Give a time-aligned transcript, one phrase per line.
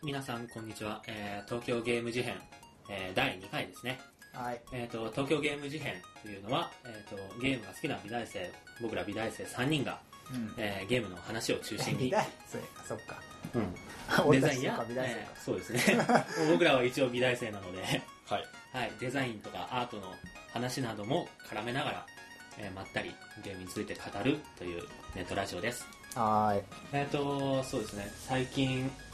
[0.00, 1.02] はい、皆さん、こんにちは。
[1.06, 2.34] えー東京ゲーム事変、
[2.88, 4.00] えー第2回ですね。
[4.32, 4.60] はい。
[4.72, 8.50] えーと、東京ゲーム事変というのは、えーと、ゲームが好きな美大生、
[8.80, 10.00] 僕ら美大生3人が、
[10.32, 10.54] うん。
[10.56, 13.20] えーゲームの話を中心に、美大生か、そっか。
[13.54, 15.98] うんデザインやえーそうですね。
[16.50, 17.82] 僕らは一応美大生なので、
[18.26, 18.44] はい。
[18.72, 20.14] はい、デザインとかアートの
[20.54, 22.06] 話なども絡めながら、
[22.56, 23.14] えーまったり
[23.44, 24.82] ゲームについて語るという
[25.14, 25.84] ネットラジオです。
[26.14, 26.22] か。
[26.22, 26.54] は
[26.94, 29.09] えっ、と、そうですね、最近、い。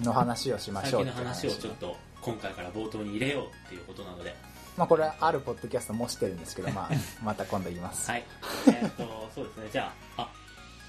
[0.00, 4.34] の話をしま最しょう近の話をちょっと今回から冒頭に入れようっていうことなので、
[4.76, 6.90] まあこれはあるポッドキャストもしてるんですけど、 まあ、
[7.22, 8.10] また今度言います。
[8.10, 8.24] はい。
[8.68, 10.28] えっ、と、そうですね、じゃあ、あ、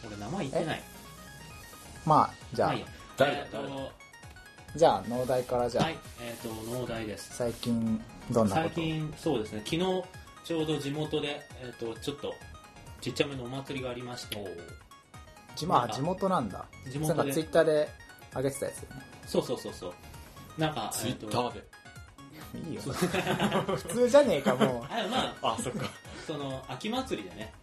[0.06, 0.84] 俺名前言ってない。
[2.06, 2.76] まあ、じゃあ。
[3.18, 3.92] 誰えっ、と、
[4.76, 7.36] じゃあ、農大からじゃあ、はい、えっ、と、農大です。
[7.36, 9.80] 最近、どんなこ最と近、そうですね、昨日、
[10.44, 12.34] ちょうど地元で、えっ、と、ちょっと、
[13.02, 14.38] ちっちゃめのお祭りがありまして、
[15.56, 16.66] 地まあ、地元なんだ。
[16.90, 17.90] 地なんか元で、ツイッターで
[18.36, 19.02] 上げてたやつよね。
[19.26, 19.94] そうそうそうそう。
[20.58, 21.64] なんか、ツイッターで。
[22.70, 22.82] いいよ。
[22.86, 24.94] 普通じゃねえか、もう。
[24.94, 25.86] あまあ、あ、そっか。
[26.28, 27.54] その、秋祭りでね、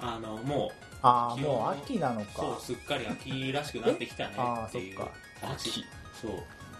[0.00, 2.60] あの、もう、ああ、気温もう秋なのそう、か。
[2.60, 4.96] すっかり秋らしくなってきたねああ、っていう。
[4.98, 5.12] そっか。
[5.52, 5.84] 秋。
[6.20, 6.32] そう、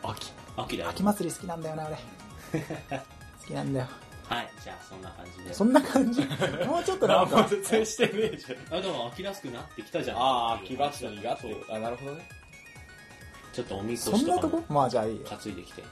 [0.03, 0.33] 秋。
[0.57, 0.91] 秋だよ。
[0.91, 1.97] 秋祭り好きなんだよな、俺。
[3.41, 3.89] 好きなんだよ。
[4.29, 5.55] はい、じゃあそんな感じで。
[5.55, 6.21] そんな感じ？
[6.67, 8.79] もうちょっとなんか、説明してねえじゃん。
[8.79, 10.17] あ、でも秋らしくなってきたじゃん。
[10.17, 11.75] ああ、秋らしいがってこと。
[11.75, 12.29] あ、なるほどね。
[13.53, 14.75] ちょっとおみこそんなとしとかもこ？
[14.75, 15.27] まあじゃあいいよ。
[15.27, 15.83] 担いできて、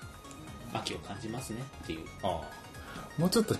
[0.72, 2.06] 秋を感じますねっていう。
[2.22, 2.40] あ
[3.18, 3.54] もうちょっと、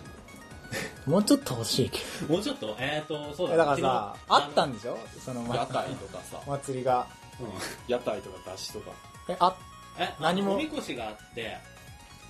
[1.07, 3.57] もうちょっと欲しいけもうちょっと、えっ、と、そうど。
[3.57, 4.99] だだからさ、あったんでしょ？
[5.25, 7.07] その屋台とかさ、お祭りが。
[7.33, 8.97] 昨日うん屋台とか出汁とか。
[9.29, 9.57] え、あ、
[9.99, 10.55] え、何も？
[10.55, 11.57] おみこしがあって、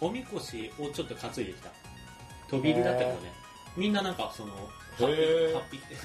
[0.00, 1.70] おみこしをちょっと担いできた。
[2.48, 3.32] 飛び入りだったけどね。
[3.76, 4.52] みんななんかその、
[4.98, 5.96] ハへーッピーって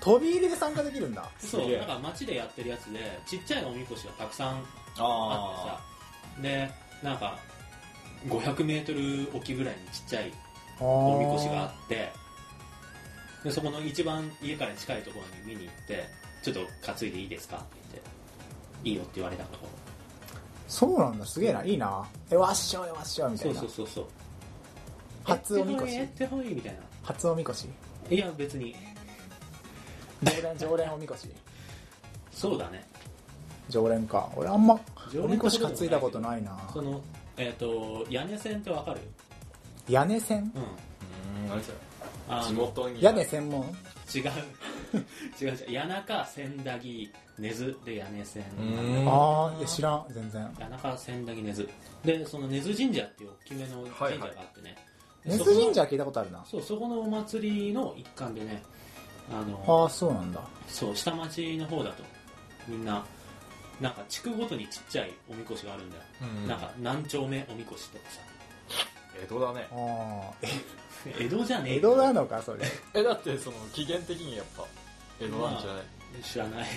[0.00, 1.28] 飛び入りで参加できるんだ。
[1.40, 4.64] そう、すげえなんか街でやってるやつで、ちっちゃいおみこしがたくさん
[4.98, 5.78] あってあ
[6.36, 6.70] さ、で、
[7.02, 7.38] なんか、
[8.26, 10.32] 500メートル沖ぐらいにちっちゃい
[10.80, 12.12] おおみこしがあって、
[13.44, 16.04] でそこの一番家から近いところに見に行って、
[16.42, 18.10] ちょっと担いでいいですかって言って、
[18.90, 19.58] いいよって言われたから。
[20.66, 22.04] そうなんだ、すげえな、いいな。
[22.30, 23.70] え、わっしょいわっしょいみたそいうなそう。
[23.70, 24.06] そうそう。
[25.24, 25.94] 初おみこし？
[25.94, 26.80] えってほいえってほいみたいな。
[27.02, 27.66] 初おみこし？
[28.10, 28.74] いや、別に。
[30.22, 31.28] 常連、常連おみこし？
[32.32, 32.86] そうだね。
[33.68, 34.30] 常連か。
[34.36, 34.78] 俺あんま、
[35.12, 36.58] 常連おみこし担いだことないな。
[36.72, 37.00] その、
[37.36, 39.00] えっ、と、屋根線ってわかる？
[39.88, 40.52] 屋根線？
[40.54, 40.62] うん。
[40.62, 41.44] ー。
[41.44, 41.76] うん、何それ。
[42.28, 43.02] あの地元に。
[43.02, 43.62] 屋根専門？
[44.14, 44.22] 違う。
[45.40, 45.58] 違う違う。
[45.80, 50.50] 谷中、千駄木、根津で屋根線うんああ、いや知らん、全然。
[50.58, 51.68] 谷中、千駄木、根津。
[52.04, 54.76] で、その根津神社っていう大きめの神社があってね。
[55.24, 56.44] で根そこの津神社は聞いたことあるな。
[56.46, 58.62] そう、そこのお祭りの一環でね、
[59.30, 60.40] あの、ああ、そうなんだ。
[60.68, 62.02] そう、下町の方だと、
[62.66, 63.04] みんな、
[63.80, 66.02] なんか地区ごとにちっちゃいおみこしがあるんだよ。
[66.22, 68.20] うんなんか何丁目おみこしとかさ。
[69.22, 69.66] 江戸だね。
[69.72, 70.46] ああ、
[71.18, 72.60] 江戸じゃねえ江戸なのか、それ。
[72.94, 74.64] え、だってその、起源的にやっぱ、
[75.20, 76.22] 江戸なんじゃない？
[76.22, 76.68] 知らない。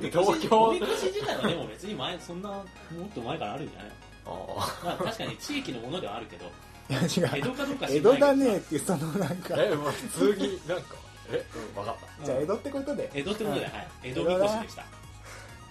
[0.10, 2.64] 東京おみこし自体はでも別に前、そんな、も
[3.06, 3.90] っと前からあるんじゃない？
[4.26, 6.44] あまあ確かに地域のものではあるけど、
[6.90, 7.38] いや、違う。
[7.38, 10.96] 江戸かどうか知江らないけど戸だねってそのなんかあ。、え、まあ普通になんか、
[11.30, 12.24] え、うん、わかった。
[12.26, 13.10] じゃあ江戸ってことで。
[13.14, 13.88] 江戸ってことで、はいはい。
[14.04, 14.84] 江戸みこしでした。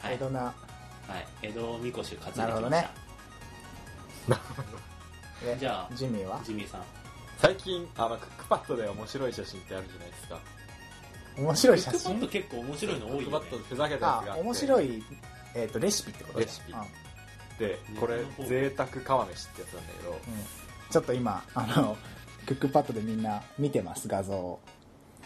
[0.05, 0.15] はい。
[0.15, 0.39] 江戸な。
[0.41, 0.53] はい。
[1.41, 2.41] 江戸みこしを担いできました。
[2.41, 2.89] なるほどね
[5.45, 6.39] えじゃあジミーは？
[6.43, 6.83] ジミーさん。
[7.37, 10.39] 最近、あの、クックパッドで面白い写真ってあるじゃないですか。
[11.37, 13.57] 面白い写クックパッド真結構面白いの多いよねクックパッド。
[13.57, 14.41] でふざけたやつがあっあ、て。
[14.41, 15.03] 面白い、
[15.53, 16.39] えっと、レシピってこと？
[16.39, 16.81] レシピうん
[17.59, 20.19] で、これ、贅沢釜飯ってやつなんだけど、うん
[20.91, 21.97] ちょっと今、あの、
[22.45, 24.59] クックパッドでみんな見てます、画像を。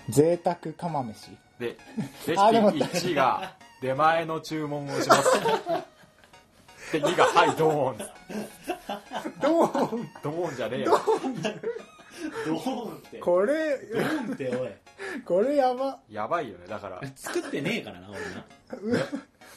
[0.10, 1.32] 贅沢釜飯。
[1.60, 5.24] で、 レシピあでも1が、出前の注文をします。
[6.92, 7.98] で、2が、はい、ドーン。
[9.42, 9.70] どう
[10.24, 10.92] ドーンじゃねえよ。
[10.92, 13.18] ドーンって。
[13.18, 14.70] ドこれ、ーンっておい。
[15.24, 16.00] これやば。
[16.10, 16.68] やばいよね。
[16.68, 18.20] だから、作ってねえからな、俺
[18.94, 19.06] な。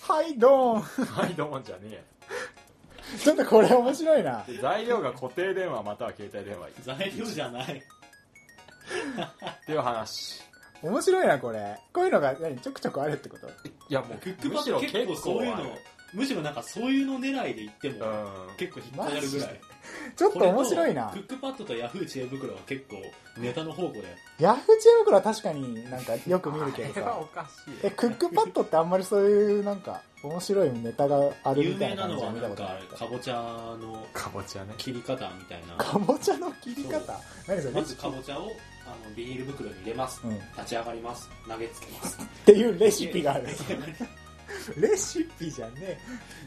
[0.02, 0.82] はい、ドーン。
[1.06, 2.00] はい、ドーンじゃねえよ。
[3.18, 4.44] ちょっとこれ面白いな。
[4.46, 7.82] で材料が固定電話または携帯電話材料じゃない。
[7.82, 10.42] っていう話。
[10.82, 11.78] 面白いな、これ。
[11.92, 13.46] こういうのが何ちょくちょくあるってこと？
[13.46, 13.50] い
[13.88, 15.78] や、もう、クックむパッド結しろ結構構そういうの
[16.12, 18.56] むしろなんかそういうの狙いで言っても、うん。
[18.56, 19.60] 結構引っかかるぐらい。
[20.16, 22.96] ちょっと面白いなクックパッドとヤフー知恵袋は結構
[23.40, 24.04] ネタの宝庫で。
[24.38, 27.24] ヤフー知恵袋は確かになんかよく見るけどさあれはお。
[27.26, 27.74] かしい。
[27.82, 33.34] え、クックパッドってあんまりそういうなんか面白いネタがある有みたい名な感じは見たはなんかことないけどかぼちゃ
[33.80, 34.74] のかぼちゃね。
[34.78, 35.74] 切り方みたいな。
[35.76, 37.20] かぼちゃの切り方？
[37.48, 37.74] 何それ？
[37.74, 38.52] まずかぼちゃを
[38.86, 40.20] あのビニール袋に入れます。
[40.24, 40.36] うん。
[40.36, 41.28] っ立ち上がります。
[41.48, 42.18] 投げつけます。
[42.46, 43.46] ていうレシピがある。
[44.76, 45.98] レシピじゃね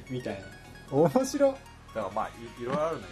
[0.10, 0.46] みたいなえ
[0.92, 1.58] 面白
[1.96, 3.08] だからまあいいろいろあるんだ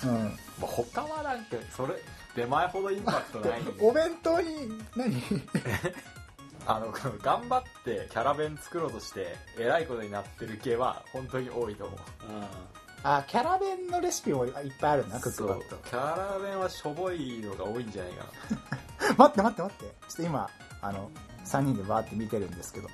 [0.00, 0.12] けど。
[0.12, 0.24] うん。
[0.24, 0.30] ま
[0.62, 1.94] あ、他はなんかそれ
[2.34, 5.22] 出前ほどインパクトないお弁当に何？
[6.68, 6.90] あの
[7.22, 11.98] 頑張ってキャラ弁作ろうとしてえらいことになってる系は本当に多いと思う。
[13.04, 15.78] あキャラ弁のレシピもいっぱいあるなクックパッそう。
[15.84, 18.24] キャラ弁はしょぼいのが多いんじゃないか
[19.10, 19.84] ド 待って待って待って。
[19.84, 20.50] ちょっと今
[20.82, 21.10] あの
[21.44, 22.88] 3人でバーって見てるんですけど。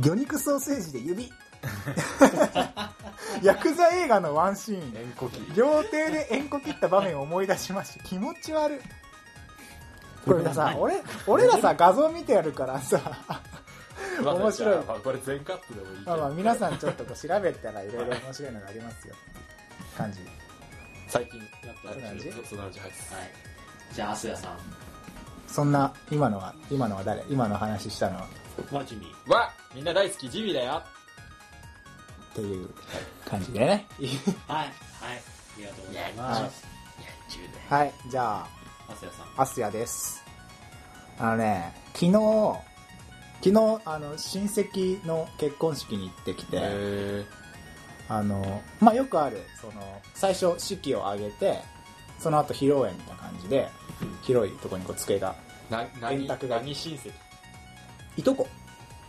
[0.00, 1.30] 魚肉ソーセージで指
[3.42, 4.94] ヤクザ映画のワンシーン。
[4.94, 8.04] な円こき料亭で円こ切った場面を思い出しました。
[8.04, 8.78] 気持ち悪い。
[10.24, 13.00] これさ俺俺らさ画像見てやるからさ。
[14.22, 14.84] 面白い。
[14.84, 19.14] まあこれ全カットでもいいまあまあ皆さんちょっとこう調べたらいろいろ面白いのがありますよ。
[19.96, 20.20] 感じ。
[21.08, 21.48] 最近やっ
[21.84, 23.30] ぱそうなんですそそのうち入ってはい。
[23.92, 24.58] じゃあアスヤさん。
[25.46, 27.22] そんな今のは今のは誰？
[27.28, 28.26] 今の話したのは？
[28.72, 29.14] マジに。
[29.26, 30.30] わみんな大好き。
[30.30, 30.82] ジミーだよ
[32.34, 32.68] っていう
[33.24, 33.86] 感じでね。
[34.48, 34.58] はい。
[34.58, 34.68] はい。
[34.68, 34.72] あ
[35.56, 36.66] りがとうございます。
[37.70, 37.92] はい。
[38.08, 40.24] じゃあアスヤさんアスヤです。
[41.16, 42.12] あのね昨日
[43.40, 47.24] 昨日あの親戚の結婚式に行ってきて、へ
[48.08, 51.60] あのまあよくあるその最初式を挙げて
[52.18, 53.68] その後披露宴みたいな感じで
[54.22, 55.36] 広いところにこう机が
[55.70, 56.22] な何？
[56.22, 56.74] 円卓が何？
[56.74, 57.12] 親戚。
[58.16, 58.48] いとこ。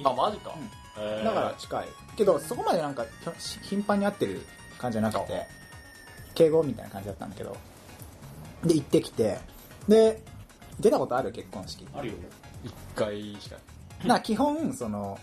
[0.04, 0.54] あマジか、
[0.98, 1.24] うん。
[1.24, 3.06] だから近いけどそこまでなんか
[3.38, 4.42] ひ頻繁に会ってる
[4.78, 5.46] 感じじゃなくて
[6.34, 7.56] 敬語みたいな感じだったんだけど
[8.64, 9.38] で行ってきて
[9.88, 10.22] で
[10.80, 11.32] 出たことある？
[11.32, 11.88] 結婚式。
[11.94, 12.14] あるよ
[12.64, 13.58] 一回しか。
[14.04, 15.18] な基本その、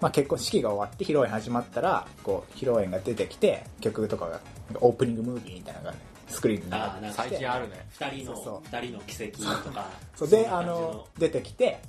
[0.00, 4.40] まあ、結婚式が終わって披露宴始まったらこう披露宴が出てきて曲とかが
[4.80, 5.94] オープニングムービーみたいなのが
[6.28, 7.86] スクリーンで流あーなんか最近あるね。
[7.90, 8.76] 二人のそうそう。
[8.76, 10.28] 二人の奇跡とかそう。
[10.30, 11.80] であの出てきて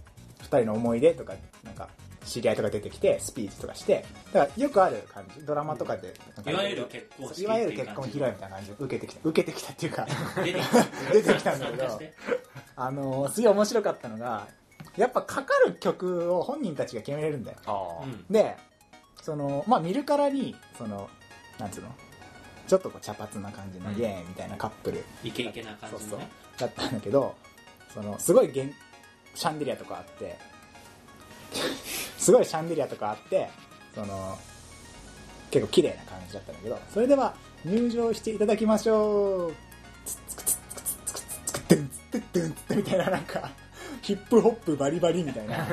[0.42, 1.34] 2人の思い出とか
[1.64, 1.88] なんか
[2.30, 6.14] 知り合いとか出てきてスピーチとかしてだからよくある感じドラマとかで
[6.48, 10.08] いわゆる結婚式いわゆる結婚披露宴みたいな感じで受けてきた受けてきたっていうか
[11.12, 11.56] 出てきた。
[11.56, 12.00] んだけど
[12.76, 14.48] あのすげえ面白かったのが
[14.96, 17.58] やっぱかかる曲を本人たちが決めれるんだよ。
[18.30, 18.56] で
[19.22, 21.10] そのまあ見るからにその
[21.58, 21.90] なんつうの
[22.68, 23.98] ちょっとこう茶髪な感じのうん。
[23.98, 25.04] イエーイみたいなカップル。
[25.24, 26.10] イケイケな感そうそう。
[26.10, 26.30] じのね
[26.60, 27.36] だったんだけど
[27.94, 28.74] そのすごいげん
[29.34, 30.38] シャンデリアとかあって
[32.20, 33.50] すごいシャンデリアとかあって
[33.96, 34.38] その
[35.52, 37.34] 結構綺麗な感じだったんだけどそれでは
[37.66, 39.54] 入場していただきましょう。
[40.06, 43.50] つっつくつっつくつっつくつっつくつってってんつっみたいななんか
[44.02, 45.68] ヒップホップバリバリみたいな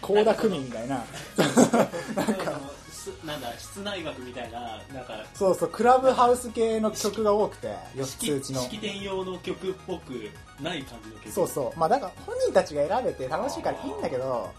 [0.00, 2.60] 倖田來未みたいななんか
[2.90, 10.30] すなんだ室内楽みたいななんかそうそうクラブハウス系の曲が多くて4つ式うちの式典用の曲っぽく
[10.62, 14.50] ない感じの曲そうそうまあだから本人たちが選べて楽しいからいいんだけど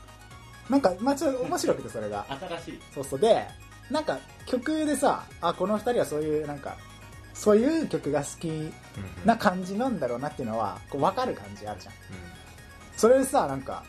[0.70, 2.26] なんかまあちょっと面白くてそれが。
[2.30, 2.80] 新しい。
[2.94, 3.20] そうそう。
[3.20, 3.48] で
[3.90, 6.78] なんか曲でさあこの2人はそういうなんか
[7.34, 8.72] そういう曲が好き
[9.26, 11.94] な感じなんだろうなっていうのはこう分かる感じあるじゃん。
[12.98, 13.84] それでさなんか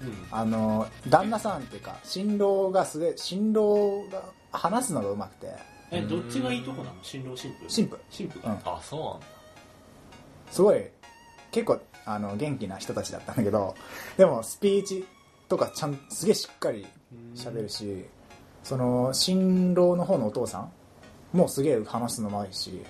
[0.00, 0.26] うん。
[0.30, 4.22] あの旦那さんっていうか新郎がすげえ新郎が
[4.52, 5.52] 話すのがうまくて。
[5.92, 6.96] えどっちがいいとこなの？
[7.02, 7.64] 新郎新婦？
[7.68, 7.98] 新婦。
[8.10, 8.56] 新婦かうん。
[8.64, 9.26] あそうなんだ。
[10.50, 10.84] すごい
[11.52, 13.74] 結構あの元気な人たちだったんだけど
[14.16, 15.06] でもスピーチ
[15.48, 16.86] とかちゃんすげえしっかり
[17.34, 18.04] 喋るし
[18.62, 20.72] その新郎の方のお父さん
[21.32, 22.82] もすげえ話すのうまいし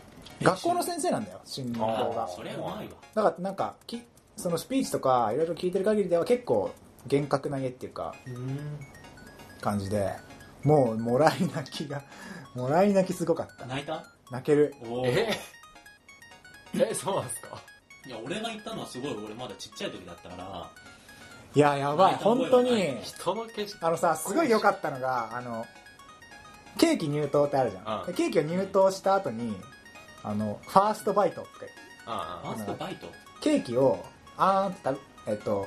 [0.43, 2.25] 学校の先生なんだよ新郎が。
[2.25, 2.95] あそれはうまいわ。
[3.15, 4.03] だからなんかき
[4.37, 6.71] そのスピーチとかいろいろ聞いてる限りでは結構
[7.07, 8.59] 厳格な家っていうかうん。
[9.61, 10.13] 感じで
[10.63, 12.03] もうもらい泣きが
[12.55, 13.67] もらい泣きすごかった。
[13.67, 14.05] 泣いた？
[14.31, 14.75] 泣ける。
[14.89, 15.29] おおえ？
[16.75, 17.59] えそうなんですか？
[18.07, 20.71] いや俺が行ったのはすごい俺まだちっちゃい時だったから
[21.57, 22.15] いややばい。
[22.17, 23.01] 本当に。
[23.03, 23.79] 人の景色。
[23.87, 25.65] あのさすごい良かったのがあの
[26.77, 28.07] ケーキ入刀ってあるじゃん、うん。
[28.09, 29.57] でケーキを入刀した後に
[30.23, 31.51] あのファーストバイトって。
[32.05, 33.07] あファーストバイト？
[33.41, 34.05] ケーキを
[34.37, 35.67] あーんって食べえっと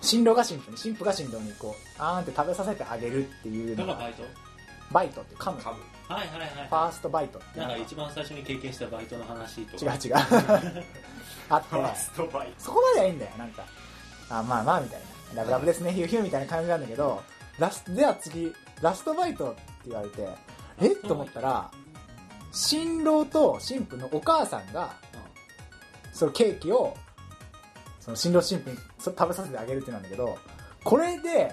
[0.00, 4.22] 新郎が新婦に新婦が新郎にこうあーんって食べさせてあげるっていうのがバイト？
[4.90, 9.94] バイトって噛むフ噛むはいはいはいァーストバイトってなんか一番最初に経験したバイトの話とか。
[9.94, 10.14] 違う違う。
[11.48, 11.68] あって。
[11.68, 13.64] ファーストバイそこまではいいんだよなんか。
[14.30, 17.22] あまあまあみたいなラブラブですねヒューヒューみたいな感じなんだけど
[17.58, 20.28] ラスでは次ラストバイトって言われて
[20.80, 20.92] え？
[20.92, 21.70] っと思ったら
[22.52, 24.94] 新郎と新婦のお母さんが
[26.12, 26.96] そのケーキを
[28.00, 30.38] その新郎新婦にそ食べさせてあげるってなんだけど
[30.84, 31.50] これで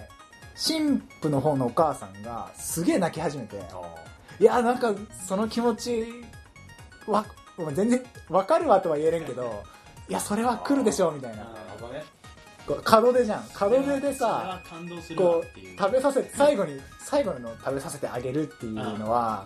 [0.55, 3.61] 新婦の方のお母さんがすげえ泣き始めて
[4.39, 4.93] いやなんか
[5.27, 6.05] その気持ち
[7.07, 7.25] わ
[7.73, 9.63] 全然わかるわとは言えれんけど
[10.07, 11.41] いやそれは来るでしょうみたいな。
[11.41, 12.03] あなるほどね
[12.67, 13.45] こう門出じゃん。
[13.59, 14.61] 門出でさ
[15.15, 15.59] こう。
[15.59, 19.45] う食べさせ最後に最後の食べさせてあげるっていうのは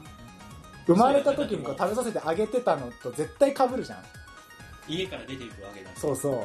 [0.85, 4.03] 生まれた時にこう食べさせてあげてたのと絶対被るじゃん。
[4.88, 6.43] 家から出ていくわけだそうそう。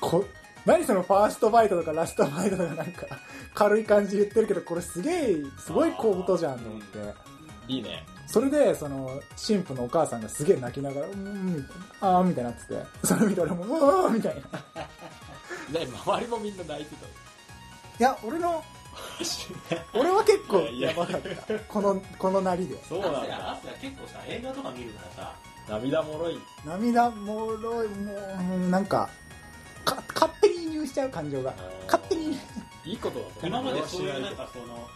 [0.00, 0.24] こ
[0.64, 3.06] 何そのファーストバイトとかラストバイトとかなんか
[3.54, 6.98] 軽い感じ言ってるけどこれすげえすごいことじゃんと思って。
[7.68, 8.04] いいね。
[8.26, 13.06] それでその神父のお母さんがすげえ泣きながら「うん」みたいな「あー」みたいになってて。
[13.06, 14.40] それ見て俺も「うわー」みたいな。
[14.40, 14.42] い
[15.70, 16.94] ね周りもみんな泣いて
[17.98, 18.64] や俺の
[19.94, 21.58] 俺は結構いやばかった。
[21.60, 22.76] このこのなりで。
[22.76, 25.34] たそうなんアスヤアだスヤ結構さ映画とか見るからさ。
[25.68, 26.38] 涙もろい。
[26.64, 29.08] 涙もろいもうなんか
[29.84, 31.54] か勝手に移入しちゃう感情が。
[31.86, 32.38] 勝手に。
[32.84, 34.88] いいことだと思今までそういうなんかその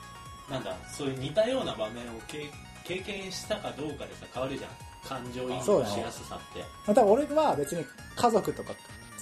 [0.49, 2.51] なんだそういう似たような場面を経
[2.85, 4.71] 経験したかどうかでさ変わるじゃん。
[5.07, 6.65] 感情移入しやすさって。
[6.87, 7.85] また俺は別に
[8.17, 8.73] 家族とか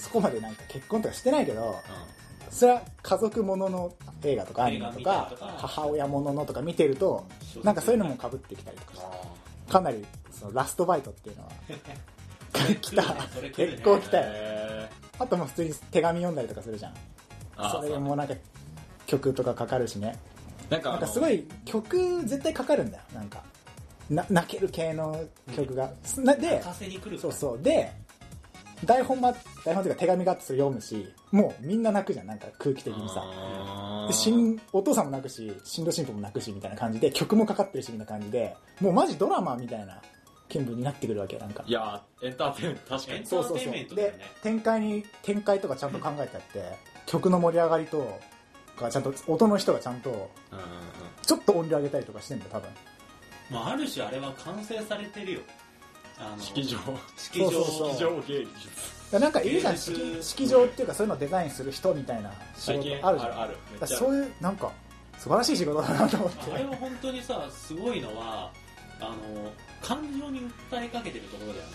[0.01, 1.79] そこまでなんか結婚とかしてないけど
[2.49, 3.93] それは家族ものの
[4.23, 5.31] 映画とかアニメと映か。
[5.57, 9.11] 母親もののとか見てるとうんなんかそういうのもかぶってきたりとか
[9.69, 11.49] あかなりそのラストバイトっていうのは
[12.81, 13.03] 来た。
[13.55, 14.23] 結構来たよ。
[14.27, 14.89] へ
[15.19, 16.93] あともう普通に手紙読んだりとかするじゃん。
[17.71, 18.33] それもなんか
[19.05, 20.17] 曲とかかかるしね。
[20.69, 23.03] なんかあのなんかすごい曲絶対かかるんだよ。
[23.13, 23.43] なんか
[24.09, 25.23] な泣ける系の
[25.55, 27.63] 曲が、なで泣かせに来るそうそう。
[27.63, 27.93] で
[28.85, 29.33] 台本ま
[29.63, 33.23] 台本というか手紙があってそれ読むしもうみんな泣くじゃんなんか空気的にさ。
[34.07, 40.01] でしんお父さんも泣くし新郎新婦も泣くしみたいな感じで曲もかかってるしみたいな感じでもうマジドラマみたいな
[40.49, 41.63] 気分になってくるわけなんか。
[41.65, 43.17] いやーエンターテインメント確かに。
[43.17, 44.19] エンタそうそうそうでね。
[44.43, 48.19] 展開に展開とかちゃんと考えてあって曲の盛り上がりと
[48.77, 50.29] かちゃんと音の人がちゃんと
[51.21, 52.69] ちょっと音量上げたりとかしてんだよ多分。
[53.49, 55.39] まあある種あれは完成されてるよ
[56.39, 56.77] 式場。
[57.17, 57.49] 式場。
[57.49, 59.19] 式場芸術。
[59.19, 59.77] なんかいるじゃん。
[59.77, 63.31] 式式場っていうかそういうのをデザインする人みたいな仕事あるじゃん。
[63.31, 63.87] あるある。
[63.87, 64.71] そういうなんか
[65.17, 66.51] 素晴らしい仕事だなと思って。
[66.53, 68.51] あれは本当にさすごいのは
[68.99, 69.51] あの
[69.81, 71.71] 感情に訴えかけてるところだよね。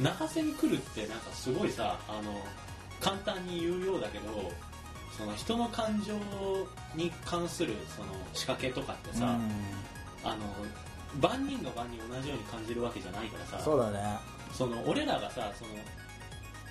[0.00, 2.40] 泣かせに来るってなんかすごいさあの
[3.00, 4.52] 簡単に言うようだけど
[5.16, 6.14] その人の感情
[6.94, 9.36] に関するその仕掛けとかってさ、
[10.24, 10.36] あの
[11.20, 14.18] 万人が万人同じように感じるわけじゃないからさそうだね。
[14.52, 15.70] その俺らがさその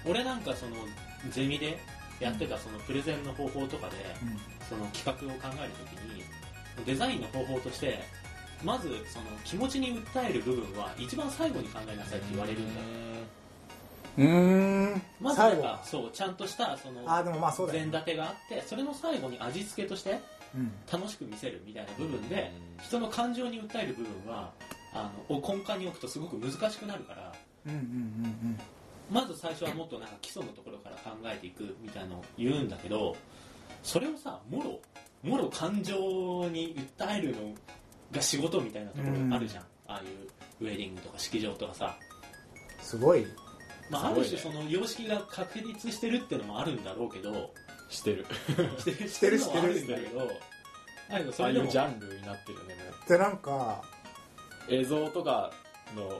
[0.05, 0.75] 俺なんかその
[1.31, 1.79] ゼミで
[2.19, 3.95] やってたそのプレゼンの方法とかで、
[4.67, 6.23] その企画を考えるときに
[6.85, 7.99] デザインの方法として
[8.63, 12.87] まずその気持ちに訴える部分は一番最後に考えなさいって言われるんだよ。
[14.17, 14.95] うー。
[14.95, 15.01] ん。
[15.21, 17.91] まずなんかそうちゃんとしたそのあーでもまあそうだよね。
[17.91, 20.19] 前立てがあってそれの最後に味付けとしてうん
[20.91, 22.51] 楽しく見せるみたいな部分で
[22.81, 24.51] 人の感情に訴える部分は
[24.93, 27.33] あのを根幹に置くとすごく難しくなるから
[27.67, 28.59] うんうんうん
[29.11, 33.15] まず最初はもっとなんか基礎のところから考えていくみたいなのを言うんだけど
[33.81, 34.79] それをさもろ
[35.23, 35.95] もろ感情
[36.49, 37.53] に訴えるの
[38.11, 41.97] が仕事みたいなところあるじゃん、ああいうウェディングとか式場とかさ、
[42.81, 43.25] すごい。
[43.89, 47.51] まあ、ある種その様式が確立してるってのもあるんだろうけど
[47.89, 48.25] してる。
[48.85, 49.39] してるしてる。
[49.39, 50.19] のはあるんだけど
[51.09, 53.81] だけどそああいうジャンルになってるねもでなんか、
[54.69, 55.51] う映像とか
[55.95, 56.11] の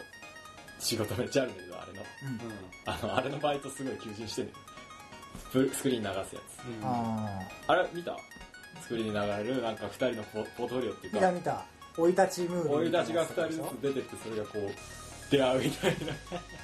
[0.79, 1.99] 仕事めっちゃあるんだけどあれの。
[1.99, 2.39] うん。
[2.85, 4.49] あのあれのバイトすごい求人してる。
[5.51, 6.65] ススクリーン流すやつ。
[6.81, 6.88] うん。
[6.88, 8.17] ああれ見た？
[8.81, 11.19] スクリーンに流れるなんか2人のポポートフォリオっていーうか。
[11.19, 11.65] 見た見た。
[11.95, 13.63] 生い立ちムービー俺たちがみたい2なやつでしょ？
[13.63, 15.97] 人ずつ出てってそれがこう出会うみたいな。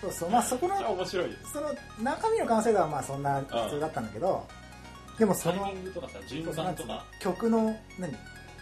[0.01, 4.47] そうそうまあそこの面白いですその中身の完成度はまあそんな普通だったんだけど
[5.17, 5.73] でもその
[7.19, 8.13] 曲の何？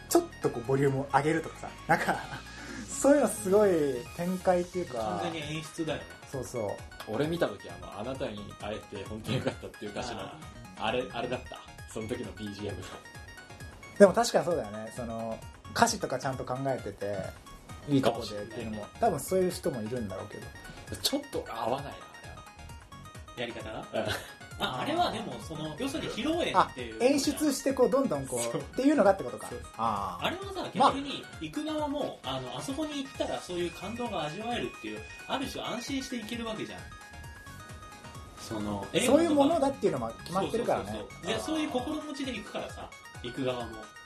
[0.10, 1.70] ちょっとこうボリュームを上げるとかさ。
[1.88, 2.18] なんか
[2.88, 3.72] そういうのすごい
[4.16, 5.00] 展開っていうか。
[5.00, 6.06] 完全に演出だよね。
[6.32, 6.70] そうそう。
[7.08, 10.38] 俺見た時はあのあなたに会えて本当によかったっていう歌詞のあ
[10.78, 11.60] あれあれだった。
[11.92, 12.84] その時の BGM の
[14.00, 14.94] でも確かにそうだよね。
[14.96, 15.40] その
[15.76, 17.18] 歌詞とかちゃんと考えてて
[17.90, 18.88] いいとこでっていうのも。
[19.00, 20.46] 多分そういう人もいるんだろうけど。
[21.02, 23.86] ちょっと合わないなやり方が？
[23.92, 24.08] あれは
[24.60, 27.04] ああれはでもその要するに披露宴あっていう。
[27.04, 28.62] 演出してこうどんどんこそう。
[28.62, 29.50] うっていうのがってことか。
[29.78, 36.80] ああれはさまあ逆に行く側もあのあそこに行ったらそういう感動が味わえるっていうある種安心していけるわけじゃん。
[38.40, 40.86] そのあそういうものだだっていうのも決まってるからね。
[40.86, 42.90] そうそうそうでそういう心持ちで行くからさ
[43.24, 43.72] 行く側も。
[43.82, 44.03] あ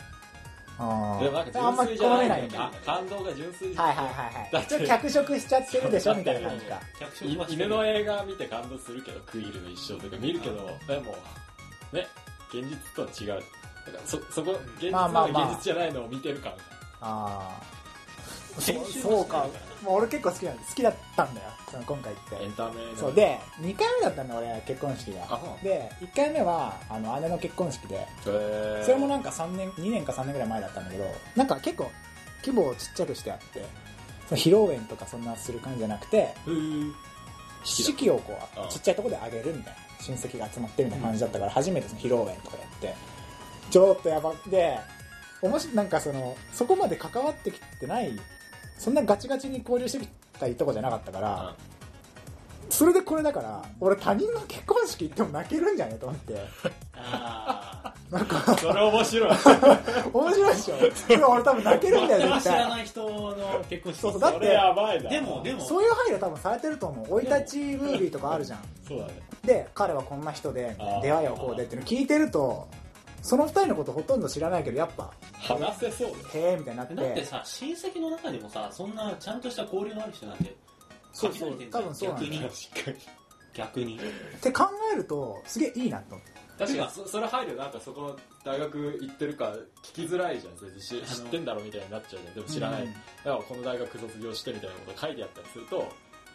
[0.78, 4.68] でもなんかあんま純粋じゃない好めないんだあ感動が純粋はいはいはいはい。
[4.68, 6.80] ちょっと脚色しちゃってるでしょみたいな感じか。
[7.50, 10.56] 犬の映画見て感動するけどクイールの一生とか見るけど
[10.88, 11.16] でも
[11.92, 12.08] ね
[12.54, 13.44] 現実とは違う。
[13.88, 16.52] だからそそこ現実現実じゃないのを見てる感
[17.02, 17.60] あ
[18.54, 19.48] そう先週そうか
[19.84, 21.48] もう俺結構好きなん好きだったんだよ。
[21.70, 22.44] その今回行って。
[22.44, 25.24] エンタメのそうで2回目だったんだよ俺結婚式が。
[25.24, 25.64] あそう。
[25.64, 27.96] で1回目はあの姉の結婚式で。
[27.96, 28.84] へー。
[28.84, 31.06] それもなんか3年2年か3年ぐらい前だったんだけど
[31.36, 31.92] なんか結構
[32.46, 33.66] 規模をちっちゃくしてあって
[34.28, 36.94] その披露宴とかそんなする感じじゃなくてへー。
[37.64, 42.96] 式をこあうちっちゃいところであげるみたいな親戚が集まってみたいな感じだったから初めてその披露宴とかやって
[43.70, 44.80] ちょっとやばで
[45.42, 48.18] おもしなんかそのそこまで関わってきてない
[48.78, 51.56] そんなガチガチに交流してきたりとかじゃなかったから、
[52.70, 56.36] それでこれだから俺他人の結婚式行っても泣けるんじゃねえと思って。
[56.96, 59.30] あなんかそれ面白い。
[60.14, 60.76] 面白いでしょ。
[61.30, 64.02] 俺多分泣けるんだよ全く知ら絶対ない人の結婚式。
[64.02, 65.10] そうそうだってそれやばいな。
[65.10, 67.22] でもでもそういう配慮多分されてると思う。
[67.22, 68.60] 生い立ちムービーとかあるじゃん。
[68.88, 69.14] そうだね。
[69.44, 72.68] で彼はこんな人で出会いはこうでっていうの聞いてると
[73.28, 76.48] その二人のことほとんど知らないけどやっぱ話せそうだよ。
[76.48, 76.96] へえみたいになって。
[76.96, 80.56] だってさ親戚の中でもさそんなちゃんとした交流のある人なんて
[81.12, 82.50] そうそう多分そうなんだよ。
[82.74, 82.98] 逆に。
[83.54, 83.98] 逆に。
[83.98, 86.32] って考えるとすげえいいなと思って。
[86.58, 86.90] 確かに。
[86.90, 88.16] そそれ入るなんかそこの
[88.46, 89.54] 大学行ってるか
[89.84, 90.56] 聞きづらいじゃん。
[90.56, 92.34] それでし知ってんだろみたいになっちゃうじゃん。
[92.34, 92.94] でも知らない、うん。
[92.94, 95.92] だからこの大学卒業してみたいなこと書いてあったりすると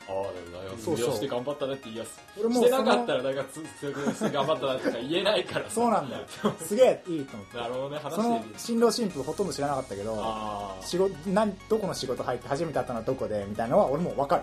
[0.09, 1.07] ああそうそう。
[1.07, 5.71] 卒業して頑張ったねって言いやす俺もしてなかったそのら大学卒業して頑張ったなとか言えないからさ。
[5.71, 6.25] そうなんだよ。
[6.61, 7.57] すげえいいと思って。
[7.57, 7.99] なるほどね。
[7.99, 14.43] 話そのしてみる新郎新婦ほとんど知らなかったけどああ仕事なんどこの仕事入って初めて会ったのはどこでみたいなのは俺もう分かる。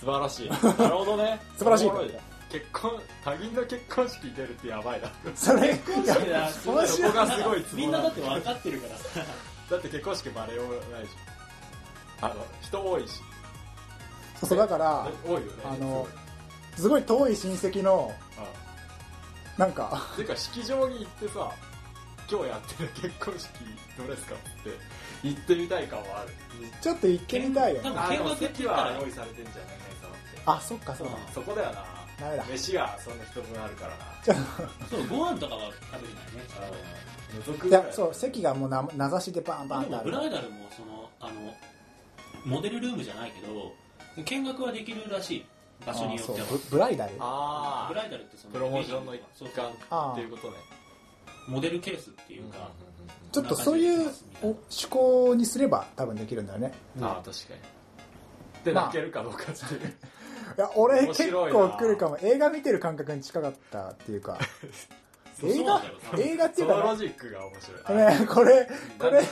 [0.00, 0.50] 素晴らしい。
[0.80, 1.40] なるほどね。
[1.56, 2.20] 素晴らしいおもろね
[2.50, 5.10] 結婚他人の結婚式出るってやばいな。
[5.34, 9.04] それいやいや面白いそこがすごいツボみんなだって分かってるからさ。
[9.70, 12.30] だって結婚式バレようないじゃん。
[12.30, 13.20] あの人多いし
[14.46, 15.46] そうだから多いよね。
[15.64, 16.06] あの
[16.76, 18.44] すごい遠い親戚のうん
[19.58, 21.52] なんかていうか式場に行ってさ
[22.30, 23.48] 今日やってる結婚式
[23.98, 24.70] どうですかって
[25.22, 26.30] 行ってみたい感はある。
[26.80, 30.42] ちょっと行ってみたいよ多分あでも見学席は用意されてんじゃないねそのって。
[30.46, 31.18] あそっかそっか。
[31.34, 31.84] そこだよな。
[32.18, 32.44] ダメだ。
[32.50, 33.96] 飯がその人分あるからな。
[34.88, 36.24] そうご飯とかは食べれない
[37.62, 37.68] ね。
[37.68, 37.70] い。
[37.70, 40.04] やそう席がもうな名指しでバンバンってある。
[40.04, 41.54] ブライダルもそのあの
[42.44, 43.74] モデルルームじゃないけど
[44.16, 45.44] 見学はできるらしい
[45.86, 46.46] 場所によっては。
[46.48, 47.12] ブブライダル？
[47.18, 49.20] あブライダルってそのプロモーションの一
[49.54, 50.54] 環っていうことね。
[51.48, 52.70] モデルケースっていうか、
[53.32, 54.10] ちょっとそういう
[54.42, 56.72] お趣向にすれば多分できるんだよね。
[57.00, 58.64] ああ確かに。
[58.64, 58.84] でまあ。
[58.84, 59.80] 泣けるかどうかっていう。
[59.80, 62.18] いや俺面結構来るかも。
[62.18, 64.38] 映画見てる感覚に近かったっていうか。
[65.44, 65.82] 映画
[66.18, 68.20] 映画っていそうのかロジックが面白い。
[68.20, 69.22] ねこれこれ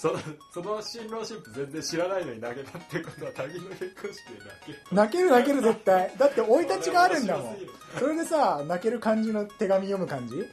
[0.00, 0.14] その
[0.54, 4.78] その新郎新婦全然知らないのに投げたってことは他人の結婚式で泣ける。
[4.92, 6.14] 泣ける泣ける絶対。
[6.16, 7.56] だって生い立ちがあるんだもん。
[7.98, 10.44] それでさ泣ける感じの手紙読む感じ？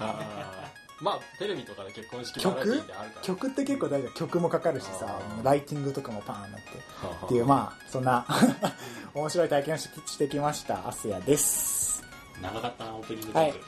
[0.00, 1.04] あー。
[1.04, 2.82] まあテレビとかで結婚式曲？
[3.22, 4.12] 曲って結構大事だ。
[4.14, 7.06] 曲もかかるしさライティングとかもパーンなって。
[7.06, 7.26] はあ。
[7.26, 8.26] っていうまあそんな
[9.14, 12.02] 面白い体験をししてきましたアスヤです。
[12.42, 13.60] 長かったなオープニングトーク。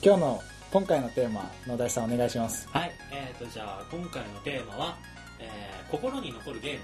[0.00, 0.42] 今日の
[0.76, 2.68] 今回のテーマ野田さんお願いします。
[2.70, 4.98] はい、えー、とじゃあ今回のテーマは、
[5.38, 6.80] えー心に残るゲーム。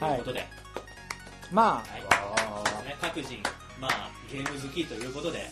[0.00, 0.46] ということで、
[1.52, 2.02] まはい。
[2.10, 3.36] あね、各人、
[3.78, 5.50] まあ、ゲーム好きということで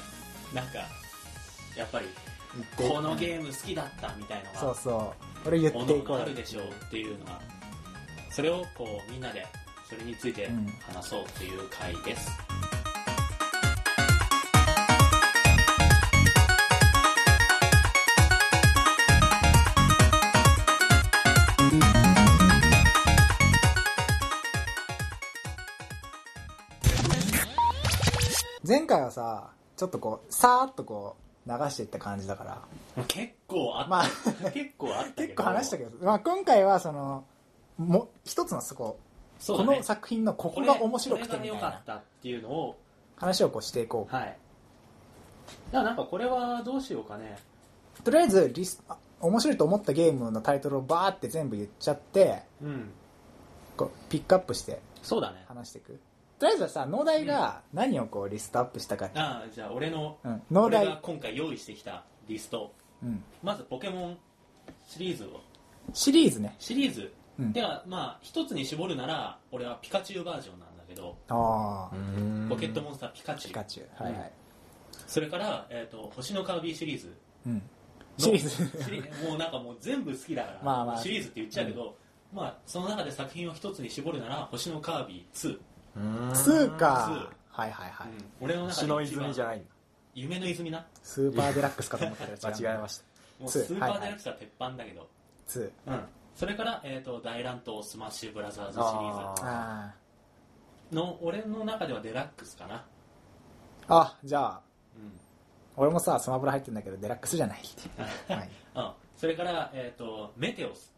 [0.54, 0.78] なんか
[1.76, 2.06] やっぱり
[2.78, 5.48] このゲーム好きだったみたいのがそうそう。
[5.48, 7.42] 俺言っていこうがあるでしょうっていうのが
[8.30, 9.46] それをこうみんなで
[9.86, 10.66] それについてうん。
[10.80, 12.30] 話そうっていう回です、
[28.66, 32.44] 前回はさちょっとこうさーっとこう流していった感じだか
[32.96, 33.04] ら。
[33.06, 34.04] 結構あった、まあ
[34.50, 35.22] 結構あったけど。
[35.22, 37.24] 結構話したけど、まあ、今回はその
[37.78, 38.98] も一つのそこ
[39.38, 39.64] そね。
[39.64, 42.76] この作品のここが面白くてこれみたいなが良かったっていうのを
[43.16, 44.14] 話をこうしていこう。
[44.14, 44.24] はい。
[44.26, 44.38] だか
[45.70, 47.38] らなんかこれはどうしようかね。
[48.02, 52.90] とりあえずリスあ面白いと思ったゲームのタイトルをバーって全部言っちゃってうん。
[53.76, 55.44] こうピックアップしてそうだね。
[55.46, 56.00] 話していく
[56.38, 62.72] とりあえずはさ農大が何をこうリストアップしたか、ああじゃあ俺のうん、農俺が大、今回用意してきたリスト。
[63.02, 64.18] うん、まずポケモン
[64.86, 65.40] シリーズを。
[65.92, 66.54] シリーズね。
[66.58, 67.52] シリーズ、うん。
[67.52, 71.16] ではまあ一つに絞るなら俺はピカチュウバージョンなんだけど。
[71.28, 71.94] ああ。
[71.94, 73.52] ーポケットモンスターピカチュウ。
[73.52, 74.02] ピカチュウ。
[74.02, 74.32] はいはい、
[75.06, 77.16] それから、えー、と星のカービィシリーズ。
[77.46, 77.60] うん、の
[78.18, 78.84] シリーズ。
[78.84, 80.98] シリもうなんかもう全部好きだからまあまあ。
[80.98, 81.96] シリーズって言っちゃうけど、
[82.32, 85.58] まあその中で作品を一つに絞るなら星のカービィ2、
[85.96, 88.44] 2か2はいはいはい、うん。
[88.44, 89.66] 俺の中で一番泉じゃないんだ
[90.14, 90.86] 夢の泉な。
[91.02, 93.04] スーパーデラックスかと思ったけど間違えました。
[93.38, 95.08] もう2スーパーデラックスは鉄板だけど、
[95.48, 96.00] 2うん。
[96.34, 99.94] それから、えー、と大乱闘スマッシュブラザーズシリー
[100.90, 102.80] ズの俺の中ではデラックスかな、ー
[103.88, 104.60] あじゃあ
[104.96, 105.12] うん。
[105.76, 107.60] 俺もさスマブラ入ってんだけどデラックスじゃない。
[107.60, 107.62] っ
[108.26, 110.94] て、はい、うん、それから、えー、とメテオス。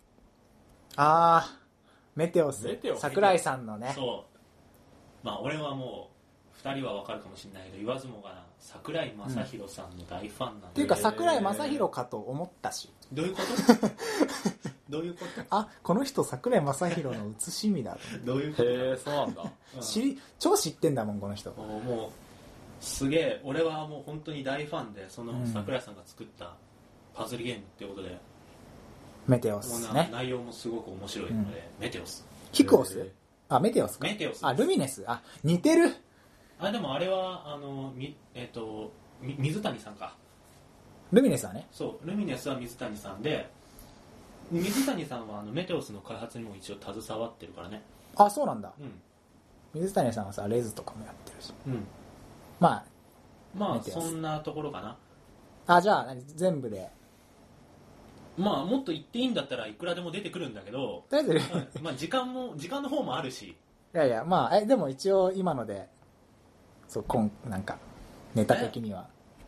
[0.96, 1.58] ああ
[2.14, 2.66] メテオス。
[2.66, 3.00] メテオス。
[3.00, 3.92] 桜井さんのね。
[3.94, 4.27] そう
[5.22, 6.08] まあ俺はも
[6.62, 12.90] う2人は分かるかもしれないけど言わずもがな桜井正宏さんの大ファンなんで、っていうか桜井正宏かと思ったし。
[13.12, 13.88] どういうこと？
[14.90, 15.42] どういうこと？
[15.50, 18.68] あこの人桜井正宏の写しみだと思ってどういうこと？
[18.68, 19.42] へえそうなんだ。
[19.76, 19.80] うん。
[19.80, 21.52] 知り超知ってんだもんこの人。
[21.52, 22.10] もうもう
[22.84, 25.46] すげえ俺はもう本当に大ファンでそのうん。
[25.46, 26.54] 桜井さんが作った
[27.14, 28.18] パズルゲームっていうことで、
[29.26, 32.24] メテオもうなスね内容もすごく面白いので、メテオス。
[32.52, 33.08] ヒクオス？
[33.48, 34.06] あメテオスか。
[34.06, 35.04] メテオスあルミネス。
[35.06, 35.94] あ似てる。
[36.58, 40.14] あでもあれはあのみえっ、とみ水谷さんか。
[41.12, 41.66] ルミネスはね。
[41.72, 43.48] そうルミネスは水谷さんで
[44.50, 47.82] 水谷さんはあのメテオスの開発にも一応携わってるからね。
[48.16, 48.72] あそうなんだ。
[48.78, 49.80] うん。
[49.80, 51.52] 水谷さんはさレズとかもやってるし。
[51.66, 51.86] うん。
[52.60, 52.84] ま
[53.54, 54.10] まあメテオス。
[54.10, 54.96] そんなところかな。
[55.66, 56.22] ああじゃあ何？
[56.26, 56.90] 全部で
[58.38, 61.40] まあもっと言っていいんだったらいくらでも出てくるんだけど、とりあえずル
[61.76, 63.48] うんまあ時間も時間の方もあるし。
[63.48, 63.56] い
[63.96, 65.88] やいやまあえでも一応今ので
[66.88, 67.78] そうこんなんか
[68.34, 69.06] ネタ的には。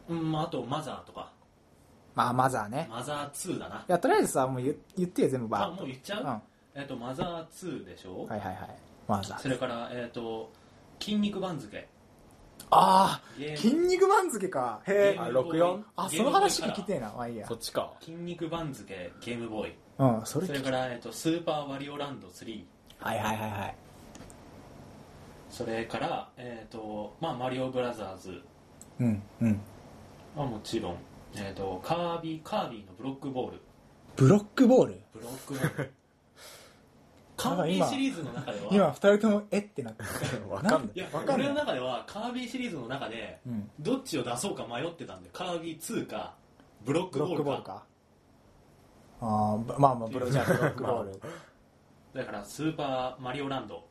[0.09, 1.31] うんまあ、あとマザーとか。
[2.15, 2.89] まあマザーね。
[2.91, 3.77] マザー2だな。
[3.77, 6.27] いやとりあえずさもう言言ってよ全部バーあもう言っちゃう、うん。
[6.27, 6.41] は
[6.75, 8.57] えっとマザー2でしょ、いはいはい。
[9.07, 10.51] マザーそれからえっと
[10.99, 11.89] 筋肉番付
[12.73, 14.81] ああ筋肉番付か。
[14.87, 17.13] へえあゲームボーイ64あその話聞きてえな。
[17.17, 17.47] まあいいや。
[17.47, 17.93] そっちか。
[18.01, 19.75] 筋肉番付ゲームボーイ。
[19.99, 22.65] うんそれそれから、えっと、スーパーワリオランド3
[23.01, 23.77] はいはいはいはい。
[25.51, 28.41] それから、えっとまあ、マリオブラザーズ。
[29.01, 29.61] うんうん。
[30.37, 30.97] はもちろん、
[31.35, 33.61] えっとカービィカービィのブロックボール。
[34.17, 35.01] ブロックボール？
[35.13, 35.93] ブロックボール
[37.41, 40.03] カービィシリーズの中では今二人ともえってなって
[40.49, 40.91] わかんない。
[40.95, 41.37] いやわかんない。
[41.37, 43.71] 俺の中ではカービィシリーズの中でうん。
[43.81, 46.35] どっちを出そうか迷ってたんでカービィ2か
[46.85, 47.39] ブロックボールか。
[47.39, 47.85] クボールか。
[49.23, 51.21] ああまあまあブロじゃあブロックボール。
[52.15, 53.85] だからスーパーマリオランド、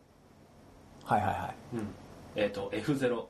[1.06, 1.76] はいはいはい。
[1.76, 1.88] うん。
[2.36, 3.26] えっと F0、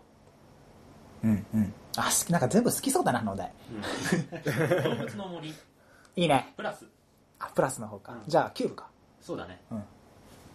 [1.23, 1.73] うんうん。
[1.95, 4.83] あ好きなんか全部好きそうだなのお題うん。
[4.83, 5.49] 動物の森。
[6.17, 6.53] いいね。
[6.57, 6.85] プラス。
[7.39, 8.21] あプラスの方か、うん。
[8.27, 8.89] じゃあキューブか。
[9.21, 9.61] そうだね。
[9.71, 9.83] うん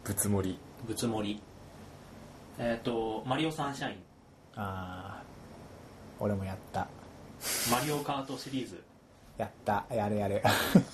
[0.04, 0.58] ぶつ盛り。
[0.86, 1.40] ぶつ森
[2.58, 3.96] えっ、とマリオサンシャイン。
[4.54, 5.22] ああ
[6.20, 6.86] 俺もやった。
[7.72, 8.82] マリオカートシリーズ。
[9.38, 9.86] やった。
[9.90, 10.42] やるやる。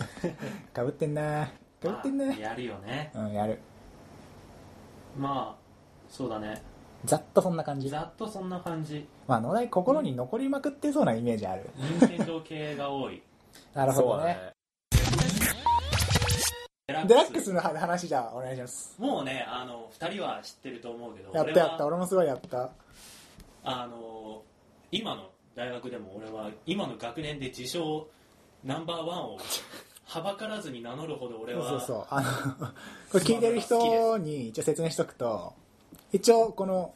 [0.72, 1.46] かぶってんな。
[1.82, 2.26] かぶってんな。
[2.26, 3.10] まあやるよね。
[3.12, 3.58] うんやる。
[5.18, 5.60] まあ
[6.08, 6.62] そうだね。
[7.04, 7.88] ざっとそんな感じ。
[7.88, 9.08] ざっとそんな感じ。
[9.26, 11.68] まあ野田心に残りまくってそうなイメージある。
[11.76, 13.20] 任天堂系が多い。
[13.74, 14.24] なるほどね。
[14.24, 14.52] デラ
[17.06, 18.94] デラックスの話じゃあお願いします。
[18.98, 22.70] もうねあの2人は知ってると思うけどやったやった俺もすごいやった。
[23.62, 24.42] あの
[24.90, 28.08] 今の大学でも俺は今の学年で自称
[28.64, 29.38] ナンバーワンを
[30.04, 32.66] はばからずに名乗るほど俺はそうそうあの
[33.12, 35.54] これ聞いてる人に一応説明しとくと
[36.12, 36.92] 一応この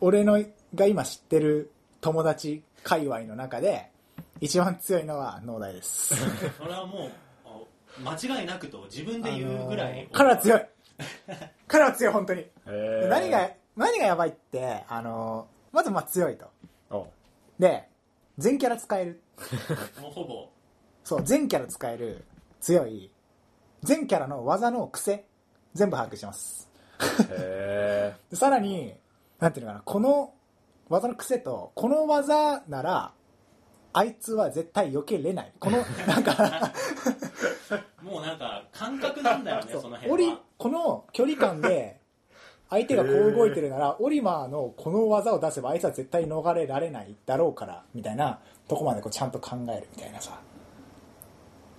[0.00, 0.42] 俺の
[0.74, 1.70] が今知ってる
[2.00, 3.88] 友達界隈の中で
[4.40, 6.14] 一番強いのは農大です。
[6.58, 7.10] それはもうあ
[8.02, 10.66] 間違いなくと自分で言うぐらい、あのー彼は強い。
[11.68, 12.46] 彼は強い本当に。
[13.08, 16.46] 何が何がやばいってあのまずまあ強いと。
[16.90, 17.06] お
[17.58, 17.88] で
[18.38, 19.22] 全キャラ使える。
[20.00, 20.48] もうほぼ。
[21.04, 22.24] そう全キャラ使える
[22.60, 23.10] 強い
[23.82, 25.26] 全キャラの技の癖
[25.74, 26.68] 全部把握してます。
[27.30, 28.94] へ でさらに
[29.38, 30.32] なんていうのかなこの
[30.88, 33.12] 技の癖とこの技なら
[33.96, 35.52] あいつは絶対避けれない。
[35.60, 36.72] この なんか
[38.02, 40.40] もうなんか感覚なんだよねその辺は。
[40.58, 42.00] この距離感で
[42.68, 50.40] 相手がこう動いてるならオリマーのこの技を出せばあいつは絶対逃れられないだろうからみたいなとこまでこうちゃんと考えるみたいなさ。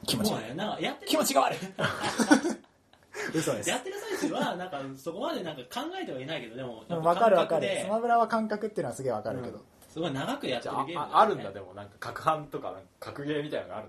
[0.05, 1.59] 気持ち悪いもうねなんかやってる気持ちが悪い。
[3.33, 3.69] 嘘です。
[3.69, 7.67] やってる最中はなんかそこまでなんか考えてはいないけどでも分かる分かる。
[7.83, 9.59] スマブラは感覚っていうのはすげえ分かるけど、
[9.95, 11.73] すごい長くやってるゲームあああるんだでも。
[11.73, 13.87] なんか格販とかなんか格ゲーみたいなのがある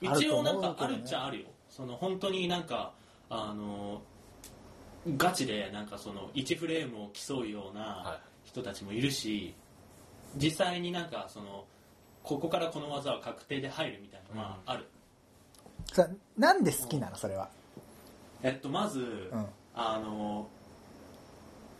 [0.00, 1.46] 一応なんかあるっちゃあるよ。
[1.68, 2.92] その本当になんか
[3.28, 4.00] あの
[5.16, 8.28] ガチでなんかその1フレームを競うようはない。
[8.44, 9.54] 人たちもいるし、
[10.36, 11.64] 実際になんかその
[12.22, 14.86] ここからこの技は確定で入るみたいなのはある、
[15.92, 17.16] さなんで好きなの？
[17.16, 17.48] それは。
[18.42, 19.46] えっとまず、うん。
[19.74, 20.46] あの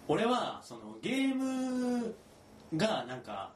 [0.09, 2.14] 俺はそのゲーム
[2.77, 3.53] がなんか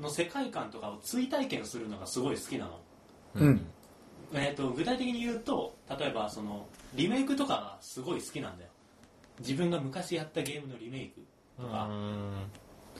[0.00, 2.80] の世界観とかを追体験するのがすごい好きなの。
[3.36, 3.66] うん。
[4.32, 8.70] えー、と具体的に言うと例えばそのリメイクとかがすごい好きなんだよ。
[9.40, 11.20] 自分が昔やったゲームのリメイク
[11.60, 11.88] とか、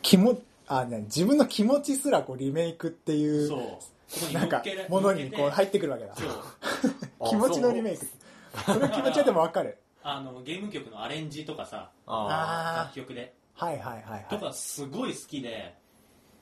[0.03, 4.33] 気もあ、ね、自分の気持ちすらこうリメイクっていうそう。
[4.33, 6.15] なんかものにこう入ってくるわけだ。
[6.15, 6.29] そう。
[7.31, 8.07] 気持ちのリメイク。
[8.65, 9.79] その気持ちはでもわかる。
[10.03, 14.45] あのゲーム曲のアレンジとかさ楽曲ではいはいはいとはい。
[14.47, 15.75] かすごい好きで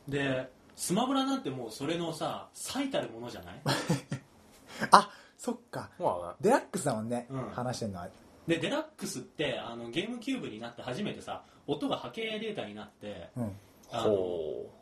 [0.09, 3.61] でスマブラなんてもうそれのさ最たるものじゃない？
[4.91, 5.91] あそっか。
[5.99, 6.03] あ。
[6.03, 7.49] まデラックスだもんね、うん。
[7.51, 8.09] 話してんのは。
[8.47, 13.53] でデラックスってあのゲームキューブになって初めてさ音が波形データになってうん。
[13.91, 14.07] あ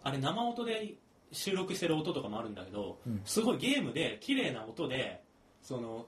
[0.05, 0.95] あれ生音で
[1.33, 3.21] 収録してる音とかもあるんだけど、うん。
[3.25, 5.23] すごいゲームで綺麗な音で
[5.63, 6.07] その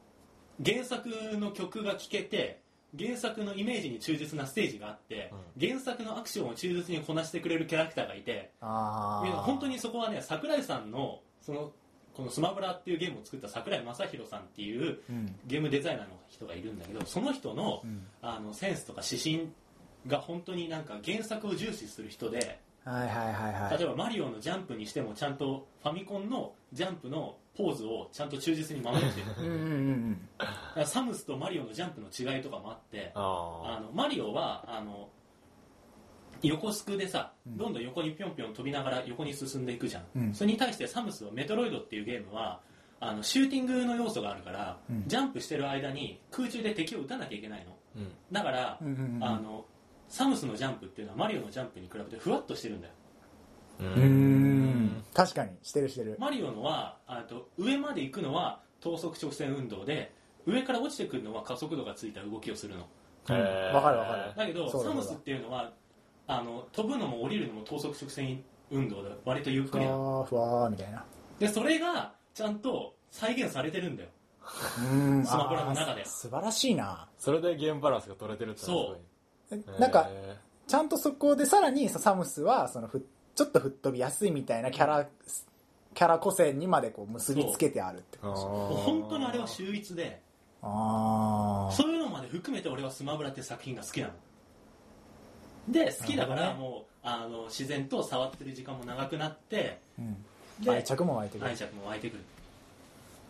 [0.64, 2.61] 原作の曲が聴けて
[2.98, 8.50] 原作のイメージに忠実なステージがあって、原作のアクションを忠実にこなしてくれるキャラクターがいて
[9.44, 11.72] 本当にそこはね桜井さんのその
[12.14, 15.34] このスマブラっていうゲームを作った桜井正宏さんっていううん。
[15.46, 18.06] ゲームデザイナーの人がいるんだけどその人の,、うん。
[18.20, 19.48] あのセンスとか指針
[20.06, 23.78] が本当になんか原作を重視する人ではいはいはいはい。
[23.78, 29.42] 例えばマリオのジャンプにしてもちゃんとファミコンのジャンプのポーズをちゃんと忠実に守ってるう。
[29.42, 29.56] んうんう
[30.10, 35.08] んだからサムスとマリオのジャンプの違いとかもあってああのマリオはあの
[36.42, 37.56] 横スクでさ、うん。
[37.56, 40.34] どんどん横にぴょんぴょん飛びながら横に進んでいくじゃん、うん。
[40.34, 42.60] それに対してサムスはメトロイドっていうゲームは
[42.98, 45.04] あのシューティングの要素があるから、うん。
[45.06, 47.76] ジャンプしてる間に空中で敵を撃たなきゃいけないの。
[47.96, 48.12] うん。
[48.32, 48.84] だから、あ
[49.38, 49.66] の
[50.12, 52.92] サムスのジャンプっていうのはマリオのジャンプに比べてふわっとしてるんだよ。
[53.80, 55.02] うん。
[55.14, 56.16] 確かにしてるしてる。
[56.18, 60.12] マリオのはあと上まで行くのは等速直線運動で
[60.44, 62.86] 上から落ちてくるのは加速度がついた動きをするの。
[63.30, 63.36] うん。
[63.36, 63.72] へー。
[63.72, 64.32] わかるわかる。
[64.36, 65.72] だけどサムスっていうのは
[66.26, 70.18] あの飛ぶのも降りるのも等速直線運動で割とゆっふくりなの。
[70.18, 71.06] わーふわーみたいな。
[71.38, 74.10] でそれがちゃんと再現されてるんだよ。
[74.92, 75.24] うん。
[75.24, 76.04] スマブラの中で。
[76.04, 77.08] 素晴らしいな。
[77.16, 79.11] それでゲームバランスが取れてるってすごいえ
[79.78, 80.36] なんかへ
[80.66, 85.06] ちゃんとそこでさらにさサムスはそのふちょっと吹っ飛びやすいみたいなキャラ
[85.94, 90.20] キャラ個性にまでこう結びつけてあるって本当にあれは秀逸で
[90.62, 94.12] ああそういうのまで含めて俺はスマブラっていう作品が好きなの。
[95.68, 100.16] で好きだからもうあの自然と触ってる時間も長くなってうん。
[100.60, 101.50] で愛着も湧いてくる。
[101.50, 102.22] 愛着も湧いてくる、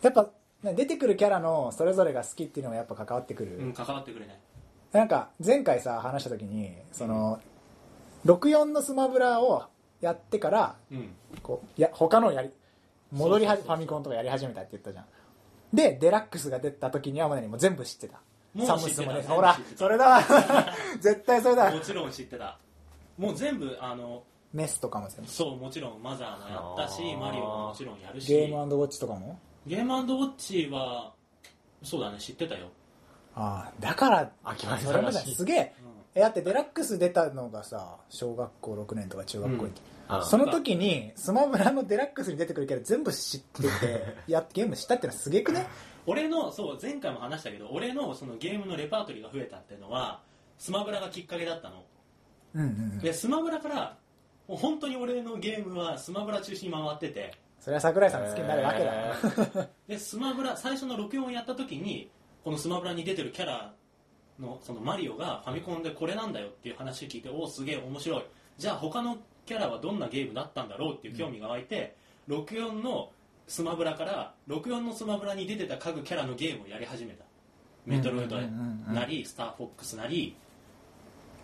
[0.01, 0.29] やっぱ
[0.61, 4.39] ね出てくるキャラのそれぞれが好きっていうのがやっぱ関わってくる、うん、関わってくるね
[4.93, 7.41] なんか前回さ話した時にその
[8.25, 9.63] 64のスマブラを
[9.99, 11.15] やってからうん。
[11.41, 12.51] こういや他のやり
[13.11, 15.05] 戻りはファミコンとかやり始めたって言ったじゃん。
[15.73, 18.21] でデラックスが出た時にはもう何もう全部知ってた。
[18.53, 20.21] もうサムスもねほらそれだ。
[21.01, 21.71] 絶対それだ。
[21.71, 22.57] もちろん知ってた。
[23.17, 25.29] もう全部あのメスとかも全部。
[25.29, 28.27] そうもちろんマザーもやったしマリオももちろんやるし。
[28.27, 29.39] ゲームウォッチとかも？
[29.65, 31.13] ゲームウォッチは
[31.81, 32.67] そうだね知ってたよ、
[33.35, 35.35] ああだから秋葉それまでらしい。
[35.35, 35.73] すげえ。
[36.15, 39.71] えだってデラックス出たのがさ小学校6年とか中学校に、
[40.07, 43.67] あその時にスマブラのデラックスに出てくるキャラ全部知ってて
[44.31, 45.65] やゲームしたってのはすげえくね？
[46.05, 50.21] 俺のそう前回も話したけど俺のそのゲームのレパートリーが増えたっていうのは
[50.59, 51.83] スマブラがきっかけだったの。
[52.55, 52.99] うんうんうん。
[52.99, 53.97] でスマブラから
[54.47, 57.33] もう本当に俺のゲームはスマブラ中心に回ってて。
[57.59, 59.67] それは桜井さん好きになるわけだ、へー。
[59.87, 62.11] でスマブラ最初の64をやった時に
[62.43, 63.73] このスマブラに出てるキャラ
[64.39, 68.23] のそのマリオがファミコンでこれなんだよっていう話を聞いておおすげえ面白い。
[68.57, 71.95] じゃあ他のキャラはどんなゲームだったんだろうっていう興味が湧いて、
[72.29, 73.09] 64の
[73.47, 77.23] スマブラから64のスマブラに出てた各キャラのゲームをやり始めた。
[77.85, 78.95] メトロイドうんうんうんうん。
[78.95, 80.35] なりスターフォックスなり、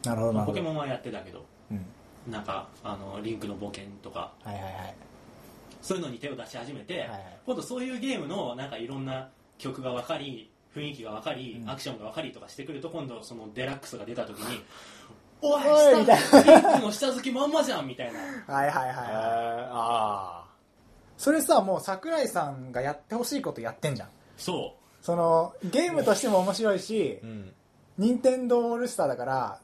[0.03, 0.57] なるほどなるほど。
[0.57, 1.85] ポケモンはやってたけどうん。
[2.31, 4.33] なんかあのリンクの冒険とか。
[4.43, 4.95] はいはいはい。
[5.81, 7.37] そういうのに手を出し始めて、はいはい。
[7.45, 11.69] 今度そういうゲームのなんかいろんな曲が分かり雰囲気が分かり、うん。
[11.69, 14.63] アクションが分かりとかしてくると今度そのデラックスが出た時に
[15.41, 18.19] 「おい下リンクの下敷きまんまじゃん」みたいな。
[18.53, 18.95] はいはいはいへはい。
[18.95, 19.67] ー。
[19.71, 20.45] あ
[21.17, 24.09] それさもう桜井さんがやってほしいことやってんじゃん。
[24.37, 27.53] そそのゲームとしても面白いしーうん。
[27.97, 29.59] 任天堂オールスターだから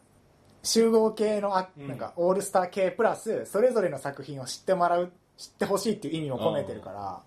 [0.63, 1.87] 集合系のあうん。
[1.87, 7.21] なんかオールスター系プラスそれぞれの作品を知ってもらう知ってほしいっていう意味も込めてるから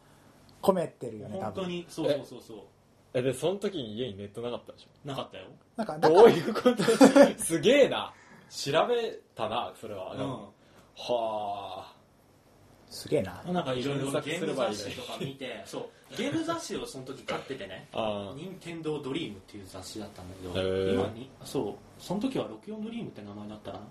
[0.63, 2.59] 込めてるうよね多本当分にそうそうそうそう
[3.15, 6.83] えでその時に家にネットなかったでしなかったよ、なんかからどういうこと？
[7.43, 8.13] すげえな。
[8.51, 10.53] 調べたなそれは、でも
[10.97, 11.93] は
[12.91, 13.43] すげえな。
[13.47, 15.63] うん、なんかいろいろゲームすればいい雑誌とか見て。
[15.67, 16.17] そう。
[16.17, 17.87] ゲーム雑誌をその時買っててね。
[17.93, 18.35] ああ。
[18.35, 21.31] 任天堂ドリームっていう雑誌だったんだけど、へー今に？
[21.45, 22.03] そう。
[22.03, 23.85] その時は64ドリームって名前だったかな。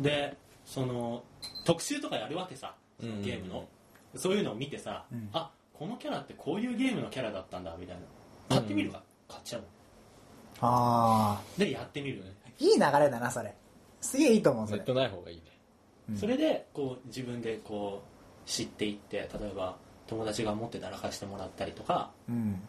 [0.00, 1.24] でその
[1.64, 3.68] 特集とかやるわけさゲームの、
[4.14, 5.28] そういうのを見てさ、うん。
[5.32, 8.02] あこのキャラってこういうゲームのキャラだったんだみたいな。
[8.48, 9.62] 買ってみるか、買っちゃう。
[9.62, 9.66] の
[10.60, 13.54] あでやってみるよね、あいい流れだなそれ。
[14.00, 14.78] すげえいいと思うそれ。
[14.78, 15.42] ネットない方がいいね。
[16.10, 16.16] うん。
[16.16, 22.60] それでこう自分でこう知っていって例えば友達が持ってたら貸してもらったりとかうん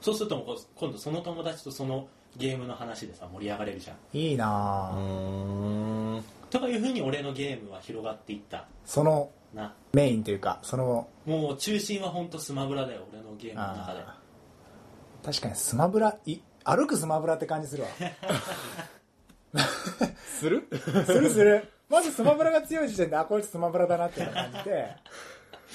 [0.00, 3.96] そうするともう今度その友達とそのゲームの話でさ盛り上がれるじゃん。
[4.16, 6.24] いいなうん。
[6.48, 8.66] とかいうふうに俺のゲームは広がっていった。
[8.84, 9.74] そのな。
[9.92, 14.00] メインというかそのもう中心は本当スマブラだよ俺のゲームの中で。
[15.24, 17.88] 確かにスマブラい歩くスマブラって感じするわ。
[20.38, 20.68] する？
[21.04, 21.68] するする。
[21.88, 24.96] まずスマブラが強い時点であこいつスマブラだなっていう感じで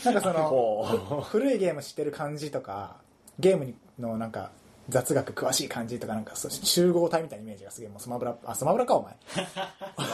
[0.06, 2.96] なんかそのほ古いゲーム知ってる感じとか
[3.40, 4.52] ゲームのなんか
[4.90, 9.14] 雑学詳しい感じとかなんかそう集合体みたいなイメージがすげえもうスマブラあスマブラかお前。
[9.14, 9.18] う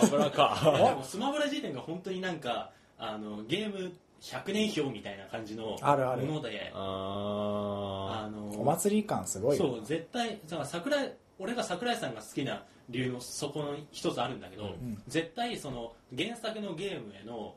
[0.06, 0.60] 油いやか。
[0.64, 6.26] でもスマブラ時点が本当になんかあのゲーム100年表みたいな感じのあるある。
[6.26, 9.64] ものでああのお祭り感すごいよ。
[9.66, 15.02] そう絶対だから桜井俺が桜井さんが好きな理由のそこの一つあるんだけど、ん。
[15.08, 17.56] 絶対その原作のゲームへの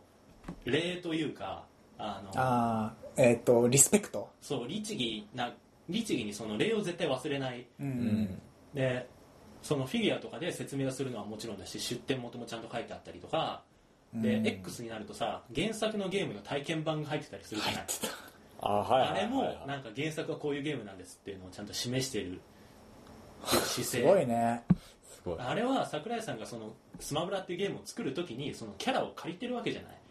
[0.64, 1.64] 礼というか
[1.98, 4.30] あのあーえっ、とリスペクト。
[4.40, 5.52] そう律儀な
[5.88, 7.66] 律儀にその礼を絶対忘れない。
[7.80, 8.40] うん。
[8.72, 9.08] で
[9.62, 13.62] そのフィギュアとかで説明をするのはもちろんだし出典元もちゃんと書いてあったりとか。
[14.14, 14.46] で、うん。
[14.46, 17.84] X になるとさ原作のゲームの体験版が入ってたりするじゃない。
[18.60, 22.40] あはいはいはいあれもなんか原作はこういうゲームなんですっていうのをちゃんと示している。
[23.44, 24.62] 姿 勢すごいね。
[25.02, 25.38] すごい。
[25.38, 29.92] あれは桜井さんがそのスマブラっていうゲームを作るときにそのキャラを借りてるわけじゃない。
[29.92, 30.03] うん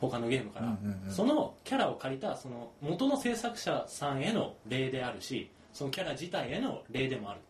[0.00, 1.12] 他のゲームから、うんうんうん。
[1.12, 7.40] そのキャラを借りたその元の制作者さんへの礼であるしそのキャラ自体への礼でもある。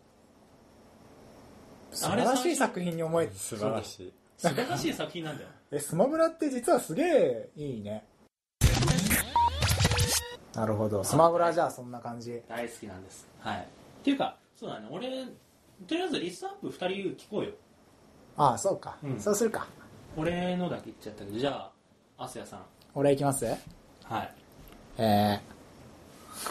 [1.92, 4.12] 素晴らしい作品に思えて素晴らしい。
[4.38, 5.50] 素晴らしい作品なんだよ。
[5.70, 8.04] えスマブラって実はすげえいいね。
[10.54, 11.02] なるほど。
[11.02, 12.42] スマブラじゃあそんな感じ。
[12.48, 13.28] 大好きなんです。
[13.38, 13.60] はい。
[13.60, 13.64] っ
[14.04, 14.88] ていうかそうだね。
[14.90, 15.08] 俺
[15.86, 16.86] とりあえずリストアップ2人
[17.16, 17.52] 聞こうよ。
[18.36, 19.20] ああそうか、うん。
[19.20, 19.66] そうするか。
[20.16, 21.38] 俺のだけ言っちゃったけど。
[21.38, 21.71] じゃあ
[22.22, 22.60] アスヤさん。
[22.94, 23.44] 俺いきます？
[24.04, 24.34] はい。
[24.98, 25.40] え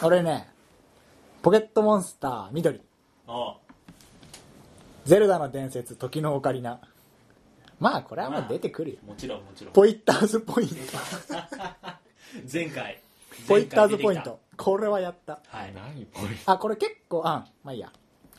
[0.00, 0.48] ー、俺ね
[1.42, 2.80] ポケットモンスター緑。
[3.26, 3.56] あ
[5.04, 6.80] ゼルダの伝説時のオカリナ。
[7.80, 8.96] まあこれはもう出てくるよ。
[9.06, 9.72] もちろんもちろん。
[9.72, 10.74] ポイッターズポイント。
[12.52, 13.00] 前回。
[13.48, 14.40] ポイッターズポイント。
[14.56, 15.36] これはやった。
[15.36, 15.74] 出てきたはい。
[15.74, 16.36] 何これ？
[16.46, 17.90] あこれ結構あまあいいや。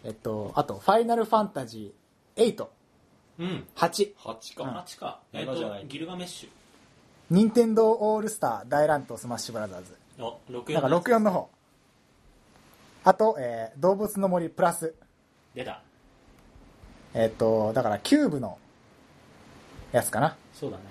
[0.03, 2.67] えっとあと「ファイナルファンタジー8」
[3.39, 3.67] うん。
[3.75, 4.39] 8 8あかっ
[4.85, 5.19] ちか。
[5.33, 5.81] えっ7じゃない。
[5.81, 6.49] とギルガメッシ
[7.29, 11.49] 任天堂オールスター大乱闘スマッシュブラザーズュお64なんか64の方。
[13.05, 14.93] あと、えー動物の森プラス
[15.55, 15.81] 出た。
[17.13, 18.57] えっとだからキューブの
[19.91, 20.35] やつかな。
[20.53, 20.83] そうだね。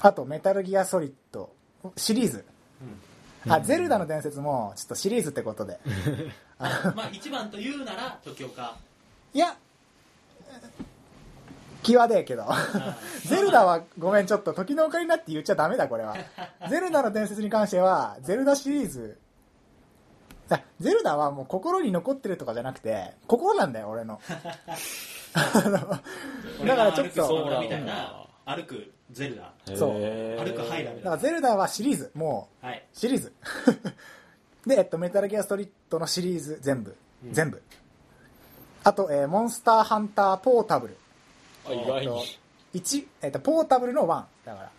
[0.00, 1.50] あとメタルギアソリッド。
[1.96, 2.44] シリーズ。
[3.44, 3.52] うん。
[3.52, 5.78] あ、ゼルダの伝説もちょっとシリーズってことで。
[6.58, 8.76] まあ一番と言うなら時岡。
[9.32, 9.56] いや
[11.94, 12.44] 際でえけど。
[13.26, 16.16] ゼルダはごめんちょっと時のオカリナって言っちゃダメだこれは。
[16.68, 19.18] ゼルダの伝説に関してはゼルダシリーズ。
[20.48, 24.20] あゼルダはもう心に残ってるとかじゃなくて心なんだよ俺の。
[25.34, 25.60] あ
[26.60, 27.60] のだからちょっと。
[27.60, 29.52] みたいな歩くゼルダ。
[29.76, 29.90] そう。
[29.92, 32.10] 歩くハイラだからゼルダはシリーズ。
[32.14, 32.84] もうはい。
[32.92, 33.32] シリーズ。
[34.66, 37.32] で、えっと、メタルギアストリートのシリーズ全部、うん。
[37.32, 37.62] 全部。
[38.82, 40.96] あと、えーモンスターハンターポータブル
[41.68, 42.38] あ意外に。
[42.74, 44.06] 1、えっと、ポータブルの1
[44.44, 44.70] だから。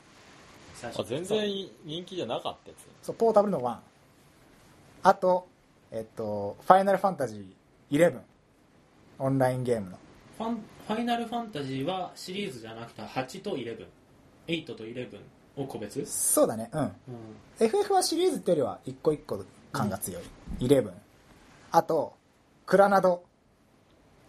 [0.84, 1.50] あ全然
[1.86, 3.78] 人気じゃなかったやつそうポータブルの1
[5.04, 5.48] あと
[5.92, 8.20] えっとファイナルファンタジー11
[9.20, 9.98] オンラインゲームの。
[10.38, 15.18] ファンファイナルファンタジーはシリーズじゃなくて8と118と11
[15.56, 16.70] を個別、そうだね。
[16.72, 16.82] うん。
[16.82, 16.92] うん、
[17.60, 20.24] FF はシリーズっていうよりは一個一個感が強い、
[20.60, 20.92] 11
[21.72, 22.16] あと
[22.68, 23.24] クラナド。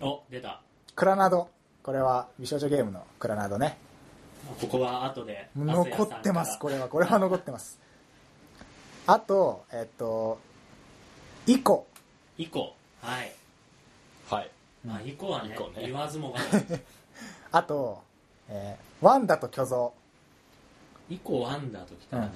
[0.01, 0.63] お出た。
[0.95, 1.51] クラナド
[1.89, 3.79] これは美少女ゲームのクラナドね。
[4.61, 7.81] ここは後で残ってますこれはこれは残ってます。
[9.07, 10.39] あとえっと
[11.47, 11.87] イコ。
[12.37, 13.33] 以降はい、
[14.29, 14.51] はい。
[14.85, 15.87] まあ、以降はねイコね。
[15.87, 16.45] 言わずもがな
[17.53, 18.03] あと、
[18.51, 19.95] えーワンダと巨像。
[21.09, 22.33] 以降ワンダーときたらね、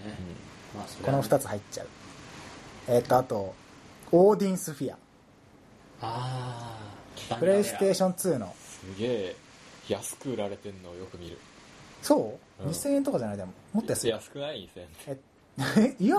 [0.75, 1.89] まあそれこのはね2つ入っちゃう。
[2.89, 3.55] えっとあと
[4.13, 4.97] オーディンスフィア。
[6.01, 6.79] あ
[7.33, 8.55] あプレイステーション2の。
[8.83, 9.42] すげえ
[9.93, 11.39] 安く売られてんのをよく見る。
[12.03, 12.71] そう、うん。
[12.71, 13.37] 2000円とかじゃない？
[13.37, 14.11] でももっと安い？
[14.11, 14.87] 安くない？2000円。
[15.79, 16.19] え いや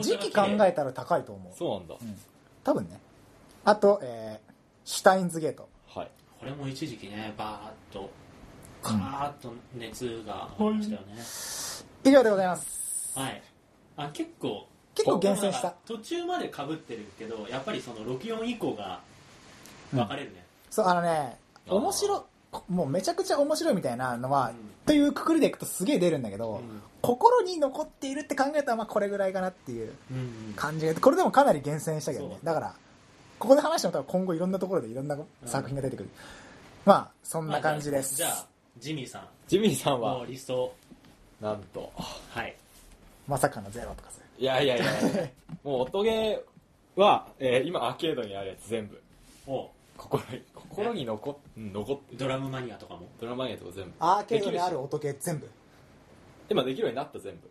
[0.00, 1.52] 時期考えたら高いと思う。
[1.56, 1.94] そうなんだ。
[2.00, 2.18] うん。
[2.64, 3.00] 多分ね。
[3.64, 4.48] あと、えー
[4.84, 5.68] シュタインズゲート。
[5.86, 6.10] はい。
[6.40, 8.08] これも一時期ねバーッと
[8.82, 11.22] カーッと熱がましたよね、
[12.04, 13.18] 以上でございます。
[13.18, 13.42] はい。
[13.98, 15.74] あ結構結構厳選した。
[15.86, 19.00] 途中まで被ってるけどやっぱりその64以降が
[19.92, 21.36] 分かれるね、そうあのね
[21.68, 22.24] 面白
[22.68, 24.56] もうめちゃくちゃ面白いみたいなのは、うん
[24.88, 26.82] というくくりでいくとすげえ出るんだけど、うん。
[27.02, 30.20] 心に残っているって考えたらまあこれぐらいかなっていううんう
[30.52, 30.54] ん。
[30.56, 32.38] 感じがこれでもかなり厳選したけどね。
[32.42, 32.74] だから
[33.38, 36.08] ここで話しても多分今後いろんなところでいろんな作品が出てくる、
[36.86, 38.46] まあそんな感じです、じゃあ
[38.78, 39.22] ジミーさん。
[39.46, 40.14] ジミーさんは？
[40.20, 40.74] のリスト
[41.42, 41.92] なんと。
[42.30, 42.56] はい
[43.26, 44.86] まさかのゼロとかするいやいやいや。
[45.62, 48.98] もう音ゲーは、えー今アーケードにあるやつ全部。
[49.46, 49.68] お
[49.98, 52.18] 心に心に残うん残ってる。
[52.18, 53.08] ドラムマニアとかも？
[53.20, 53.92] ドラマニアとか全部。
[53.98, 55.50] アーケードにある音系全部。
[56.48, 57.50] 今できるようになった全部。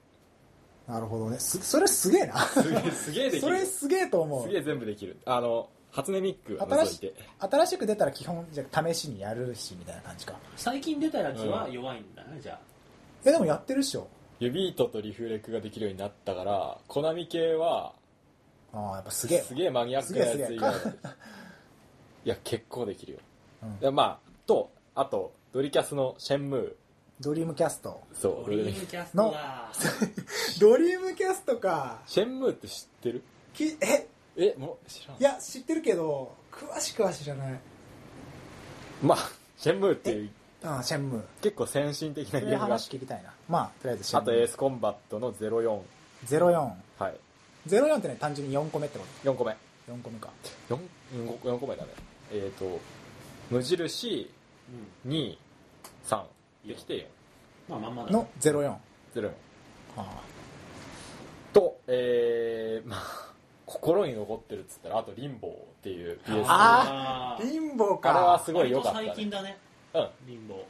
[0.91, 1.37] なるほどね。
[1.37, 2.39] すそれすげえな。
[2.39, 4.43] すげえすげえできそるれすげえと思う。
[4.43, 5.17] すげえ全部できる。
[5.25, 7.15] あの初音ミックを新し除いて。
[7.39, 10.33] 新しく出たら基本じゃあ試しにやるしみたいな感じか。
[10.55, 12.59] 最近出たやつは弱いんだね、じゃあ。
[13.25, 14.07] えでもやってるっしょ。
[14.39, 17.93] 指糸とリフレクができるようになったからコナミ系は
[18.71, 19.37] ああやっぱすげえ。
[19.39, 20.73] わすげえマニアックなやつ以外
[22.27, 23.19] いや結構できるよ、
[23.63, 23.79] うん。
[23.79, 26.73] でまあとあとドリキャスのシェンムー。
[27.21, 28.01] ドリームキャスト。
[28.13, 28.45] そう。
[28.45, 29.71] ドリームキャストだ。
[30.59, 32.01] ドリームキャストか。
[32.05, 33.23] シェンムーって知ってる？
[33.53, 34.07] きえ？
[34.35, 35.17] えもう知らん。
[35.17, 37.59] いや知ってるけど詳しくは知らない。
[39.01, 39.17] まあ
[39.57, 40.29] シェンムーっていう
[40.63, 41.23] ああシェンムー。
[41.41, 42.57] 結構先進的なゲームが。
[42.57, 43.33] あ話聞きたいな。
[43.47, 44.33] まあとりあえずシェンムー。
[44.33, 45.81] あとエースコンバットの04
[46.25, 47.17] 04はい。
[47.69, 49.53] 04ってね単純に4個目ってこ4個目。
[49.53, 49.57] と
[49.93, 50.29] 4個目か。
[50.69, 50.77] 4,
[51.43, 51.89] 4個目だね
[52.31, 52.79] えっ、と
[53.49, 54.31] 無印
[55.05, 55.11] うん。
[55.11, 56.23] 23
[56.67, 57.09] できて
[57.69, 58.75] まあまんまだの04
[59.15, 59.31] 04
[59.97, 60.21] あ。
[61.53, 63.27] とえー、 まあ
[63.65, 67.99] 心に残ってるっつったらあとリンボーっていう PS ああリンボー。
[67.99, 68.11] か。
[68.11, 69.57] あれはすごい良かった、ね、最近だね。
[69.93, 70.09] うん。
[70.25, 70.65] リンボ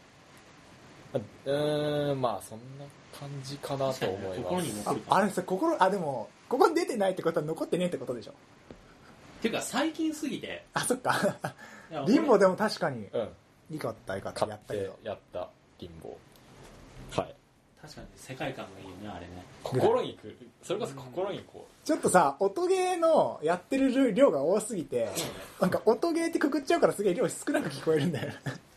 [1.46, 2.86] うーんまあそんな
[3.18, 4.68] 感じかなと思い心ます。
[4.68, 8.34] あに残るあれさ心あでもここに出てないってことは残ってねえってことでしょ
[9.42, 10.66] ていうか最近すぎて。
[10.74, 11.36] あそっか。
[12.08, 13.30] リンボーでも確かにうん。
[13.70, 15.00] いいかったいいかったやったけど。
[15.04, 15.50] やった。
[15.80, 17.36] リンボーはい。
[17.82, 19.46] 確かに世界観がいいよねあれね。
[19.64, 20.38] 心にくる。
[20.64, 25.10] それこそ心にこちょっとさ音ゲーのやってる量が多すぎて
[25.62, 28.34] なんか音ゲーってくくっちゃうからすげえ量少なく聞こえるんだよ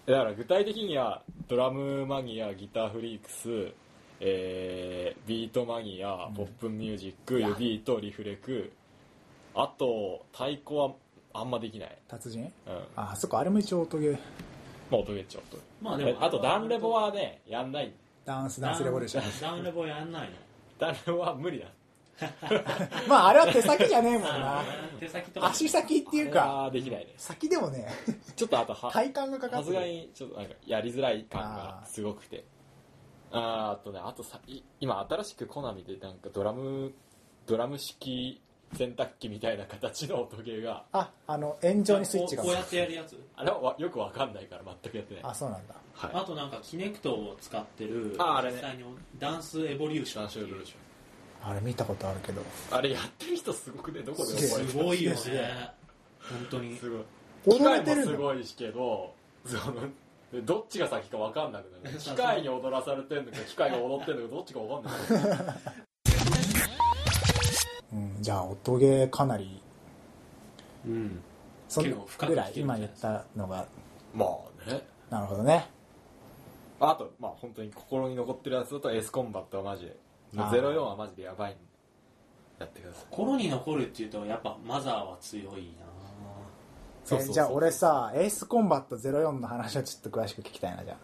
[0.07, 3.73] うだから具体的にはドラムマニアギターフリークス
[4.21, 6.35] えー、ビートマニアうん。
[6.35, 8.71] ポップンミュージック、指とリフレク
[9.55, 10.93] あと太鼓は
[11.33, 11.99] あんまできない。
[12.09, 12.53] 達人？
[12.67, 12.83] うん。
[12.97, 14.19] あそっかあれも一応音ゲー。
[14.91, 17.93] まあ音ゲーちょっとまあでもあとダンレボはねやんない。
[18.25, 20.37] ダンスダンスレボリューションダウンレボやんないの。
[20.79, 21.67] ダンレボは無理だ。
[23.09, 24.63] まああれは手先じゃねえもんな。
[24.99, 25.47] 手先とか。
[25.49, 27.15] 足先っていうかあれはできないね。
[27.17, 27.89] 先でもね。
[28.37, 32.45] ちょっとあとは体幹がかかさすがってるにちょっとなんかやりづらい感がすごくて。
[33.33, 36.93] あーあとねあとさい今新しくコナミでなんかドラム
[37.47, 38.43] ドラム式
[38.77, 40.85] 洗濯機みたいな形の音ゲーが。
[40.93, 42.43] ああの円状にスイッチが。
[42.43, 43.17] こうこうやってやるやつ？
[43.37, 43.51] あれ？
[43.51, 45.25] はわよくわかんないから全くやってない。
[45.25, 45.75] あそうなんだ。
[45.95, 46.11] はい。
[46.15, 48.57] あとなんかキネクトを使ってるああれね。
[48.57, 48.85] 実際に
[49.19, 50.75] ダンスエボリューションダンシュエボリューシ
[51.43, 52.43] あれ見たことあるけど。
[52.43, 55.19] ョンあれやってる人すごくねどこで覚えすてるごいよね。
[56.21, 56.77] 本当に。
[56.77, 57.01] すごい。
[57.47, 59.15] 踊機械もすごいしけど
[59.47, 59.89] その
[60.45, 61.97] どっちが先かわかんなくなる。
[61.99, 65.81] 機械に踊らされてんのか機械が踊ってんのかどっちかわかんない
[67.93, 68.17] うん。
[68.21, 69.63] じゃあ音ゲーかなり
[70.87, 71.21] うん。
[71.69, 73.67] そ結構深くぐらい今言ったのが。
[74.15, 74.27] ま
[74.67, 74.83] あね。
[75.09, 75.69] なるほどね。
[76.81, 79.97] あとまあ本当に心に残ってるやつだとエースコンバットはマジで
[80.37, 80.61] あー。
[80.61, 81.61] 04はマジでやばいんで
[82.59, 83.05] やってください。
[83.11, 85.87] 心に残るっていうとやっぱマザーは強いな。
[87.05, 90.97] そうじゃあ俺さエースコンバット04の話をちょっと詳しく聞きたいなじゃ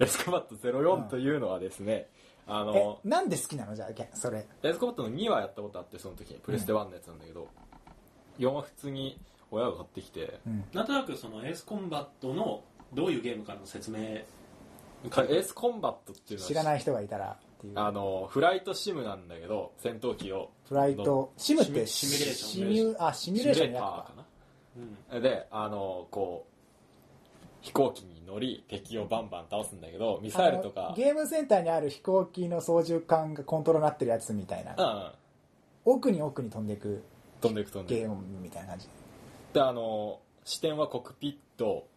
[0.00, 3.74] エースコンバット04というのはですね、ああえのなんで好きなの？
[3.74, 4.46] じゃあけそれ。
[4.62, 7.48] エースコンバットの2はやったことあってその時にプレステ1のやつなんだけど、
[8.38, 9.18] 4は普通に
[9.50, 10.64] 親が買ってきてうん。
[10.72, 12.62] なんとなくそのエースコンバットの
[12.92, 13.98] どういうゲームかの説明。
[13.98, 17.72] エースコンバットっていうのは知らない人がいたらっていう。
[17.78, 20.50] あのフライトシムなんだけど戦闘機を。
[20.68, 22.50] フライトシムってシミュレーション。
[22.50, 24.24] シミュあシミュレーションのやつかか
[24.76, 25.20] うんな。
[25.20, 26.52] であのこう
[27.60, 34.74] 飛行機に乗り敵をバンバン倒すんだけどミサイルとあかのゲームセンターにある飛行機の操縦桿がコントロールなってるやつみたいな。
[34.76, 34.96] うん。
[34.96, 35.12] うん
[35.84, 37.02] 奥に奥に飛んでいく
[37.40, 38.00] 飛んでいく飛んでいく。
[38.02, 38.86] ゲームみたいな感じ。
[39.52, 41.88] であの視点はコックピット、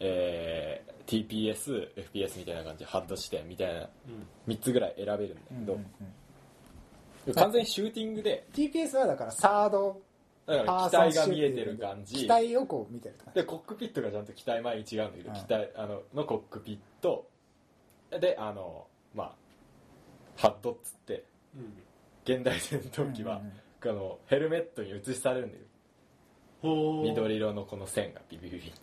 [0.00, 2.80] えー TPS、FPS みたいな感じ。
[2.80, 3.82] でハッド視点みたいな。
[3.82, 4.52] うん。
[4.52, 5.86] 3つぐらい選べるんだけど、うんうん
[7.28, 7.34] うん。
[7.34, 8.44] 完全にシューティングで。
[8.52, 10.02] TPS はだからサード
[10.46, 12.14] だから機体が見えてる感じ。
[12.16, 15.34] 機体をこう見てるでコックピットがちゃんと機体前に違うんだけど、うん。
[15.34, 17.28] 機体あののコックピット。
[18.10, 19.32] であのまあ
[20.36, 21.24] ハッドっつって
[22.24, 23.40] 現代戦闘機は、
[23.82, 25.62] あのヘルメットに映しされるんだよ。
[27.02, 28.78] 緑色のこの線がビビビビって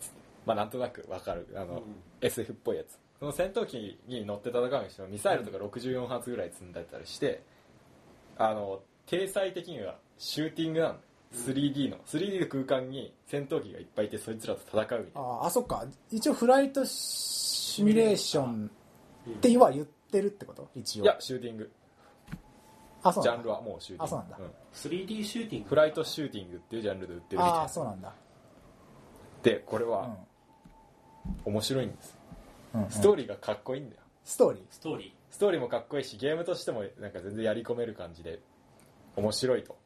[0.46, 1.80] まあなんとなくわかるあの、うん
[2.20, 7.42] SF っぽいやつその戦闘機に乗って戦うにしてもミサイルとか64発ぐらい積んでたりして、
[8.38, 11.00] あの体裁的にはシューティングなんだよ
[11.34, 15.28] 3D の 3D の空間に戦闘機がいっぱいいてそいつらと戦うみたいな。
[15.28, 15.84] ああそっか。
[16.10, 18.70] 一応フライトシミュレーション
[19.28, 20.68] って今言ってるってこと？
[20.74, 21.04] 一応。
[21.04, 21.70] いやシューティング。
[23.02, 23.50] ジャンルあそうなんだ。
[23.50, 24.08] はもうシューティング。
[24.08, 24.38] あそうなんだ。
[24.74, 25.68] 3D シューティング。
[25.68, 27.62] フライトシューティングっていうジャンルで売ってるみたいあな。
[27.64, 28.14] あそうなんだ。
[29.42, 31.52] でこれはうん。
[31.52, 32.18] 面白いんです、
[32.74, 32.90] うんうん。
[32.90, 34.02] ストーリーがかっこいいんだよ。
[34.24, 34.62] ストーリー？
[34.70, 38.40] ストーリストーリーもかっこいいしゲームとしてもなんか全然やり込める感じで
[39.16, 39.72] 面白いと。
[39.72, 39.76] な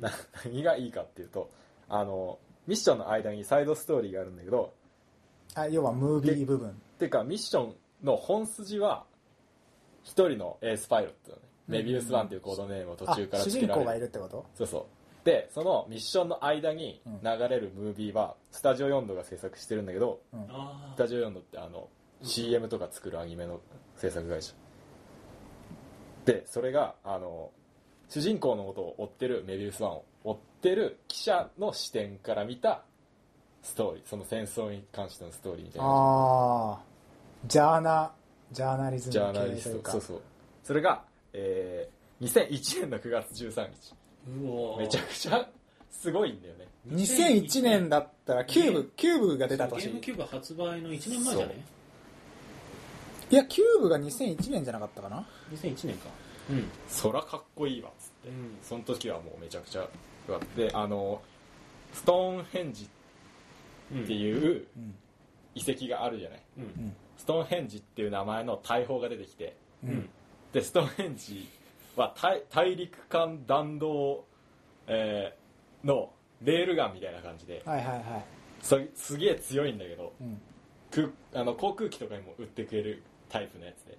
[0.00, 1.50] 何がいいかっていうと
[1.88, 4.72] あのミッションの間にサイドストーリーがあるんだけど
[5.54, 6.70] あ要はムービー部分。
[6.70, 9.04] っていうかミッションの本筋は
[10.02, 13.74] 一人のエースパイロットだね、メビウスワンっていうコードネームを途あ中から主つけられる。
[13.74, 14.46] 人公がいるってこと？
[14.54, 14.84] そうそう。
[15.24, 20.46] でそのミッションの間に流れるムービーはスタジオ4度が制作してるんだけどうん。
[20.94, 21.88] スタジオ4度ってあの
[22.22, 23.60] CM とか作るアニメの
[23.96, 24.52] 制作会社。
[26.24, 27.50] でそれがあの
[28.08, 32.82] 主人公のことを追ってるメビウスワンを追ってる記者の視点から見た
[33.62, 35.88] ストーリーその戦争に関してのストーリーみたいな。
[35.88, 36.80] ああ
[37.46, 38.12] ジャーナ
[38.52, 39.90] ジャーナリズムジャーナリスト。
[39.90, 40.20] そうそう。
[40.62, 41.02] それが、
[41.32, 43.94] えー、2001年の9月13日。
[44.78, 45.48] めちゃくちゃ
[45.90, 46.66] すごいんだよね。
[46.88, 49.86] 2001年だったらキューブキューブが出た年。
[49.86, 51.64] ゲームキューブ発売の1年前じゃね？
[53.28, 55.26] いやキューブが2001年じゃなかったかな。
[55.52, 56.08] 2001年か。
[56.50, 56.68] うん。
[56.88, 57.90] そらかっこいいわ
[58.30, 58.58] うん。
[58.62, 59.88] その時はもうめちゃくちゃ
[60.28, 61.22] うわであの
[61.92, 64.94] ストーンヘンジっていううん。
[65.54, 66.64] 遺跡があるじゃない、うん。
[66.64, 69.56] うんストーンヘンジっていう名前の大砲が出てきて。
[69.82, 69.94] ううん。
[69.94, 70.08] ん
[70.52, 71.48] でストーンヘンジ
[71.96, 74.24] は大大陸間弾道、
[74.86, 76.10] えーの
[76.42, 77.62] レールガンみたいな感じで。
[77.64, 78.02] はいはいはい。
[78.60, 80.40] そすげえ強いんだけどうん。
[80.90, 83.96] 空あの航空機とかにも撃ってくれるタイプのやつで。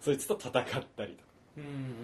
[0.00, 0.54] そいつと戦っ
[0.96, 1.24] たりと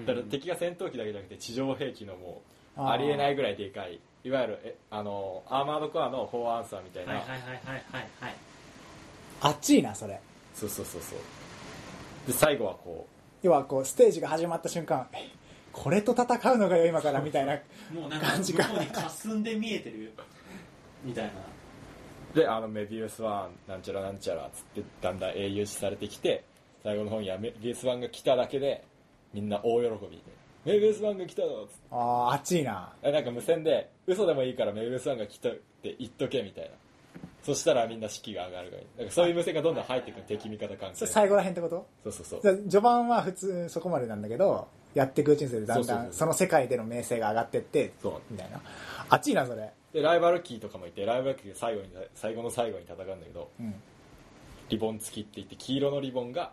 [0.06, 2.42] だから敵が戦闘機だけじゃなくて地上兵器のも
[2.76, 7.56] うありえないぐらいでかいいわゆるえあのアーマードコアのフォーアンサーみたいな、はいはいはいはい
[7.92, 8.34] はいはい。
[9.40, 10.20] あっちいなそれ。
[10.54, 11.18] そうそうそうそう。
[12.26, 13.06] で最後はこ
[13.42, 15.28] 要はこうステージが始まった瞬間え
[15.72, 17.54] これと戦うのがよ今からみたいな
[17.92, 18.64] もうなんか感じか。
[18.68, 20.12] 向こうに霞んで見えてる
[21.02, 21.30] みたいな。
[21.30, 26.44] うであのメビウスワンなんちゃらなんちゃらっつってだんだん英雄視されてきて
[26.82, 28.84] 最後の方にはメビウスワンが来ただけで
[29.32, 30.22] みんな大喜びで。
[30.64, 31.80] メビウスワンが来たぞっつって。
[31.90, 32.92] あああっちいな。
[33.02, 36.70] えなんか無線で嘘でもいいからメビウスワンが来たって言っとけみたいな。
[37.42, 38.82] そしたらみんな士気が上がるから。
[38.98, 40.96] なんかそういう無線がどんどん入ってくる敵味方関係。
[40.96, 41.86] それ最後らへんってこと？
[42.04, 42.56] そうそうそう。
[42.58, 48.20] 序盤は普通そこまでなんだけどやっていくうちにだんだんその世界での名声が上がってってそう。
[48.30, 48.60] みたいな。
[49.08, 49.72] あっちいなそれ。
[49.92, 53.74] でライバルキーとかもいてライバルキーが最後に最後の最後に戦うんだけどうん。
[54.68, 56.52] リボン付きって言って黄色のリボンが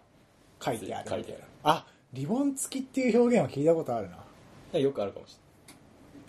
[0.60, 1.10] 書いてある。
[1.10, 1.44] 書いてある。
[1.64, 4.10] あリボン付きっていう表現は聞いたことある
[4.74, 4.80] な。
[4.80, 5.38] よくあるかもし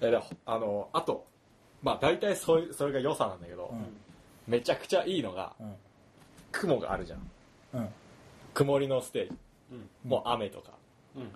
[0.01, 0.21] れない。
[0.21, 1.27] であのあと
[1.83, 3.87] まあ大体そういうそれが良さなんだけど、うん。
[4.47, 5.75] めちゃくちゃいいのがうん。
[6.53, 7.31] 雲があるじゃん。
[7.75, 7.89] うん。
[8.53, 9.37] 曇りのステージ。
[9.73, 9.75] う
[10.09, 10.11] ん。
[10.11, 10.73] もう雨とか。
[11.17, 11.31] うん。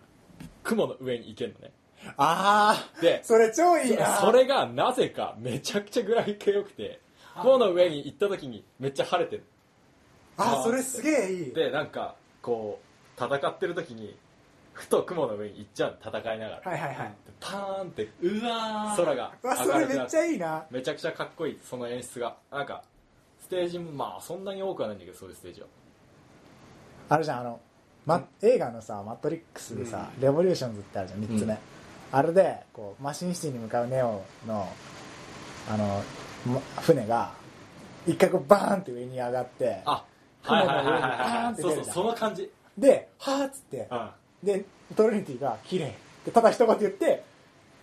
[0.63, 1.73] 雲の上に行けるのね。
[2.17, 4.17] ああでそれ超いいな。
[4.17, 7.01] それがなぜかめちゃくちゃグラフィックが良くて
[7.41, 9.45] 雲の上に行った時にめっちゃ晴れてる。
[10.37, 11.55] あそれすげえいい。
[11.55, 12.81] でなんかこ
[13.19, 14.17] う戦ってる時に
[14.75, 17.15] ふと雲の上に行っちゃうの戦いながら、はいはいはい。
[17.41, 18.97] パーンってうわー。
[18.97, 19.33] 空が。
[19.43, 20.65] うわそれめっちゃいいな。
[20.71, 22.37] めちゃくちゃかっこいいその演出が。
[22.51, 22.83] なんか
[23.41, 25.67] ステージもまあそんなに多くはないんだけどそういうステージは。
[27.09, 27.61] あるじゃんあの、
[28.07, 31.59] ま、映画のさ「マトリックス」でさ、レボリューションズってあるじゃん3つ目、うん。
[32.13, 34.69] あれでこうマシンシティに向かうネオの
[35.71, 36.03] あの
[36.47, 37.33] ま船が
[38.07, 40.05] 一回こうバーンって上に上がってあ
[40.43, 41.95] 雲の上にはいはいはいはいパーンって出るじゃん。
[41.95, 42.51] その感じ。
[42.77, 44.15] で「はーっつってあ
[44.45, 44.65] で
[44.97, 45.89] トリニティが「綺麗。
[45.89, 45.91] っ
[46.25, 47.25] てただ一言言って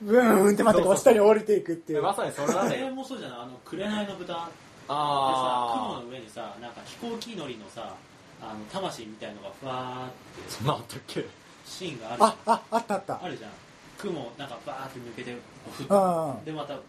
[0.01, 2.01] ブーンって待ってこう下に降りていくっていう。
[2.01, 3.39] まさにそれなんあれだよもそうじゃない？
[3.41, 4.26] あの紅の豚。
[4.26, 4.45] でさ
[4.89, 7.93] あ雲の上にさなんか飛行機乗りのさ
[8.41, 10.51] あの魂みたいのがふわーって。
[10.51, 11.26] そんなあったっけ？
[11.66, 13.24] シーンがあるあああったあった。
[13.24, 13.51] あるじゃん。
[13.99, 15.32] 雲なんかバーって抜けて
[15.72, 16.45] ふっうんうん。
[16.45, 16.80] でまた、うん、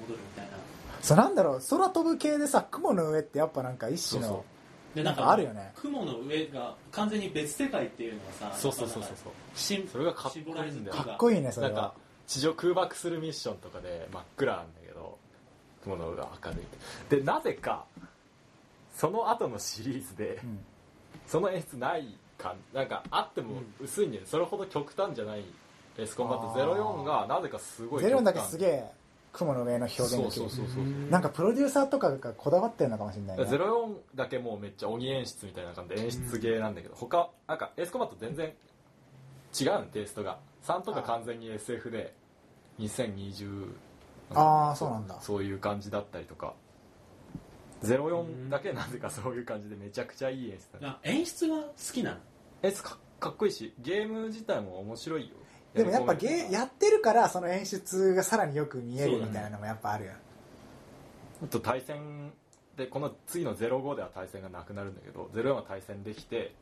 [0.00, 0.52] 戻るみたいな。
[1.00, 1.60] そうなんだろう。
[1.68, 4.44] 空飛ぶ系でさ雲の上ってやっぱなんか一種のそうそ
[4.94, 5.72] でなんかあるよね。
[5.76, 9.32] 雲の上が完全に別世界っていうのがさそうそうそうそうそう。
[9.54, 11.72] シンそれがかっこいいんだよかっこいいねそれは。
[11.72, 11.94] なんか
[12.26, 15.18] 地上空爆するミッションとかで真っ暗なんだけど
[15.84, 16.64] 雲の上が明るい。
[17.08, 17.84] でなぜか
[18.94, 20.58] その後のシリーズでうん。
[21.26, 24.28] その演出ないかなんかあっても薄いんだよね。
[24.28, 25.44] それほど極端じゃない
[25.98, 28.84] エースコンバット04がなぜかすごいゼロだけすえげえ
[29.32, 31.10] 雲の上の表現そうできるそうそうそう。
[31.10, 33.44] なんかプロデューサーとかがこだわってるのかもしれないね。
[33.44, 38.52] 04だけもうめっちゃ鬼演出みたいな感じで演出芸なんだけど、他なんかエースコンバット全然
[39.58, 40.38] 違うんテイストが。
[40.64, 42.14] 3とか完全に SF で
[42.78, 43.74] 2020
[44.34, 45.18] ああそうなんだ。
[45.20, 46.54] そういう感じだったりとか。
[47.82, 52.16] 04だけなぜかそういう感じでめちゃくちゃいい演出だあ演出が好きなの？
[52.62, 55.34] えかかっこいいしゲーム自体も面白いよ
[55.74, 60.12] でもやっぱゲーやってるからその演出がさらによく見えるみたいなのもやっぱあるよ
[61.42, 62.32] あと対戦
[62.76, 66.54] でこの次の05では対戦がなくなるんだけど04は対戦できて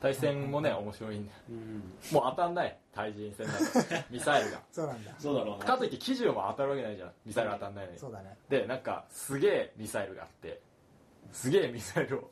[0.00, 1.38] 対戦もね面白いんだよ。
[1.50, 1.82] うん。
[2.12, 4.60] もう当たんない対人戦だと ミサイルが。
[4.70, 5.14] そうなんだ。
[5.18, 5.64] そうだろうな。
[5.64, 7.98] かといって機銃も当たるわけないじゃんミサイル当たんないのに。
[7.98, 8.36] そうだね。
[8.48, 10.60] でなんかすげえミサイルがあって
[11.32, 12.30] すげえミサイルを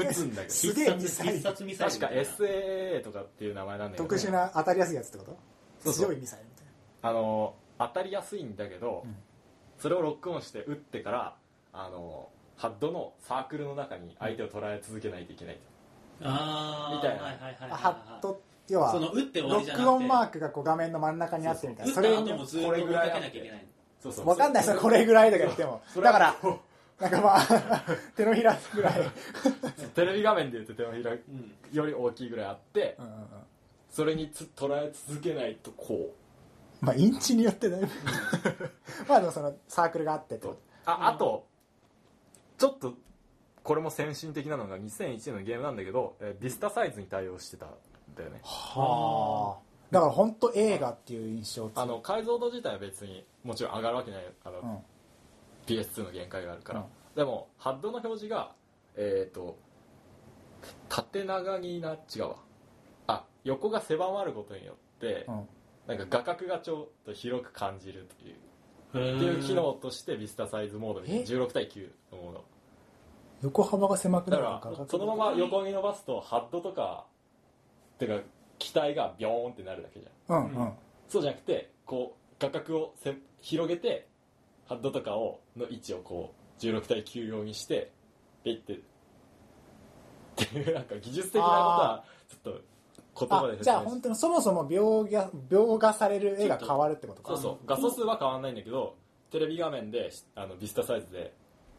[0.00, 0.54] 撃つんだけど。
[0.54, 1.32] すげえミサイル。
[1.34, 4.04] 必殺ミサイル確か SAA とかっていう名前なんだけど。
[4.04, 5.36] 特殊な当たりやすいやつってこと？
[5.84, 6.06] そうそう。
[6.06, 6.66] 強いミサイルみたい
[7.02, 9.16] あの当たりやすいんだけど、うん。
[9.78, 11.36] それをロックオンして撃ってから
[11.72, 15.58] あのハッドのサークルの中に相手を捉え続けないといけない、
[16.22, 16.96] あー。
[16.96, 17.22] みたいな。
[17.22, 19.82] はいはいはいはいなハット要はその打って終わロりじゃなくて。
[19.82, 21.92] ックオンマークがこう画面の真ん中にあってみたいな。
[21.92, 23.66] それに後もずっと追いかけなきゃいけない。
[24.02, 24.28] そうそう。
[24.28, 25.82] わかんないそれこれぐらいとか言っても。
[25.86, 26.36] それだから
[27.00, 27.82] なんかまあ
[28.16, 28.94] 手のひらぐらい。
[29.94, 33.26] テレビ画面で言うと手のひらうんより大きいぐらいあって、うんうんうん。
[33.90, 36.14] それにつ捉え続けないとこ
[36.80, 37.88] まあインチによってだいぶ。
[39.08, 40.58] まあでもそのサークルがあってと。
[40.86, 41.46] ああと
[42.58, 42.94] ちょっと
[43.62, 47.70] これも先進的なのが2001年のゲームなんだけど、えービスタサイズに対応してたん
[48.16, 48.40] だよね。
[48.42, 49.66] はあ。
[49.90, 54.24] だから本当映画っていう印象あの解像度自体は別にもちろん上がるわけない。
[54.44, 54.78] あの、うん
[55.66, 56.86] PS2 の限界があるから、うん。
[57.14, 58.52] でもハッドの表示が
[58.96, 59.58] えっ、と
[60.88, 62.36] 縦長にな違うわ。
[63.06, 65.48] あ横が狭まることによって、うん。
[65.86, 68.36] なんか画角がちょっと広く感じるという。
[68.90, 72.44] っていう機能としてビスタサイズモードにえ？16対9のもの
[73.42, 77.04] 横幅が狭くなるからそのまま横に伸ばすとハッドとか
[77.98, 78.20] てか
[78.58, 80.44] 機体がビョーンってなるだけじゃん。
[80.44, 80.72] うんうん。
[81.08, 84.08] そうじゃなくてこう画角をせ広げて
[84.68, 87.92] ハッドとかをの位置をこう16対9用にして
[88.44, 88.78] ピッてっ
[90.36, 92.60] ていうなんか技術的なことはちょっと
[93.18, 97.22] 言葉あでじゃあ本当にそもそも描画描画される絵が変わるってこと？
[97.22, 97.58] かそうそう。
[97.66, 98.96] 画素数は変わらないんだけど
[99.30, 101.32] テレビ画面であのビスタサイズで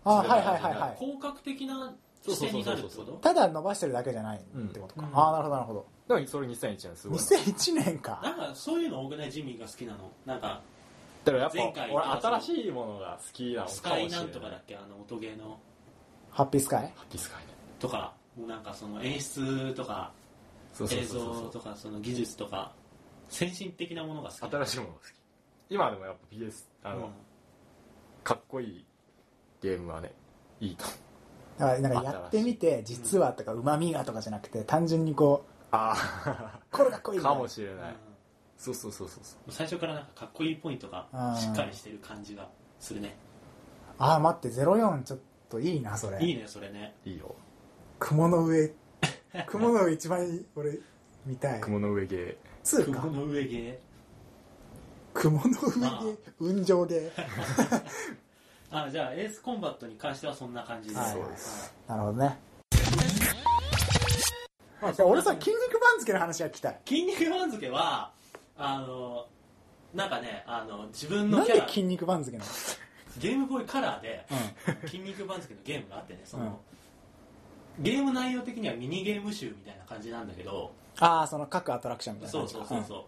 [0.04, 0.98] あはいはいはいはい。
[1.00, 1.94] 広角的な
[2.28, 3.12] 視点になるってこと？
[3.22, 5.18] ただ伸ばしてるだけじゃないってことか、うん。
[5.18, 5.86] ああなるほどなるほど。
[6.16, 7.20] でもそれ2001年すごい。
[7.20, 8.20] 2001年か。
[8.24, 9.32] なんかそういうの多くない？
[9.32, 10.12] ジミーが好きなの？
[10.26, 10.62] なんか
[11.32, 11.90] だからやっ前回。
[11.90, 14.76] ぱ俺新しいものが好きなのかもしスカイれないなんとかだっけ？
[14.76, 15.60] あの音ゲーの。
[16.32, 16.82] ハッピースカイ？
[16.96, 17.48] ハッピースカイね。
[17.80, 18.14] とか
[18.48, 20.12] なんかその演出とか
[20.74, 21.36] そうそう映そうそう。
[21.44, 22.72] 像とかその技術とか
[23.30, 24.52] 先進的なものが好き。
[24.52, 25.12] 新しいものが好き。
[25.70, 27.12] 今でもやっぱ PS あの、うん。
[28.24, 28.86] かっこいい
[29.62, 30.14] ゲームはね
[30.60, 30.86] いいと
[31.58, 35.96] だからなんかやってみて実はとかうまみがとかじゃなくて単純にこあ
[36.28, 37.96] うこれかっこいいあかもしれうんない、
[38.58, 39.52] そうそうそうそうそう。
[39.52, 42.50] 最初からなんかかっこいいポイントがうんしっかりしてる感じが
[42.80, 43.16] するね。
[44.00, 46.24] ああ待って04ちょっといいなそれ。
[46.24, 46.96] いいねそれね。
[47.06, 47.36] いいよ。
[48.00, 48.72] 雲の上。
[49.48, 50.80] 雲の上一番俺
[51.26, 51.62] 見たい。
[51.62, 53.80] 雲の上ゲ2か雲の上ゲ
[55.14, 56.04] 雲の上ああ。
[56.04, 57.84] で雲上で ー
[58.72, 61.12] あじゃあエースコンバットに関してはそんな感じで、はい。
[61.14, 61.74] そうです。
[61.88, 62.40] なるほどね。
[64.82, 66.80] あ俺さ筋肉番付の話が聞きたい。
[66.86, 68.12] 筋肉番付は
[68.58, 69.28] あの
[69.94, 71.66] なんかねあの自分のなんキャラ。
[71.66, 72.50] で筋肉番付なの？
[73.20, 74.26] ゲームボーイカラーで
[74.84, 76.60] う筋肉番付のゲームがあってねその、
[77.80, 83.04] ゲーム内容的にはミニゲーム集みたいな感じなんだけどああその各アトラクションみたいなそうそうそうそう、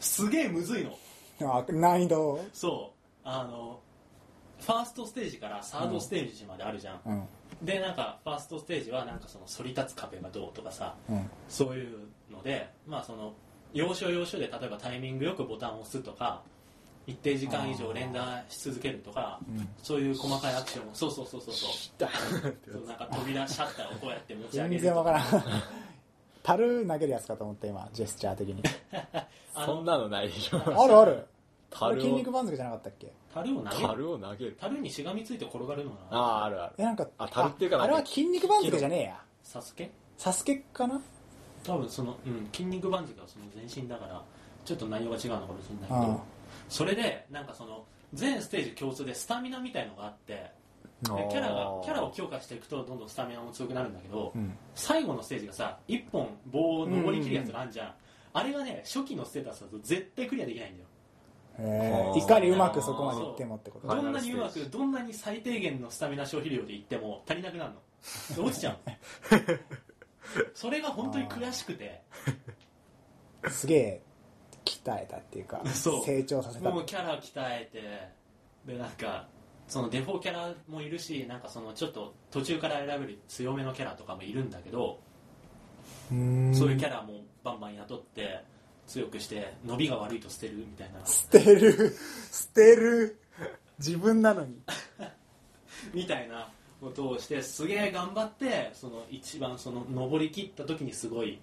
[0.00, 0.96] すげえむずいの。
[1.40, 1.56] うん。
[1.56, 2.40] あ難易度。
[2.52, 2.92] そ
[3.24, 3.28] う。
[3.28, 3.80] あの
[4.60, 7.22] ファーストステージからサードステージまであるじゃん、うん。
[7.62, 11.30] でなんかファーストステージはなんかその反り立つ壁がどうとかさうん。
[11.48, 11.98] そういう
[12.30, 13.34] のでまあその
[13.72, 16.42] 要所要所で例えばタイミングよくボタンを押すとか
[17.06, 19.68] 一定時間以上連打し続けるとかうん。
[19.82, 21.72] そういう細かいアクションをそうそうそうそうそう。
[22.72, 25.44] そうなんか扉シャッターをこうやって持ち上げ全然わかからん。
[26.42, 28.62] 樽投げるやつかと思った今ジェスチャー的に。
[29.54, 30.58] そんなのないでしょ。
[30.58, 31.26] あるある。
[31.74, 33.12] あ樽筋肉番付じゃなかったっけ？
[33.34, 33.88] 樽を投げる。
[33.88, 34.56] 樽を投げる。
[34.60, 36.74] 樽にしがみついて転がるのあなああるある。
[36.78, 39.20] えなんかあ樽っていうかああれは筋肉番付じゃねえや。
[39.42, 39.90] サスケ？
[40.18, 41.00] サスケかな？
[41.64, 44.22] 多分その、うん、筋肉番付はその前身だから
[44.64, 46.18] ちょっと内容が違うのかもしれないけど、うん。
[46.68, 47.84] それでなんかその
[48.14, 50.50] 全ステージ共通でスタミナみたいのがあって
[51.02, 54.52] でキャラがキャラを強化していくとどんどんスタミナも強くなるんだけど、うん。
[54.74, 57.92] 最後のステージがさ一本棒を登りきるやつがあるじゃん、
[58.32, 60.86] あれがね初期のステータスだと絶対クリアできないんだよ。
[61.58, 62.18] えー。
[62.18, 68.44] いかにうまくそこまでいってもってことどんなにうまくどんなに最低限のスタミナ消費量でいっても足りなくなるの。
[68.44, 68.78] 落ちちゃう
[70.54, 72.02] それが本当に悔しくて。
[73.48, 74.02] すげえ
[74.64, 76.04] 鍛えたっていうかそう。
[76.04, 76.70] 成長させた。
[76.70, 79.28] もうキャラ鍛えてでなんか
[79.66, 85.00] そのデフォキャラもいるしなんかそのちょっと途中から選べる強めのキャラとかもいるんだけど、
[86.10, 86.18] そう
[86.70, 88.44] いうキャラもバンバン雇って
[88.86, 91.04] 強くして伸びが悪いと捨てるみたいな。
[91.06, 91.96] 捨てる。
[92.30, 93.18] 捨てる。
[93.78, 94.60] 自分なのに。
[95.94, 96.50] みたいな
[96.82, 101.38] ことをしてすげえ頑張ってその一番その登り切った時にすごい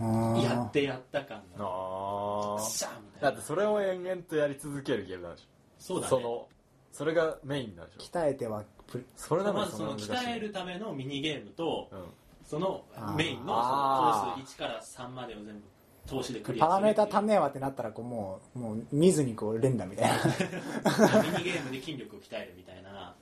[0.00, 3.30] やってやった感がああシャーみたいな。
[3.30, 5.46] だってそれを延々とやり続けるゲームなんでしょ？
[5.78, 6.10] そうだね。
[6.10, 6.46] その
[6.92, 8.00] それがメインなんでしょ？
[8.00, 11.98] 鍛えてはプそれなのまずその鍛えるためのミニゲームとうん。
[12.44, 12.82] その
[13.14, 15.60] メインのそのコあーース1から3までを全部
[16.06, 20.14] 投資でクリアするパラメータ足んねえわってなったらこうもうもう見ずにこう連打みたいな。
[21.22, 23.14] ミニゲームで筋力を鍛えるみたいな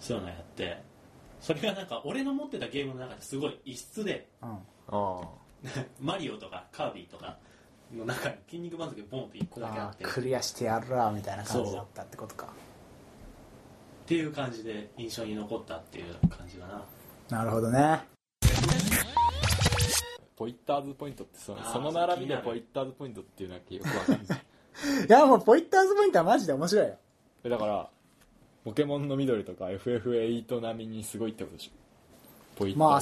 [0.00, 0.82] そういうのやって。
[1.40, 4.28] それがなんか俺の持ってたゲームの中ですごい異質で。
[6.00, 7.38] マリオとかカービィとか
[7.94, 10.04] の中に筋肉番付ボンって1個だけあって。
[10.04, 12.48] クリアしてやるわみたいな感じだったってことか。
[14.06, 17.38] ていう感じで印象に残ったっていう感じかな。
[17.38, 18.00] なるほどね。
[20.36, 24.38] ポイッターズポイントってそのその並びでポイッターズポイントっていうのはよくわかんない。
[25.08, 26.96] いやもうポイッターズポイントはマジで面白いよ。
[27.44, 27.88] えだから
[28.66, 31.70] ポケモンの緑とか FF8 並みにすごいってことでしょ。
[32.56, 33.00] ポまあ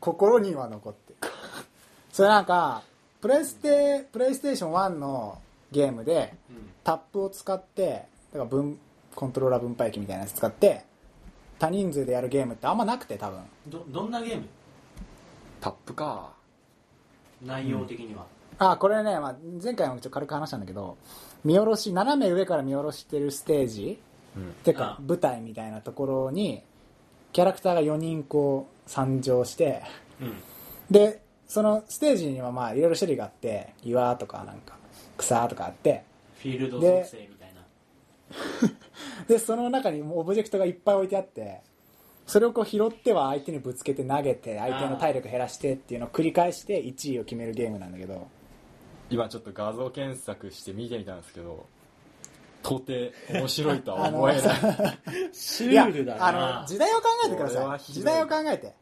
[0.00, 1.18] 心には残ってる。
[2.10, 2.82] それなんか
[3.20, 5.38] プレステプレイステーション1の
[5.70, 6.70] ゲームでうん。
[6.82, 8.78] タップを使ってだから分
[9.14, 10.86] コントローラー分配器みたいなやつ使って
[11.58, 13.40] 多人数でやるゲームってあんまなくて多分。
[13.68, 14.46] どどんなゲーム？
[15.60, 16.32] タップか。
[17.44, 18.24] 内容的には、
[18.58, 20.96] あこれね、まあ、前回もちょっと軽く話したんだけど
[21.44, 23.98] 見下ろし斜め上から見下ろしてるステージ
[24.64, 26.62] てかあ舞台みたいなところに
[27.32, 29.82] キャラクターが4人こう参上して
[30.20, 30.34] うん。
[30.90, 34.76] でそのステージにはまあいろいろ種類があって岩とかなんか
[35.16, 36.04] 草とかあって
[36.38, 37.62] フィールド属性みたいな。
[39.28, 41.60] でその中にもうオブジェクトがいっぱい置いてあって
[42.26, 48.28] それをこう拾っては相手にぶつけて投げて相手の体力減らしてっていうのを繰り返して1位を決めるゲームなんだけど。
[49.10, 51.66] 今ちょっと画像検索して見てみたんですけど
[52.62, 54.42] 到底面白いとは思えない。
[55.32, 57.92] シュールだあなの時代を考えてください。
[57.92, 58.74] 時代を考えて。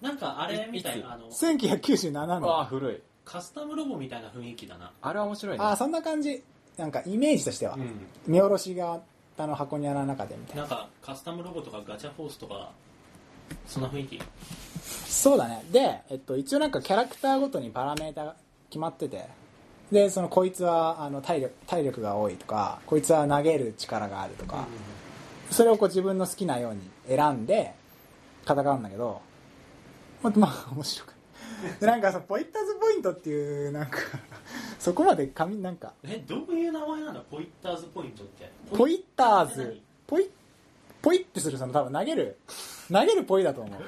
[0.00, 2.64] なんかあれみたいなあの1997ああの。
[2.64, 3.00] 古い。
[3.24, 4.90] カスタムロボみたいな雰囲気だな。
[5.02, 5.64] あれは面白いね。
[5.64, 6.42] ああそんな感じ。
[6.76, 8.06] なんかイメージとしては、うん。
[8.26, 9.00] 見下ろしが
[9.36, 10.62] あの箱庭の中でみたいな。
[10.62, 12.72] なんかカスタムロボとかガチャフォースとか
[13.66, 14.20] そんな雰囲気？
[15.06, 15.64] そうだね。
[15.70, 18.36] で、えっと、一応なんかキャラクターごとにパラメータが
[18.70, 19.26] 決まってて
[19.90, 24.66] でそのこいつはあの体力体力が多いとかこいつは投げる力があるとか、
[25.50, 27.74] それをこう自分の好きなように選んで
[28.44, 29.20] 戦うんだけど
[30.22, 31.14] ままあ面白く。
[31.80, 33.98] でなんかさポイッターズポイントっていうなんか
[34.78, 38.50] そこまで紙なんかえどういう名前なんだポイッターズポイントって。
[38.76, 39.80] ポイッターズ。
[40.06, 40.30] ポイ
[41.02, 42.38] ポイってするその多分投げる
[42.92, 43.82] 投げるポイだと思う。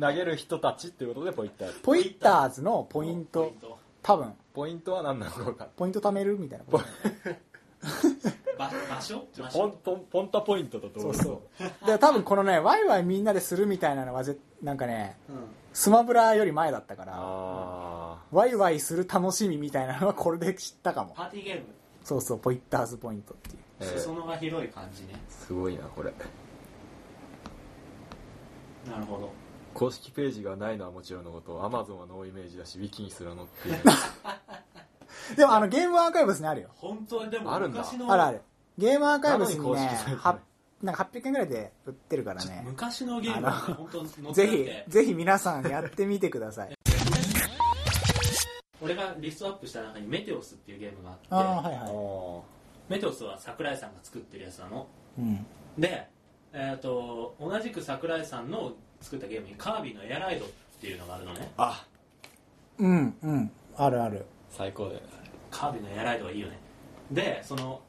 [0.00, 1.80] 投げる人たちっていうことでポイッターズ。
[1.80, 3.40] ポイッターズのポイント。
[3.40, 3.78] ポイント。
[4.02, 6.84] 多分ポイントは何なのか分かポイント貯めるみたいなこと。
[8.58, 9.24] ば場所？
[9.36, 11.42] 場ポン所ポンポンタポイントだと思そうそ
[11.84, 11.86] う。
[11.86, 15.36] で多分このねワイワイみんなでするみたいなのはぜなんかねうん。
[15.72, 21.14] スマブラより前だったからあワイワイする楽しみみたいなのはこれで知ったかも。
[21.14, 21.66] パーティーゲーム？
[22.02, 23.58] そうそうポイッターズポイントっていう。
[23.80, 23.98] あ、えー。
[24.00, 25.20] 裾野が広い感じね。
[25.28, 26.12] すごいなこれ。
[28.90, 29.30] なるほど
[29.78, 33.82] 公式ページがないのはもちろんのことアマゾンはノーイメージだしウィキにすら載っていない。
[35.36, 36.70] でもあのゲームアーカイブスにあるよ。
[36.74, 37.86] 本当にでもあるんだ。
[38.08, 38.42] あるある。
[38.76, 39.90] ゲームアーカイブスになのにね
[40.82, 42.62] なんか800円ぐらいで売ってるからね。
[42.66, 46.74] 昔のゲームはね本当に載ってぜひぜひ皆さんやってみてください。
[48.80, 52.42] 俺がリストアップした中にメテオスっていうゲームがあってああはいあはー
[52.88, 54.88] メテオスは桜井さんが作ってるやつなの。
[55.18, 55.46] いうん。
[55.78, 56.08] で、
[56.52, 60.48] えー、と同じく桜井さんの作ったゲームにカービィのエアライドっ
[60.80, 61.52] ていうのがあるのね。
[61.56, 61.84] あ。
[62.78, 63.50] うんうん。
[63.76, 64.26] あるある。
[64.50, 65.00] 最高だよ。
[65.00, 65.06] ね
[65.50, 66.58] カービィのエアライドはいいよね。
[67.10, 67.80] でその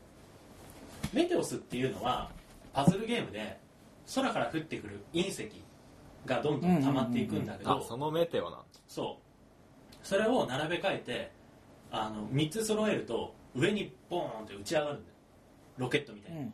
[1.14, 2.30] メテオスっていうのは
[2.74, 3.60] パズルゲームで
[4.16, 5.50] 空から降ってくる隕石
[6.26, 10.06] がどんどん溜まっていくんだけど、あそのメテオなんそう。
[10.08, 11.32] それを並べ替えて
[11.92, 15.16] あの3つ揃えると上にボーンって打ち上がるんだよ。
[15.78, 16.52] ロケットみたいに、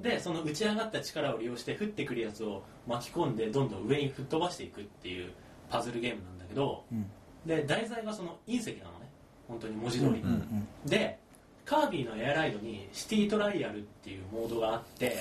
[0.00, 5.32] でその打ち上がった力を利用して降ってくるやつを巻き込んでどんどん上に吹っ飛ばしていくっていう
[5.70, 7.10] パズルゲームなんだけどうん。
[7.46, 9.10] で題材がその隕石なのね。
[9.48, 11.18] 本当に文字通り、うんうんで
[11.64, 15.16] カービィのエアライドにシティトライアルっていうモードがあって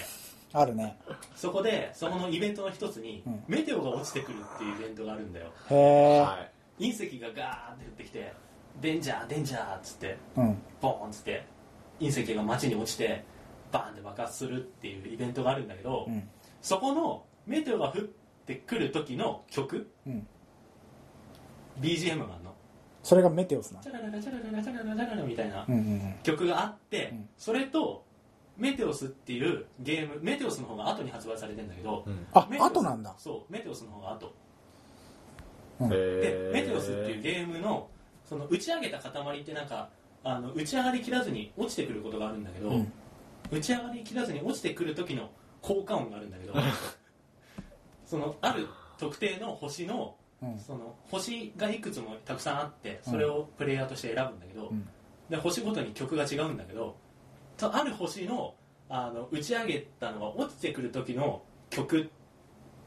[0.54, 0.96] あるね。
[1.36, 3.44] そこでそこのイベントの一つに、うん。
[3.48, 5.48] メテオが落ちてくるっていうイベントがあるんだよ。
[5.70, 6.48] へえ、は
[6.80, 8.34] い隕石がガーって降ってきて
[8.82, 10.58] デンジャーデンジャーっつってうん。
[10.82, 11.46] ボーンっつって
[12.00, 13.24] 隕石が街に落ちて
[13.76, 16.28] バーンって爆発するっていうイベントがあるんだけど、うん。
[16.62, 18.02] そこのメテオが降っ
[18.46, 20.28] てくる時の曲うん。
[21.80, 22.56] BGM があるの。
[23.04, 23.82] それがメテオスな。
[23.82, 28.04] チャラララチャラララチャララチャララみたいなうんうんうん曲があって、うんそれと
[28.58, 34.34] メテオスっていうゲームメテオスの方が後に発売されてんだけど、うんあ後なんだそうメテオスの方が後
[35.82, 37.90] うんでメテオスっていうゲームの
[38.24, 39.90] その打ち上げた塊ってなんか
[40.24, 42.92] あの打ち上がりきらずに落ちてくることがあるんだけど、うん
[43.52, 45.30] 打ち上がりきらずに落ちてくる時の
[45.62, 46.54] 効果音があるんだけど
[48.06, 48.68] そのある
[48.98, 50.60] 特定の星のうん。
[50.60, 54.88] その星がいくつもたくさんあってそれをプレイヤーとして選ぶんだけど、うん。
[55.30, 56.96] で星ごとに曲が違うんだけど
[57.58, 58.56] とある星の
[58.88, 61.42] あの打ち上げたのが落ちてくる時の
[61.72, 62.12] 曲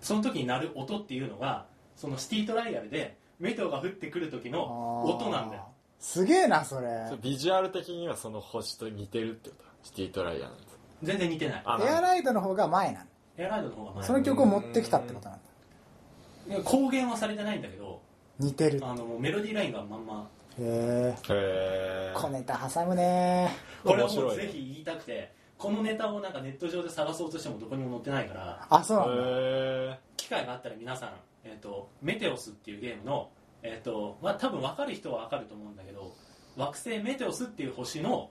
[0.01, 5.69] その時に鳴る音っていうのがそのシティトライアルでメテオが降ってくる時の音なんだよ。
[5.99, 6.87] すげえなそれ。
[7.09, 10.79] それビジュアル的にはその星と似てるってことシティトライアーなんです。
[11.03, 11.62] 全然似てない。
[11.64, 13.07] あエアライドの方が前なの
[13.37, 14.05] エアライドの方が前。
[14.05, 16.62] その曲を持ってきたってことなんだ。
[16.64, 18.01] 公言はされてないんだけど
[18.39, 18.81] 似てる。
[18.83, 20.29] あのもうメロディーラインがまんま。
[20.59, 23.51] へえへ小ネタ挟むね。
[23.85, 24.45] これはも面白いね。
[24.45, 29.12] うぜひ言いたくてこのネタをなんかネット上で探そうとしてもどこにも載ってないからあそうなんだ。
[29.16, 31.11] へ機会があったら皆さん、
[31.45, 33.31] えー、とメテオスっていうゲームの、
[33.62, 36.14] えーとまあ、多分分かる人は分かると思うんだけど
[36.57, 38.31] 惑星メテオスっていう星の、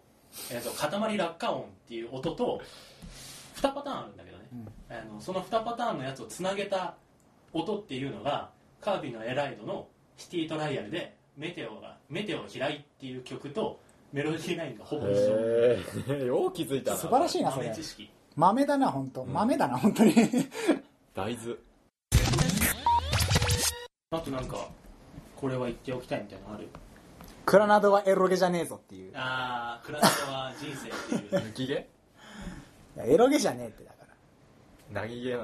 [0.52, 2.62] えー、と塊落下音っていう音と
[3.56, 4.68] 2パターンあるんだけどね、うん。
[4.96, 6.96] あのその2パターンのやつをつなげた
[7.54, 8.50] 音っていうのが
[8.82, 13.80] カービィのエライドのシティトライアルでメテオがメテオ飛来っていう曲と
[14.12, 15.16] メロディーラインがほぼ一緒。
[15.16, 16.98] へえよう気づいたな。
[16.98, 17.68] 素晴らしいなそれ。
[17.68, 18.10] 豆知識。
[18.36, 19.24] 豆だな本当。
[19.24, 19.34] ん。
[19.34, 20.14] 豆だな本当に。
[21.14, 21.56] 大豆。
[24.12, 24.70] あとなんか
[25.36, 26.70] これは言っておきたいみたいなのある？
[27.48, 29.12] クラナドはエロゲじゃねえぞっていう。
[29.12, 31.41] いああクラスは人生っていう。
[31.41, 31.74] 抜き毛
[32.98, 33.95] やエロゲじゃねえってだか
[34.93, 35.02] ら。
[35.02, 35.38] 何毛な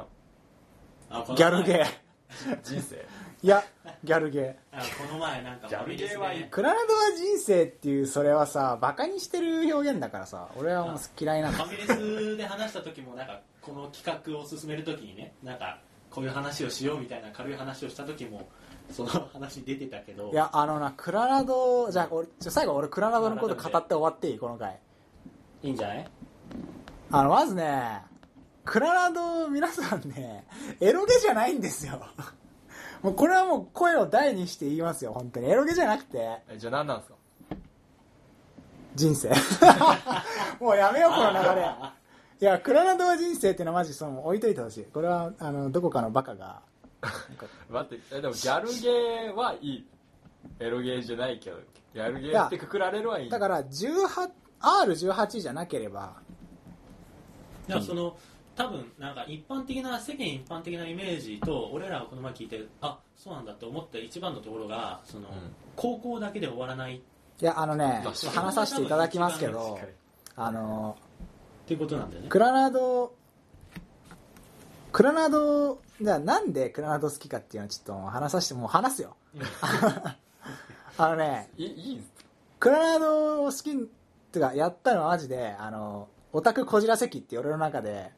[1.29, 1.35] の？
[1.35, 1.85] ギャルゲ
[2.61, 3.05] 人生？
[3.41, 3.63] いや
[4.03, 11.63] ギャルゲあこの前なんかギャルゲーはいいクラナドは人生っていうそれはさバカにしてる表現だからさ俺はもう嫌いなんだ。
[11.63, 11.85] ファミレ
[12.33, 15.79] スで話した時もなんかこの企画を進める時にねなんか
[16.09, 18.47] こういう話をしようみたいな軽い話をした時も
[18.91, 20.31] その話出てたけど。
[20.31, 24.39] いやあのなクラナドじゃあ俺ちょ最後俺クラナドのこと語って終わっていい？
[24.39, 24.79] この回。
[25.63, 26.07] いいんじゃない？
[27.11, 28.01] あのまずね
[28.65, 30.45] クラナド皆さんね
[30.79, 31.99] エロゲじゃないんですよ。
[33.01, 35.49] もうこれはもう声を大にして言いますよ本当に。
[35.49, 36.39] エロゲじゃなくて。
[36.49, 37.15] えじゃあ何なんですか？
[38.95, 39.29] 人生。
[40.63, 41.63] もうやめようこの流れ。
[41.65, 41.93] あ
[42.39, 44.83] いやクラナドは人生っていうのはマジその置いといてほしい。
[44.85, 46.61] これはあのどこかのバカが
[47.69, 49.87] 待ってえでもギャルゲーはいい
[50.59, 51.57] エロゲーじゃないけど
[51.93, 53.29] ギャルゲーってくくられるはいい。
[53.29, 56.15] だから 18R18 じゃなければ。
[57.67, 58.17] だからその
[58.55, 65.27] 多分なんか一般的な世間一般的なイメージと俺らがこの前聞いてあそうなんだって思った一番のところがその、
[65.75, 66.97] 高校だけで終わらない。
[66.97, 66.99] っ
[67.41, 69.79] いやあのね話させていただきますけ確ど
[70.35, 70.97] あの
[71.65, 72.29] ていうことなんだよね。
[72.29, 73.13] クラナド
[74.91, 79.15] クラナドじゃあなんでクラナド好きかっていうのをちょっと話させてもう話すよ。
[80.97, 82.11] あのねいいいいんす
[82.59, 88.11] クラナドを好きっていうかやったのはマジであのオタクこじらせ期って俺の中で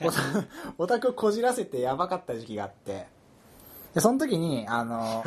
[0.78, 3.06] オタクをこじらせてやばかった時期があって。
[3.94, 5.22] でその時にあの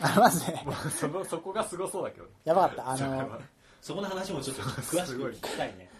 [0.00, 2.26] あのまずねもうそのそこがすごそうだけど。
[2.44, 2.90] やばかった。
[2.90, 3.40] あの
[3.80, 5.90] そこの話もちょっと詳しく聞きたいね。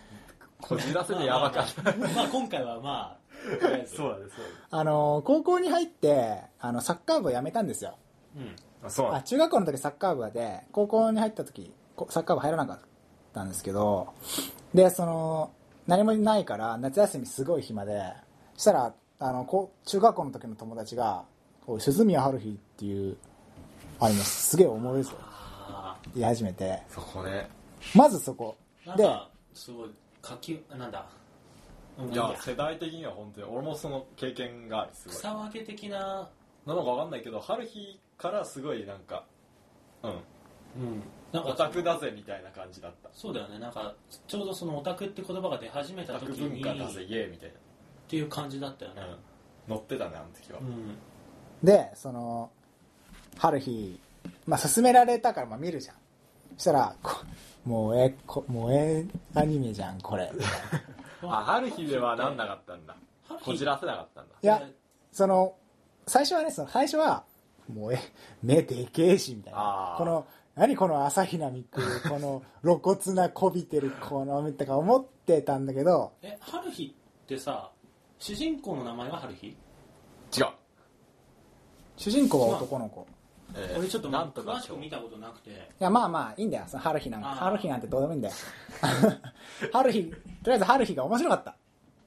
[0.61, 1.83] こじらせてやばかった。
[1.83, 3.26] まあ今回はまあ
[3.87, 7.97] そうだねそうあの高校に入ってあのサッカー部を辞めたんですよ。
[8.37, 8.57] うん。
[8.57, 12.79] だあそうあ中学校の時サッカー部で高校に入った時こサッカー部入らなかっ
[13.33, 14.13] たんですけど
[14.75, 15.51] でその
[15.87, 18.13] 何もないから夏休みすごい暇で
[18.55, 21.25] そしたらあのこう中学校の時の友達が
[21.65, 23.17] こう鈴宮春日っていう
[23.99, 26.83] アニメすげえおもろいぞあ言い始めて。
[26.89, 27.49] そこね。
[27.95, 28.57] まずそこ。
[28.97, 29.09] で
[29.55, 29.91] すごい
[30.23, 31.07] 下級なんだ
[31.99, 32.13] うん。
[32.13, 35.17] いや世代的には本当に俺もその経験がすごい。
[35.17, 36.29] 草分け的な。
[36.67, 39.25] なのかわかんないけど春日からすごいなんか
[40.03, 40.11] うん。
[40.11, 40.19] うん。
[41.33, 43.11] なんかオタクだぜみたいな感じだった。
[43.13, 43.59] そうだよね。
[43.59, 43.95] なんか
[44.27, 47.53] ちょうどそのオタクって言葉が出始めオタクた時に文化だぜっイエーみたい
[48.09, 49.01] ていう感じだったよね。
[49.01, 49.17] な、うん、
[49.69, 50.97] 乗ってたねあの時は、うん。
[51.63, 52.51] でその
[53.39, 54.01] 春日
[54.47, 55.97] まあ勧められたからまあ見るじゃん。
[56.57, 57.25] そしたらこ
[57.65, 60.31] 萌えこ萌えアニメじゃんこれ
[61.23, 62.97] あ春日ではなんなかったんだ。
[63.45, 64.35] こじらせなかったんだ。
[64.43, 64.63] いや
[65.13, 65.55] その
[66.07, 67.25] 最初はねその最初は
[67.69, 67.99] 萌え
[68.43, 69.95] 目でけえしみたいな。
[69.99, 76.13] この何この朝比奈美久この 露骨なこびてるこのとか思ってたんだけど。
[76.23, 76.95] え春日
[77.25, 77.71] ってさ
[78.19, 79.47] 主人公の名前は春日？
[79.49, 80.47] 違う。
[81.97, 83.07] 主人公は男の子
[83.55, 85.51] えー俺ちょっとなんとか詳しく見たことなくて。
[85.51, 86.65] いやまあまあいいんだよ。
[86.67, 87.29] その春日なんか。
[87.29, 88.35] 春日なんてどうでもいいんだよ。
[89.73, 90.17] 春日と
[90.47, 91.57] りあえず春日が面白かった。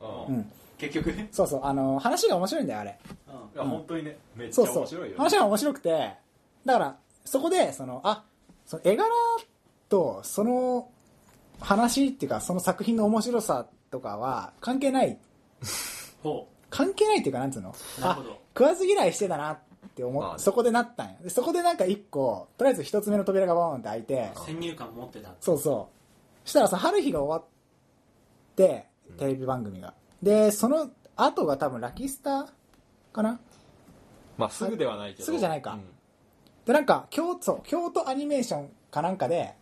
[0.02, 0.36] うん。
[0.36, 0.52] うん。
[0.78, 1.66] 結局ね、そうそう。
[1.66, 3.00] あの話が面白いんだよあれ。
[3.28, 3.36] うん。
[3.36, 4.78] いや本当にねめっちゃそうそう。
[4.80, 6.14] 面白いよ話が面白くて。
[6.66, 8.24] だからそこでそのあ
[8.66, 9.10] その絵柄
[9.90, 10.90] とその
[11.60, 15.18] 話っていうかその作品の面白さとかは関係ない。
[16.24, 17.74] ほ関係ないっていうかなんつうの？
[17.74, 18.40] あうなるほど。
[18.56, 19.62] 食わず嫌いしてたなって
[20.04, 20.36] 思まあね。
[20.38, 24.32] っそこでなったんよでそこでなんか一個とりあえず一つ目の扉がバーンって開いて。
[24.36, 25.34] 先入観持ってた。
[25.42, 25.96] そうそう。
[26.46, 32.48] そしたらさ春日が終わってテレビ番組が、でその後が多分ラキスタ
[33.12, 33.40] かな？
[34.38, 35.26] まあすぐではないけど。
[35.26, 35.74] すぐじゃないか。
[35.74, 35.84] うん。
[36.66, 39.56] でなんか京都京都アニメーションかなんかで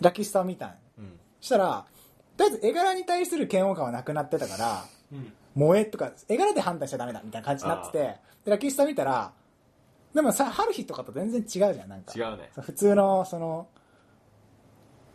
[0.00, 1.18] ラキスタを見たんようん。
[1.40, 1.84] そしたら
[2.36, 7.98] とりあえず絵柄に対する嫌悪感はなくなってたからうん萌えとか絵柄で判断しちゃダメだみたいな感じになってて
[8.44, 9.32] でラキスタ見たら
[10.14, 11.88] でもさ春日とかと全然違うじゃん。
[11.88, 12.50] なんか違うね。
[12.60, 13.68] 普通のその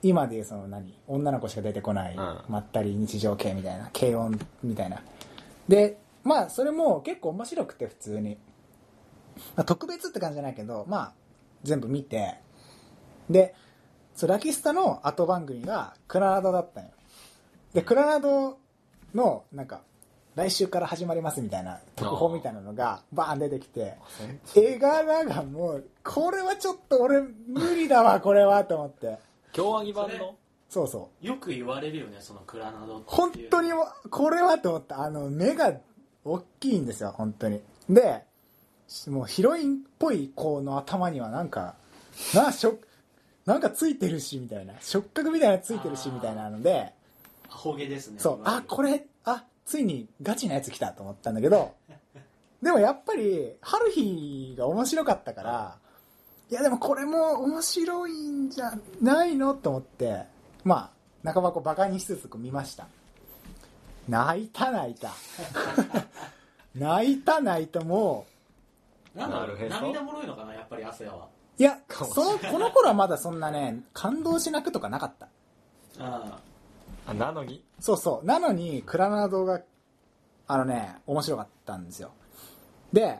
[0.03, 2.41] 今でいうその何女の子しか出てこない、うん。
[2.49, 5.01] まったり日常系みたいな軽音みたいな。
[5.67, 8.37] でまあそれも結構面白くて普通に、
[9.55, 11.13] まあ、特別って感じじゃないけどまあ
[11.63, 12.35] 全部見て。
[13.29, 13.55] で
[14.13, 16.91] そうラキスタの後番組がクラナドだったんよ。
[17.73, 18.59] でクラナド
[19.15, 19.81] のなんか
[20.35, 23.95] 来週から始まりますみたいな特報みたいなのがバーン出てきて
[24.55, 29.17] 絵柄がもうこれはちょっと俺無理だわこれはと思って。
[29.51, 30.35] 京アニ版の？
[30.69, 31.27] そうそう。
[31.27, 33.71] よく言われるよねそのクラナド本当に
[34.09, 35.73] これはと思ったあの目が
[36.23, 37.59] 大きいんですよ本当に。
[37.89, 38.23] で
[39.07, 41.75] もうヒロインっぽい子の頭にはなんか
[42.33, 42.75] なしょ
[43.45, 44.75] なんかついてるしみたいな。
[44.79, 46.93] 触覚みたいなのついてるしみたいなので。
[47.49, 48.15] アホ毛ですね。
[48.19, 48.41] そう。
[48.45, 48.99] あこれあ
[49.71, 51.73] ついにガチなやつ来たと思ったんだけど
[52.61, 55.77] でもやっぱり春日が面白かったから
[56.49, 60.23] いやでもこれも面白いんじゃないのと思って
[60.65, 60.91] ま
[61.23, 62.87] あ半ばこうバカにしつつこう見ました。
[64.09, 65.11] 泣いた泣いた。
[66.75, 68.25] 泣いた泣いたも
[69.15, 71.15] なんだろう涙もろいのかなやっぱり汗は。
[71.15, 75.27] ういやそのこの頃はまだそんなね感動しなくとかなかった。
[75.99, 76.50] ああ
[77.07, 77.63] なのに？
[77.79, 78.25] そうそう。
[78.25, 79.61] なのに、クラナドが、
[80.47, 82.11] あのね、面白かったんですよ。
[82.93, 83.19] で、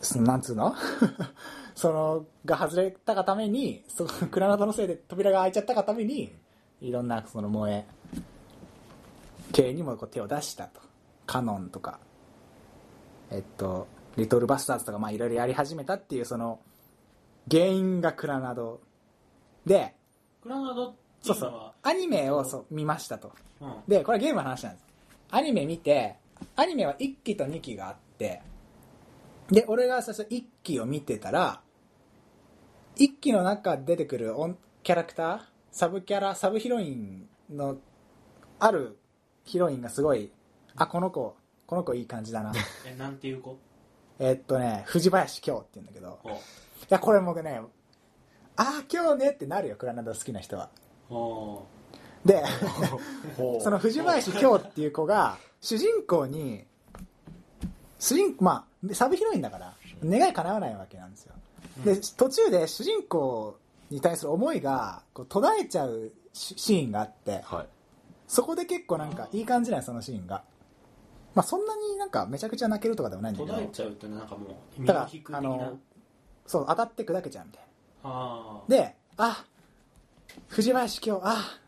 [0.00, 0.74] そのなんつうの？
[1.74, 6.34] その、が外れたがために、そのクラナドのせいで扉が開いちゃったがために、
[6.80, 7.86] いろんなその萌え
[9.52, 10.80] 系にもこう手を出したと。
[11.26, 12.00] カノンとか、
[13.30, 13.86] えっと、
[14.16, 16.60] リトルバスターズとか、まあいろいろやり始めたっていう、その、
[17.50, 18.80] 原因がクラナド
[19.66, 20.98] で、ークラナドって
[21.34, 23.32] そそういうアニメをそう見ましたと。
[23.60, 24.84] うんで、これはゲームの話なんです。
[25.30, 26.16] アニメ見て、
[26.56, 28.42] アニメは1期と2期があって、
[29.50, 31.60] で、俺が最初1期を見てたら、
[32.96, 37.78] 1期の中で出てくるオンキャラクター、サブキャラ、サブヒロインの、
[38.58, 38.98] ある
[39.44, 40.32] ヒロインがすごい、
[40.76, 42.52] あ、この子、この子いい感じだな。
[42.86, 43.56] えなんていう子？
[44.18, 46.32] えっとね、藤林京って言うんだけど、おい
[46.88, 47.60] や、これ僕ね、
[48.56, 50.70] あー、今日ねってなるよ、クラナド好きな人は。
[51.10, 51.62] お
[52.24, 52.42] で、
[53.60, 56.64] その藤林京っていう子が主人公に
[57.98, 61.34] 主人まあサブヒロインだから願い叶わないわけなんですよ。
[61.84, 63.56] で途中で主人公
[63.90, 67.66] に対する思いがこう途絶えちゃうシシーンがあってはい。
[68.26, 70.42] そこで結構なんかいい感じなんよそのシーンが。
[71.34, 73.52] まあそんなになんかめちゃくちゃ泣けるとかでもないんだけど。
[73.54, 74.46] 途絶えちゃうってなんかも
[74.76, 75.78] う身だあの
[76.46, 77.62] そう当たって砕けちゃうみたい
[78.04, 79.44] あなであ
[80.48, 81.58] 藤林京あ。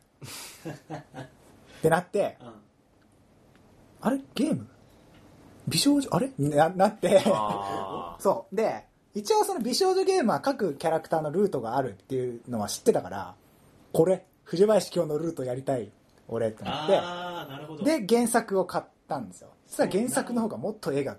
[0.88, 2.36] ってなって。
[2.40, 2.52] あ、 うん、
[4.08, 4.20] あれ？
[4.34, 4.66] ゲーム？
[5.68, 6.08] 美少女？
[6.12, 6.30] あれ？
[6.38, 7.22] ななって。
[7.26, 8.56] あそう。
[8.56, 13.34] で一応その美少女ゲームは各キャラクターのルートがあるっていうのは知ってたから
[13.92, 15.90] これ藤林京のルートやりたい
[16.28, 16.84] 俺ってな
[17.76, 17.98] って。
[18.00, 19.50] で原作を買ったんですよ。
[19.66, 21.16] そしたら原作の方がもっと絵が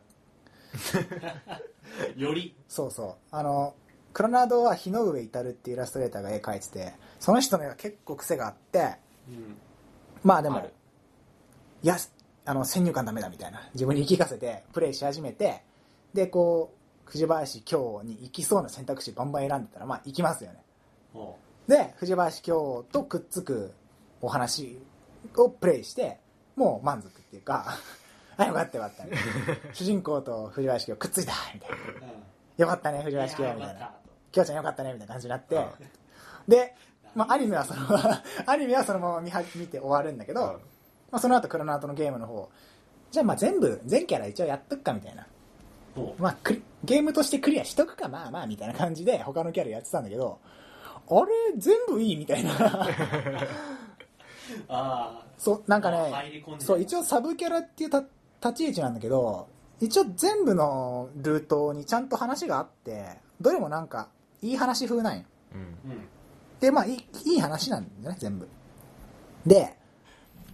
[2.15, 2.55] より。
[2.67, 3.15] そうそう。
[3.31, 3.75] あの
[4.13, 8.97] クロナードは日の上至るっていうイラストレーターが絵描いててその人の絵が結構癖があって
[9.29, 9.55] うん。
[10.23, 10.59] まあでも
[11.83, 11.97] いや
[12.45, 13.61] あの先入観ダメだみたいな。
[13.75, 15.61] 自分に言い聞かせてプレイし始めて
[16.15, 16.73] でこ
[17.05, 20.63] う藤林京に行きそうな選択肢バンバン選んでたらまあ行きますよね。
[21.13, 21.35] お
[21.67, 23.71] で藤林京とくっつく
[24.19, 24.79] お話
[25.37, 26.19] をプレイして
[26.55, 27.77] もう満足っていうか
[28.35, 29.05] あよかったよかった。
[29.73, 31.77] 主人公と藤林京くっついたみたいな。
[32.57, 33.93] よかったね藤林京みたいな。
[34.31, 35.67] 京ちゃんよかったねみたいな感じになって。
[36.47, 36.75] で、
[37.15, 37.81] まあ、アニメはその
[38.45, 40.47] アニメはそのまま見は見て終わるんだけど、うん。
[40.47, 40.59] ま
[41.11, 42.49] あ、その後クロナートのゲームの方
[43.11, 45.27] じゃあまあ全部全キャラ一応やっとくかみたいな。
[45.97, 50.39] おまあ、クリゲームとしてクリアしとくかまあまあみたいな感じで他のキャラやってたんだけど
[51.09, 52.51] あれ全部いいみたいな。
[54.69, 58.03] あそうなんかあね入り込んでそう一応サブキャラっていうた
[58.41, 59.47] 立ち位置なんだけど
[59.79, 64.07] 一応全部のルートにちゃんと話があってどれもなんか
[64.41, 65.25] いい話風なんよ。
[65.53, 65.59] うん。
[65.59, 66.07] うん
[66.61, 68.47] でまあいいいい話なんだよね全部。
[69.45, 69.75] で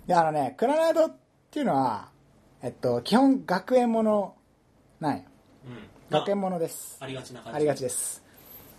[0.08, 1.16] であのねクラナードっ
[1.52, 2.10] ていうのは
[2.64, 4.36] えっと基本学園もの
[5.00, 5.24] なんよ。
[5.66, 5.78] うん。
[6.10, 6.98] 学園ものです。
[7.02, 7.58] ありがちな感じ。
[7.58, 8.24] ありがちです。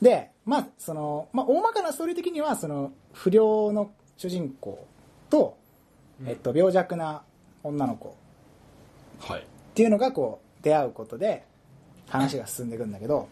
[0.00, 4.86] でまあその、まあ、大まかなストーリー的にはその不良の主人公
[5.28, 5.58] と、
[6.20, 6.28] うん。
[6.28, 7.22] えっと、病弱な
[7.62, 8.16] 女の子。
[9.20, 9.40] はい。
[9.40, 11.44] っていうのがこう出会うことで
[12.08, 13.28] 話が進んでいくんだけど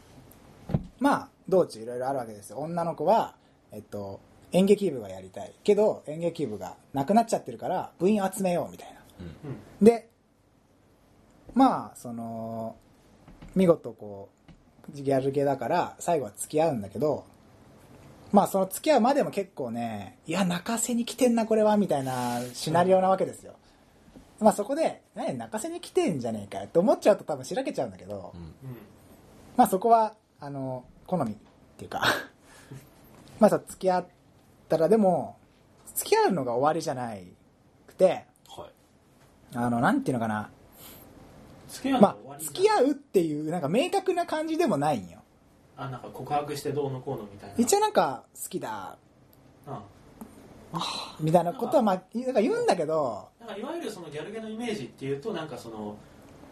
[1.01, 2.59] まあ道中いろいろあるわけですよ。
[2.59, 3.35] 女の子は、
[3.73, 4.21] えっと、
[4.53, 5.53] 演劇部がやりたい。
[5.65, 8.97] けど演劇部がなくなっちゃってるから部員集めようみたいな。
[9.81, 9.85] うん。
[9.85, 10.09] で
[11.55, 12.77] まあその
[13.55, 14.29] 見事こ
[14.91, 17.25] うギャルゲだから最後は付き合うんだけど
[18.33, 23.55] まあその付き合うまでも結構ねいや泣かせに来てんなこれはみたいなシナリオなわけですよ、
[24.39, 28.53] まあそこで何泣かせに来てんじゃねえかよって思っちゃうと多分しらけちゃうんだけど、うんうん。
[29.57, 31.37] まあそこはあの好みっ
[31.79, 32.03] ていうか
[33.39, 34.07] まあさ付き合っ
[34.69, 35.37] たらでも
[35.95, 37.27] 付き合うのが終わりじゃない
[37.87, 39.57] くてはい。
[39.57, 40.51] あのなんていうのかな。
[41.69, 45.21] 付き合うのまあ、付き合うっていうなんか明確な感じでもないんよ。
[45.77, 47.55] あなんか告白してどうのこうのみたいな。
[47.59, 48.97] 一応なんか好きだ。
[49.67, 49.77] うん
[51.21, 55.97] みたいなことはまあなんか言うんだけどなんかいわゆるそのギャルゲのイメージっていうとなんかその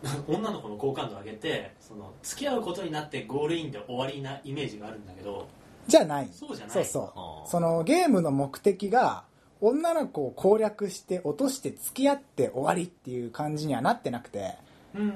[0.28, 5.46] 女の子の好感度を上げてその付き合うことになってゴールインで終わりなイメージがあるんだけど
[5.86, 6.28] じゃない。
[6.32, 6.74] そうじゃない。
[6.74, 7.50] そうそう。
[7.50, 9.24] そのゲームの目的が
[9.60, 14.54] 女の子を攻略して落として付き合って終わりっていう感じにはなってなくて
[14.94, 15.14] うん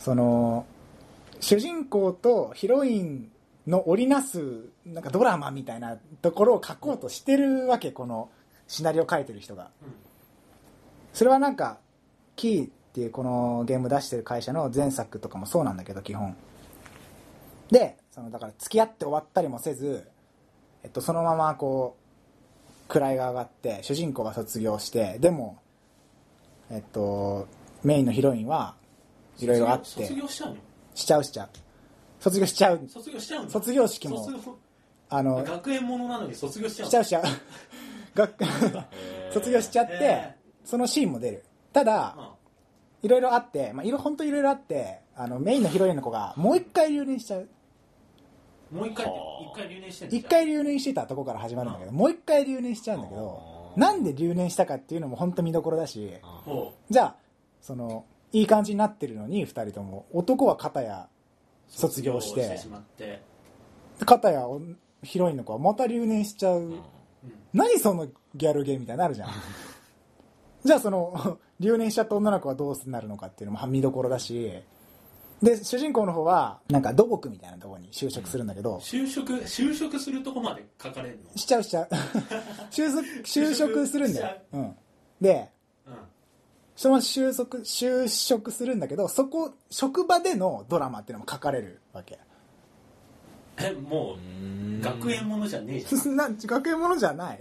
[0.00, 0.66] その
[1.40, 3.30] 主人公とヒロイン
[3.66, 8.30] の織りなすなんかドラマみたいなところを書こうとしてるわけこの
[8.66, 9.70] シナリオ書いてる人が。
[11.12, 11.78] それはなんか
[12.34, 16.36] キーっていうこのゲーム出してる会社の前作とかもそうなんだけど基本。
[17.70, 20.06] でそのだから付き合って終わったりもせず、
[20.84, 21.96] えっと、そのままこ
[22.88, 25.58] う位が上がって主人公は卒業してでも
[26.70, 27.48] えっと
[27.82, 28.76] メインのヒロインは
[29.40, 30.56] いろいろあって卒業しちゃうの？
[30.94, 31.48] しちゃうしちゃう。
[32.20, 32.80] 卒業しちゃう。
[32.88, 33.50] 卒業しちゃうの？
[33.50, 34.28] 卒業式も
[35.08, 37.24] あの学園ものなのに卒業しちゃうしちゃうしちゃう。
[38.14, 38.44] 学
[39.32, 41.44] 卒業しちゃって、えそのシーンも出る。
[41.72, 42.16] ただ、
[43.02, 47.40] いろいろあって、まあ、いろ本当いろいろあってあのメインのヒロインの子がもう一回留年しちゃう。
[47.40, 47.48] うん
[48.70, 49.44] もう一回はあ。
[49.50, 57.16] 一回留年してんの一回留年してたとこから始まるんだけどもう一回留年しちゃうんだけどなんで留年したかっていうのも本当見どころだしほじゃあ
[57.60, 58.04] その
[58.34, 60.06] いい感じになってるのに2人とも。
[60.12, 61.08] 男は片や
[61.68, 63.22] う卒業してしてしまって。
[64.04, 64.60] 片やお
[65.04, 66.80] ヒロインの子はまた留年しちゃう、うん。
[67.52, 69.30] 何そのギャルゲーみたいになるじゃん。
[70.64, 74.50] じゃあその 留年しちゃった女の子はどうなるのかっていうのも見どころだし
[75.42, 81.36] で主人公の方はなんか土木みたいなところに就職するんだけど、就職就職するとこまで書かれるの？
[81.36, 81.88] しちゃうしちゃう。
[82.70, 84.58] 就職就職するんだよ、う。
[84.58, 84.76] ん、
[85.20, 85.50] で
[85.86, 85.94] うん。
[86.76, 92.18] その就職就職するんだけどそこ職場でのドラマっていうのも書かれるわけ。
[93.58, 96.16] えもう学園ものじゃねえじゃん。
[96.16, 97.38] な学園ものじゃない。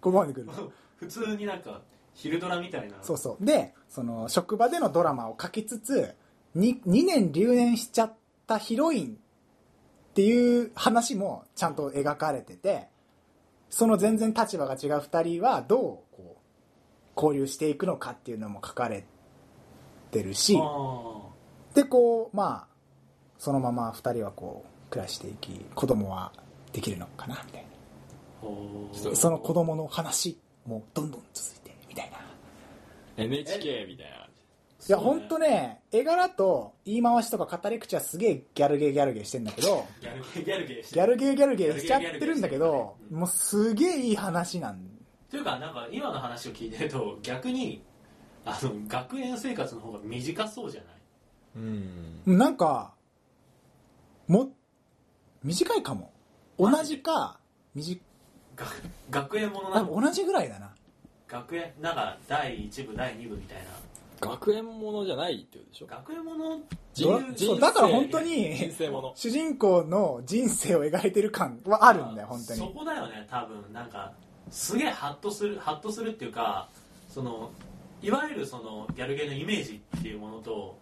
[0.00, 0.48] ここまで来る
[0.96, 1.80] 普通になんか
[2.14, 2.96] 昼ドラみたいな。
[3.02, 3.44] そうそう。
[3.44, 6.14] でその職場でのドラマを書きつつ
[6.56, 8.14] 2, 2年留年しちゃっ
[8.46, 12.88] たヒロインっていう話もちゃんと描かれてて
[13.68, 16.30] その全然立場が違う2人はどうこう
[17.16, 19.04] 交流していくのかっていうのも書かれ
[20.10, 21.20] てるしあ
[21.74, 22.70] でこうまあ
[23.38, 26.32] そのまま2人はこう暮らしていき子供は
[26.72, 27.70] できるのかなみたいな。
[29.14, 32.18] その子供の話もどんどん続いてみたいな。
[33.16, 34.29] NHK みたいな
[34.88, 44.80] いや、ほんとね、絵柄と言い回しとか語り口はすげえギャルゲーギャルゲーしてんだけど、ギャルゲーギャルゲーしてギャルゲーギャルゲーしちゃってるんだけどもうすげえいい話なん
[45.30, 47.82] というかなんか今の話を聞いてると逆に
[48.46, 50.92] あの学園生活の方が短そうじゃない？
[51.56, 51.58] う
[52.30, 52.38] ん。
[52.38, 52.94] なんか、
[54.28, 54.50] も
[55.42, 56.12] 短いかも。
[56.58, 57.38] 同じか
[57.74, 58.00] 短
[58.56, 58.66] が
[59.10, 60.00] 学園ものなの？
[60.00, 60.72] 同じぐらいだな。
[61.28, 63.64] 学園なんか第1部第2部みたいな
[64.20, 65.86] 学園ものじゃないってことでしょ？
[65.86, 66.60] 学園もの？
[67.00, 69.12] ドラいうそうだから本当に人生もの。
[69.14, 73.72] 主人公の人生を描いてる感はあるんだよ本当そにこだよね多分。
[73.72, 74.12] なんか
[74.50, 76.68] すげえハッとするハッとするっていうか
[77.08, 77.50] その
[78.02, 80.78] いわゆるそのギャルゲーのイメージっていうものと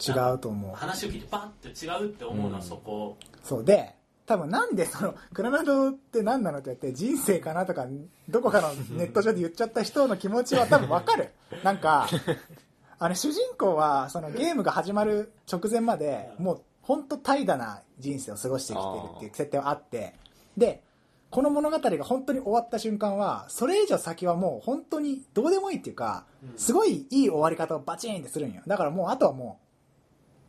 [0.00, 0.74] 違うと思う。
[0.74, 2.62] 話を聞いてバッて違うって思うのはうん。
[2.62, 3.94] そこ、そうで
[4.26, 7.86] 多分なんでそのクラナドって何なのって言って人生かなとか
[8.28, 11.30] どこかのネット上で言っちゃった人の気持ちは多分わかる。
[11.62, 12.08] なんか
[13.02, 20.14] あれ主人公はそのゲームが始まる直前までもう本当怠惰な人生を過ごしてきてるっていう設定はあって
[20.56, 20.84] で
[21.28, 26.56] この物語が本当に終わった瞬間はそれ以上先はもう本当にどうでもいいっていうかうん。
[26.56, 28.62] すごいいい終わり方をバチーンってするんよ。
[28.68, 29.58] だからもうあとはも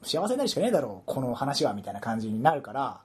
[0.04, 3.02] う幸せになるしかねえだろうこの話はみたいな感じになるから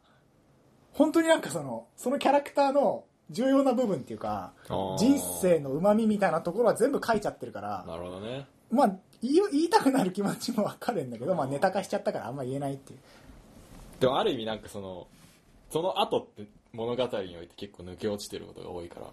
[0.93, 4.53] 本当になんかそのそのキャラクターの重要な部分っていうか
[4.99, 8.47] 人生のうまみみたいなところは全部書いちゃってるからなるほどね。
[8.71, 12.99] まあ言い言いたくなる気持ちもわかるんだけど、まあ、ネタ化しちゃったからあんま言えないっていう。
[14.01, 15.07] でもある意味なんかその
[15.71, 19.07] その後って物語において結構抜け落ちてることが多いから。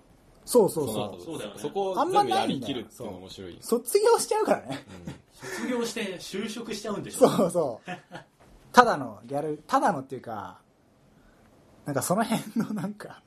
[0.46, 1.08] そうそうのそう。
[1.08, 1.60] 後そうだよね。
[1.60, 4.86] そこをあんま全部やないんきるっていうのが面白い卒業しちゃうからね。
[5.34, 7.30] 卒業して就職しちゃうんでしょ。
[7.30, 7.92] そうそう。
[8.72, 10.60] ただのギャルただのっていうか
[11.86, 13.22] なんかその辺のなんか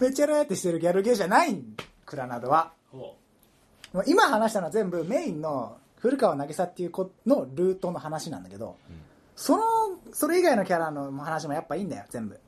[0.00, 2.72] めっちゃラやってしてるギャルゲーじゃないんクラナドは。
[2.90, 3.16] ほ
[3.92, 8.96] もう今話したのは全部メインの古川渚っていう子のルートの話なんだけど、うん。
[9.36, 9.62] その
[10.12, 12.38] それ以外のキャラの話もやっぱいいんだよ全部。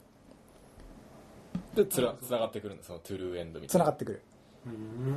[1.74, 3.84] でつらつながってくるんだそのトゥルーエンドみたいな。
[3.84, 4.22] 繋がってくる。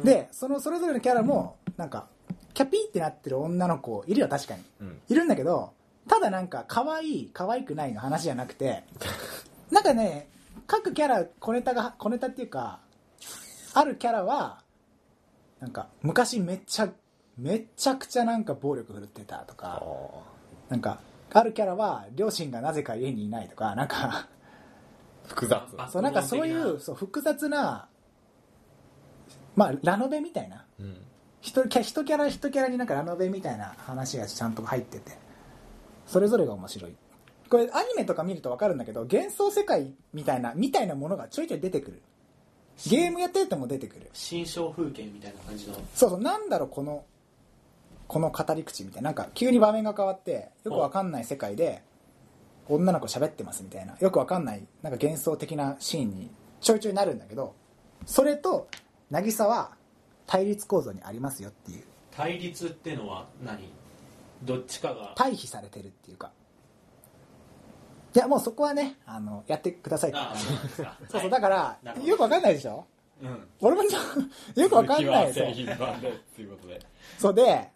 [0.03, 2.07] でそのそれぞれのキャラもなんか
[2.53, 4.63] キャピーってなってる女の子いるよ確かに。
[4.81, 5.01] うん。
[5.09, 5.73] いるんだけど
[6.07, 8.83] ただなんか可愛い可愛くないの話じゃなくて
[9.71, 10.29] なんかね
[10.67, 12.79] 各キャラ小ネタが小ネタっていうか
[13.73, 14.61] あるキャラは
[15.59, 16.89] なんか昔めっちゃ
[17.37, 19.83] めちゃくちゃなんか暴力振るってたとあか
[20.69, 20.99] なんか
[21.31, 25.61] あるキャラは両親がなぜか家にいないとかなんかー複雑。
[25.77, 27.87] あそうなんかそういうそう複雑な
[29.55, 30.65] まあラノベみたいな。
[30.79, 30.97] うん。
[31.41, 35.11] 一キャ一キャラ一キャラになんかラノベみたいな話がちゃんと入ってて
[36.05, 36.95] それぞれが面白い。
[37.49, 42.01] これアニメとか見ると分かるんだけど幻想世界みたいなみたいなものがちょいちょい出てくる。
[42.87, 44.09] ゲームやってても出てくる。
[44.13, 45.73] 新象風景みたいな感じの。
[45.93, 47.05] そうそうなんだろうこの
[48.07, 51.83] この語り口みたいななんか急に場面が変わってよく分かんない世界で
[52.67, 56.31] 女の子喋ってますみたいなよく分かんないなんか幻想的なシーンに
[56.61, 57.55] ちょいちょいなるんだけど
[58.05, 58.67] それと
[59.11, 59.71] 渚は
[60.27, 61.83] 対立構造にありますよっていう。
[62.11, 63.69] 対立っていうのは何？
[64.43, 65.13] どっちかが？
[65.15, 66.31] 対比されてるっていうか。
[68.15, 70.35] いやもうそこはねあのやってくださいってああ
[71.09, 72.85] そうそうだからよくわかんないでしょ？
[73.21, 73.47] うん。
[73.59, 73.89] 俺もよ
[74.69, 75.53] くわかんない でっ
[76.35, 76.79] ていうことで。
[77.17, 77.69] そうで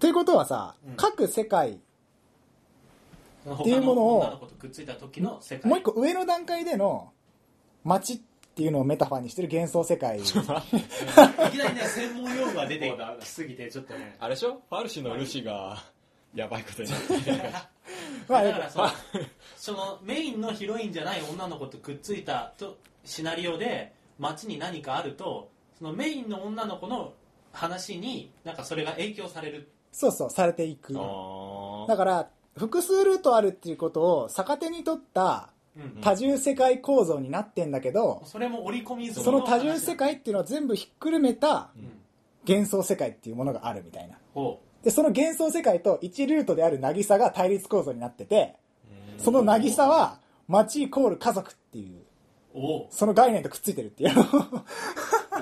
[0.00, 0.94] ということはさ、うん。
[0.96, 1.78] 各世界っ
[3.62, 5.68] ていうものを女の子とくっついた時の世界。
[5.68, 7.12] もう一個上の段階での
[7.84, 8.18] 街っ
[8.54, 10.18] ていうのをメタファーにしてる幻想世界。
[10.20, 10.54] いきな
[11.68, 14.16] りね専門用語が出てきすぎてちょっとね。
[14.18, 14.62] あれでしょ？
[14.68, 15.82] ファルシュのルシが
[16.34, 17.52] やばいことになってる。
[18.28, 18.88] まあだからその
[19.56, 27.12] そのメインのヒロインじゃない女の子とくっついたとシナリオで街に何かあるとそのメインの女の子の
[27.52, 30.94] 話になんかそれが影響されるそうそうされていく。
[30.96, 42.00] あだから複数ルートあるっていうことを逆手に取ったうん多重世界構造になってんだけど、それも織り込みその多重世界っていうのを全部ひっくるめたうん。
[42.48, 44.16] 幻想世界っていうものがあるみたいな。
[44.34, 48.56] ほでその幻想世界と1ルートである渚が対立構造になってて
[49.18, 50.18] その渚は
[50.48, 54.10] 街イコール家族っていうその概念とくっついてるっていう。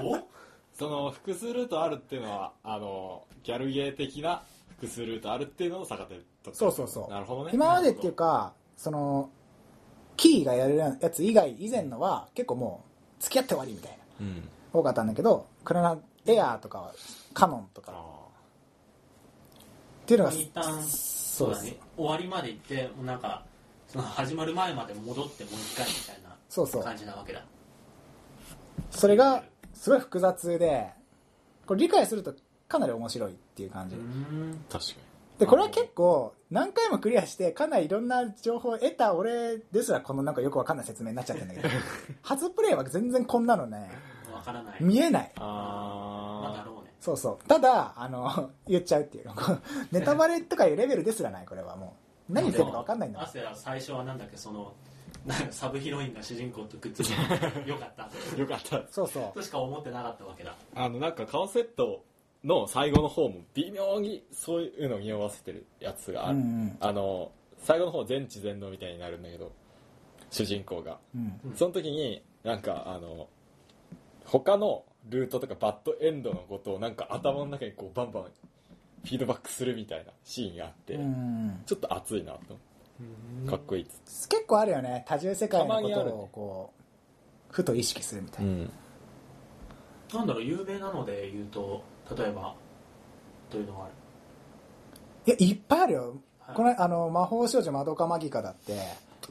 [0.03, 0.38] お
[0.79, 4.45] その複数ルートあるっていうのはあのギャルゲー的な
[4.77, 6.15] 複数ルートあるっていうのを逆手
[6.45, 6.55] と。
[6.55, 7.11] そうそうそう。
[7.11, 7.51] なるほどね。
[7.53, 9.29] 今までっていうかその
[10.17, 12.85] キーがやるやつ以外以前のは結構も
[13.19, 14.27] う付き合って終わりみたいな。
[14.27, 14.49] うん。
[14.73, 16.93] 多かったんだけどクラナエアーとかは
[17.35, 18.01] カノンとかあ
[20.03, 21.55] っていうのが一旦そですそうう。
[21.55, 23.45] だね終わりまで行ってもうなんか
[23.89, 26.19] その始まる前まで戻ってもう一回みたい
[26.49, 26.81] そうそう。
[26.83, 27.43] な感じなわけだ。
[28.91, 29.43] それが
[29.79, 30.91] すごい複雑で
[31.67, 32.35] これ理解すると
[32.67, 34.65] かなり面白いっていう感じ、うん。
[34.69, 34.93] 確か
[35.39, 41.75] でこれは結構何回もクリアしてかなりいろんな情報を得た俺ですらこのなんかよくわかんない説明になっちゃってるんだけど
[42.23, 43.89] 初プレイは全然こんなのね。
[44.35, 44.77] わからない。
[44.81, 45.33] 見えない。
[45.37, 46.93] まだあろうね。
[47.01, 47.49] そうそう。
[47.49, 49.31] ただあの 言っちゃうっていう
[49.93, 51.95] ネタバレとかいうレベルですらないこれはも
[52.29, 53.29] 何言ってるのか分かんないんだもん。
[53.29, 54.73] アセは最初はなんだっけその
[55.51, 58.05] サブヒロインが主人公とくっついてよかった。
[58.41, 58.83] よかった。
[58.91, 59.33] そうそう。
[59.35, 60.55] としか思ってなかったわけだ。
[60.75, 62.05] あのなんかカオセット
[62.45, 66.77] の最後の方も微妙にそういうのを匂わせてるやつがある、うんうん。
[66.81, 69.53] あの最後の方全知全能みたいになるんだけど
[70.31, 70.99] 主人公が。
[71.15, 71.41] うん。
[71.45, 73.29] うんその時になんかあの
[74.25, 82.59] 他のルートとかバッドエンドのことをなんか頭の中にこうバンバンフィードバックするみたいなシーンがあって、うんちょっと熱いなと
[83.49, 85.05] かっこいいっつ結構あるよね。
[85.07, 86.73] 多重世界のことをこ
[87.51, 88.71] うふと意識するみたいな、ん。
[90.15, 91.83] なんだろう有名なので言うと
[92.17, 92.55] 例えば
[93.51, 93.93] どういうのがある。
[95.27, 96.57] いやいっぱいあるよ、はい。
[96.57, 98.79] このあの魔法少女マドカマギカだって、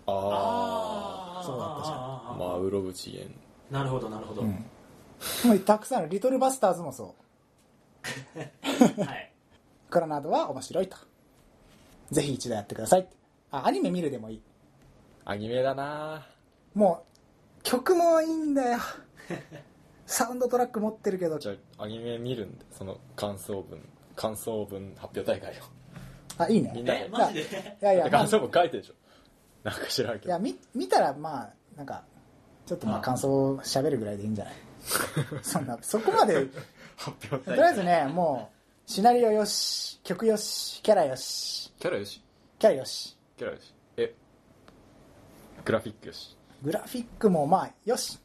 [0.06, 1.98] ああそうだったじゃん。
[1.98, 3.36] あまあウロブチゲン
[3.72, 6.10] なるほどなるほど、うん、もうたくさんある。
[6.10, 7.16] リトルバスターズもそ
[8.38, 8.40] う。
[9.04, 9.34] はい。
[9.90, 10.98] クラナドは面白いと。
[12.12, 13.02] ぜひ一度やってください。
[13.02, 13.16] って
[13.52, 14.42] あアニメ見るでもいい。
[15.26, 16.26] アニメだな。
[16.74, 17.06] も
[17.60, 18.80] う曲もいいんだよ。
[20.06, 21.38] サウンドトラック持ってるけど。
[21.40, 23.82] じゃあアニメ見るんでその感想文。
[24.16, 25.64] 感想文発表大会を。
[26.40, 26.72] あいいね。
[26.76, 27.78] みんなえマジで？
[27.82, 28.12] いやいや、まあ。
[28.12, 28.94] 感想文書いてるでしょ。
[29.64, 30.28] なんか知らんけど。
[30.28, 32.04] いや見見たらまあなんか
[32.66, 34.54] ちょっとまああ感想を喋るぐらいでいいんじゃない？
[35.44, 36.48] そんなそこまで。
[36.98, 38.50] 発表とりあえずねも
[38.88, 41.72] うシナリオよし曲よしキャラよし。
[41.80, 42.24] キャラよし。
[42.58, 44.16] キャラよしキャラよしえ？
[45.64, 46.36] グラフィックよし。
[46.64, 48.18] グラフィックもまあよし。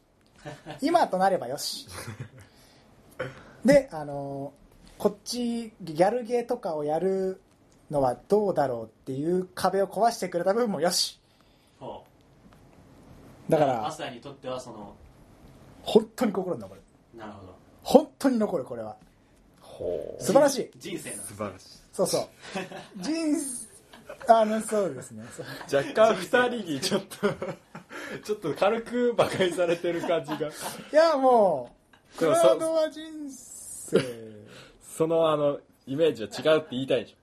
[0.81, 1.87] 今となればよし。
[3.63, 4.53] であの
[4.97, 7.39] こっちギャルゲーとかをやる
[7.91, 11.19] のはどうだろうっていう壁を壊してくれた部分もよし。
[11.79, 12.03] ほ
[13.47, 13.51] う。
[13.51, 14.95] だからアスヤにとってはその
[15.83, 16.81] 本当に心に残る。
[17.15, 17.55] なるほど。
[17.83, 18.95] 本当に残るこれは。
[19.61, 20.71] ほ素晴らしい。
[20.79, 21.67] 人生なんです素晴らしい。
[21.93, 22.27] そうそう。
[22.97, 23.39] 人
[24.27, 25.23] あのそうですね。
[25.71, 27.27] 若干二人にちょっと
[28.23, 30.47] ちょっと軽く馬鹿にされてる感じが。
[30.47, 30.51] い
[30.91, 31.75] やも
[32.15, 33.99] うクラウドは人生。
[34.81, 37.15] そのあのイメージは違うって言いたいじ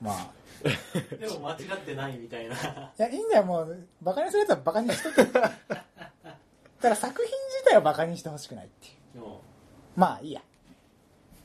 [0.00, 0.30] まあ。
[0.62, 2.54] でも間違ってないみたいな。
[2.56, 2.58] い
[2.96, 5.50] やいいんだよもうバカにするやつはバカにしとけだか
[6.88, 8.90] ら作品自体をバカにしてほしくないってい
[9.20, 9.22] う。
[9.96, 10.42] まあいいや。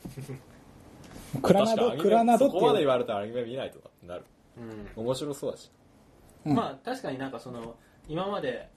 [1.42, 3.90] クラナドクラナドってそこまで言われたらアニメ見ないとか
[4.96, 5.04] うん。
[5.04, 5.72] 面白そうだし。
[6.46, 6.56] うん。
[6.56, 7.76] まあ確かになんかその
[8.08, 8.70] 今まで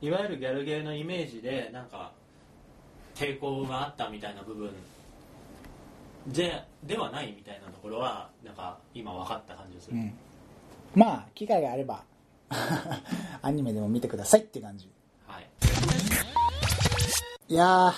[0.00, 2.12] いわゆるギャルゲーのイメージでなんか
[3.14, 4.70] 抵抗があったみたいな部分
[6.26, 10.12] でではないみたいなところはなんか今分かった感じがする、うん。
[10.94, 12.02] まあ機会があれば
[13.42, 14.90] アニメでも見てくださいっていう感じ。
[15.26, 15.46] はい。
[17.48, 17.92] いやー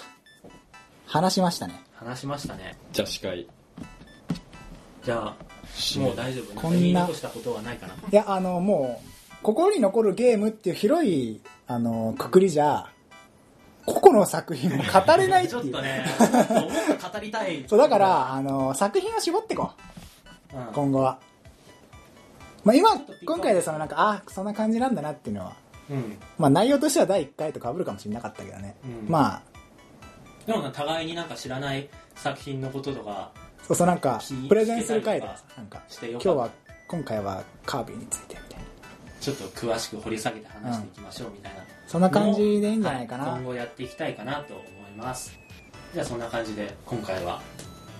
[1.06, 1.80] 話しましたね。
[1.94, 2.76] 話しましたね。
[2.92, 3.46] じゃあ司会。
[5.04, 5.51] じゃあ
[5.98, 6.60] もう大丈夫。
[6.60, 7.06] こんな。
[7.08, 7.94] したことはないかな。
[7.94, 12.90] いやあのもう心に残るゲームっていう広いあのくくりじゃ
[13.86, 15.62] 個々の作品を語れないっていう。
[15.62, 16.04] ちょっとね
[17.00, 17.64] と語りたい。
[17.68, 19.70] そうだからあの作品を絞っていこ
[20.52, 20.56] う。
[20.56, 20.66] うん。
[20.72, 21.18] 今後は、
[22.64, 22.90] まあ、今
[23.24, 25.56] 今回でそのなんかあそんな感じなんだなっていうのは、
[25.90, 26.18] うん。
[26.38, 29.08] まあ、内容としては第1回と被るかもしれなかったけどね、うん。
[29.08, 29.42] まあ。
[30.46, 33.30] でもな互いになんか知らない作品のこととか
[33.62, 36.50] そうそうなんかプレゼンする回でなんか今日は
[36.88, 38.72] 今回はカービィについてみたいな。
[39.20, 45.38] ちょっと詳しく掘り下げて話していきましょうみたいな、そんな感じでいいんじゃないかな、は今後やっていきたいかなと思います。
[45.94, 47.40] じゃあそんな感じで今回は。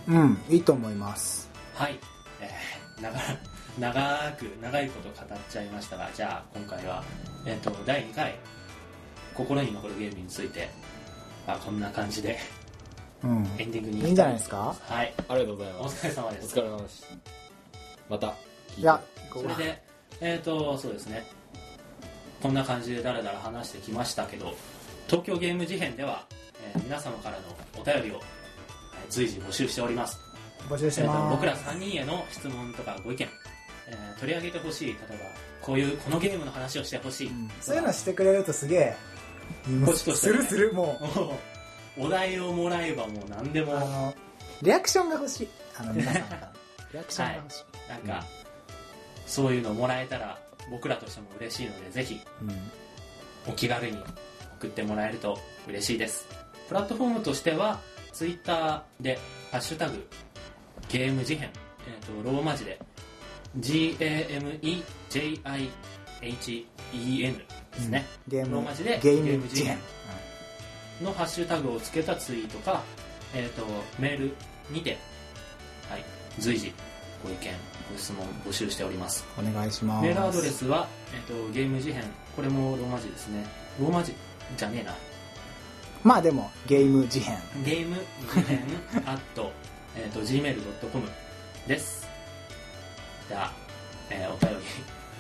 [0.09, 1.49] うんいいと思います。
[1.75, 1.99] はい、
[2.41, 3.17] えー、長
[3.79, 7.05] 長く長いこと語っちゃいましたがじゃあ今回は、
[7.47, 8.35] えっと第2回
[9.33, 10.69] 心に残るゲームについて、
[11.47, 12.39] まあ、こんな感じで
[13.25, 13.47] うん。
[13.59, 14.01] エンディングに。
[14.07, 14.75] いいんじゃないですか？
[14.89, 15.13] はい。
[15.29, 16.07] ありがとうございおます。
[16.07, 16.59] 疲れ様です。
[16.59, 17.19] お疲れ様です。
[18.09, 18.35] また。
[18.77, 19.83] 聞いやそれで
[20.21, 21.25] えっ、とそうですね。
[22.43, 24.55] こんな感じでだらだら話してきましたけど
[25.07, 26.27] 東京ゲーム事変では、
[26.75, 27.43] えー皆様からの
[27.81, 28.23] お便りを、えー
[29.11, 30.19] 随時募集しております。
[30.69, 33.29] 募集してえーとます僕ら3人への質問とかご意見、
[33.89, 34.87] えー取り上げてほしい。
[34.89, 35.15] 例えば
[35.61, 37.51] こういうこのゲームの話をしてほしい、うん。
[37.61, 38.97] そういうのしてくれるとすげえ。
[39.85, 40.39] こっちとしてね。
[40.39, 41.07] するするもう
[41.99, 43.77] お題をもらえばもう何でも。
[43.77, 44.15] あの
[44.63, 45.49] リアクションが欲しい。
[45.79, 46.53] あの皆さんから。
[46.93, 48.27] リアクションが欲しい、なんか、
[49.27, 50.39] そういうのもらえたら
[50.71, 52.71] 僕らとしても嬉しいのでぜひうん。
[53.49, 53.99] お気軽に
[54.59, 56.27] 送ってもらえると嬉しいです。
[56.69, 57.81] プラットフォームとしては
[58.13, 59.19] ツイッターで
[59.51, 60.07] 「ハッシュタグ
[60.89, 61.51] ゲーム事変」
[61.87, 62.79] えー、とローマ字で
[63.59, 64.83] GAMEJIHEN
[67.73, 69.79] ですね、ゲームローマ字でゲーム事変
[71.03, 72.83] のハッシュタグをつけたツイートか、
[73.35, 73.67] えー、と
[73.99, 74.35] メール
[74.71, 74.99] にて、
[75.89, 76.05] はい、
[76.39, 76.73] 随時
[77.23, 77.53] ご意見
[77.93, 79.25] ご質問募集しております。
[79.39, 80.03] お願いします。
[80.03, 82.03] メールアドレスは、えっとゲーム事変。
[82.35, 83.45] これもローマ字ですね。
[83.81, 84.15] ローマ字
[84.57, 84.95] じゃねえな。
[86.03, 87.39] まあでもゲーム事変。
[87.65, 87.97] ゲーム
[88.35, 88.59] 事変
[89.07, 89.19] at、
[89.97, 91.09] えっと gmail.com
[91.67, 92.09] です。
[93.29, 93.53] では、
[94.11, 94.57] えーお便り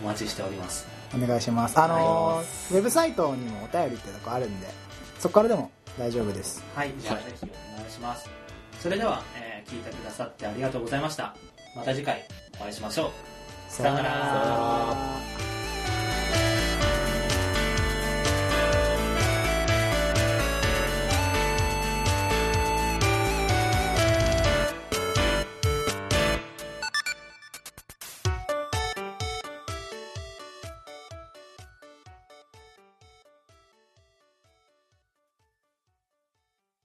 [0.02, 0.86] お待ちしております。
[1.14, 1.78] お願いします。
[1.78, 4.68] あのーウェブサイトにもお便りってとこあるんで
[5.22, 6.64] そこからでも大丈夫です。
[6.74, 8.28] はいじゃあぜひお願いします。
[8.80, 11.36] それでは、えー聞いてくださってありがとうございました。
[11.76, 12.26] また次回
[12.60, 13.72] お会いしましょう。
[13.72, 14.96] さよなら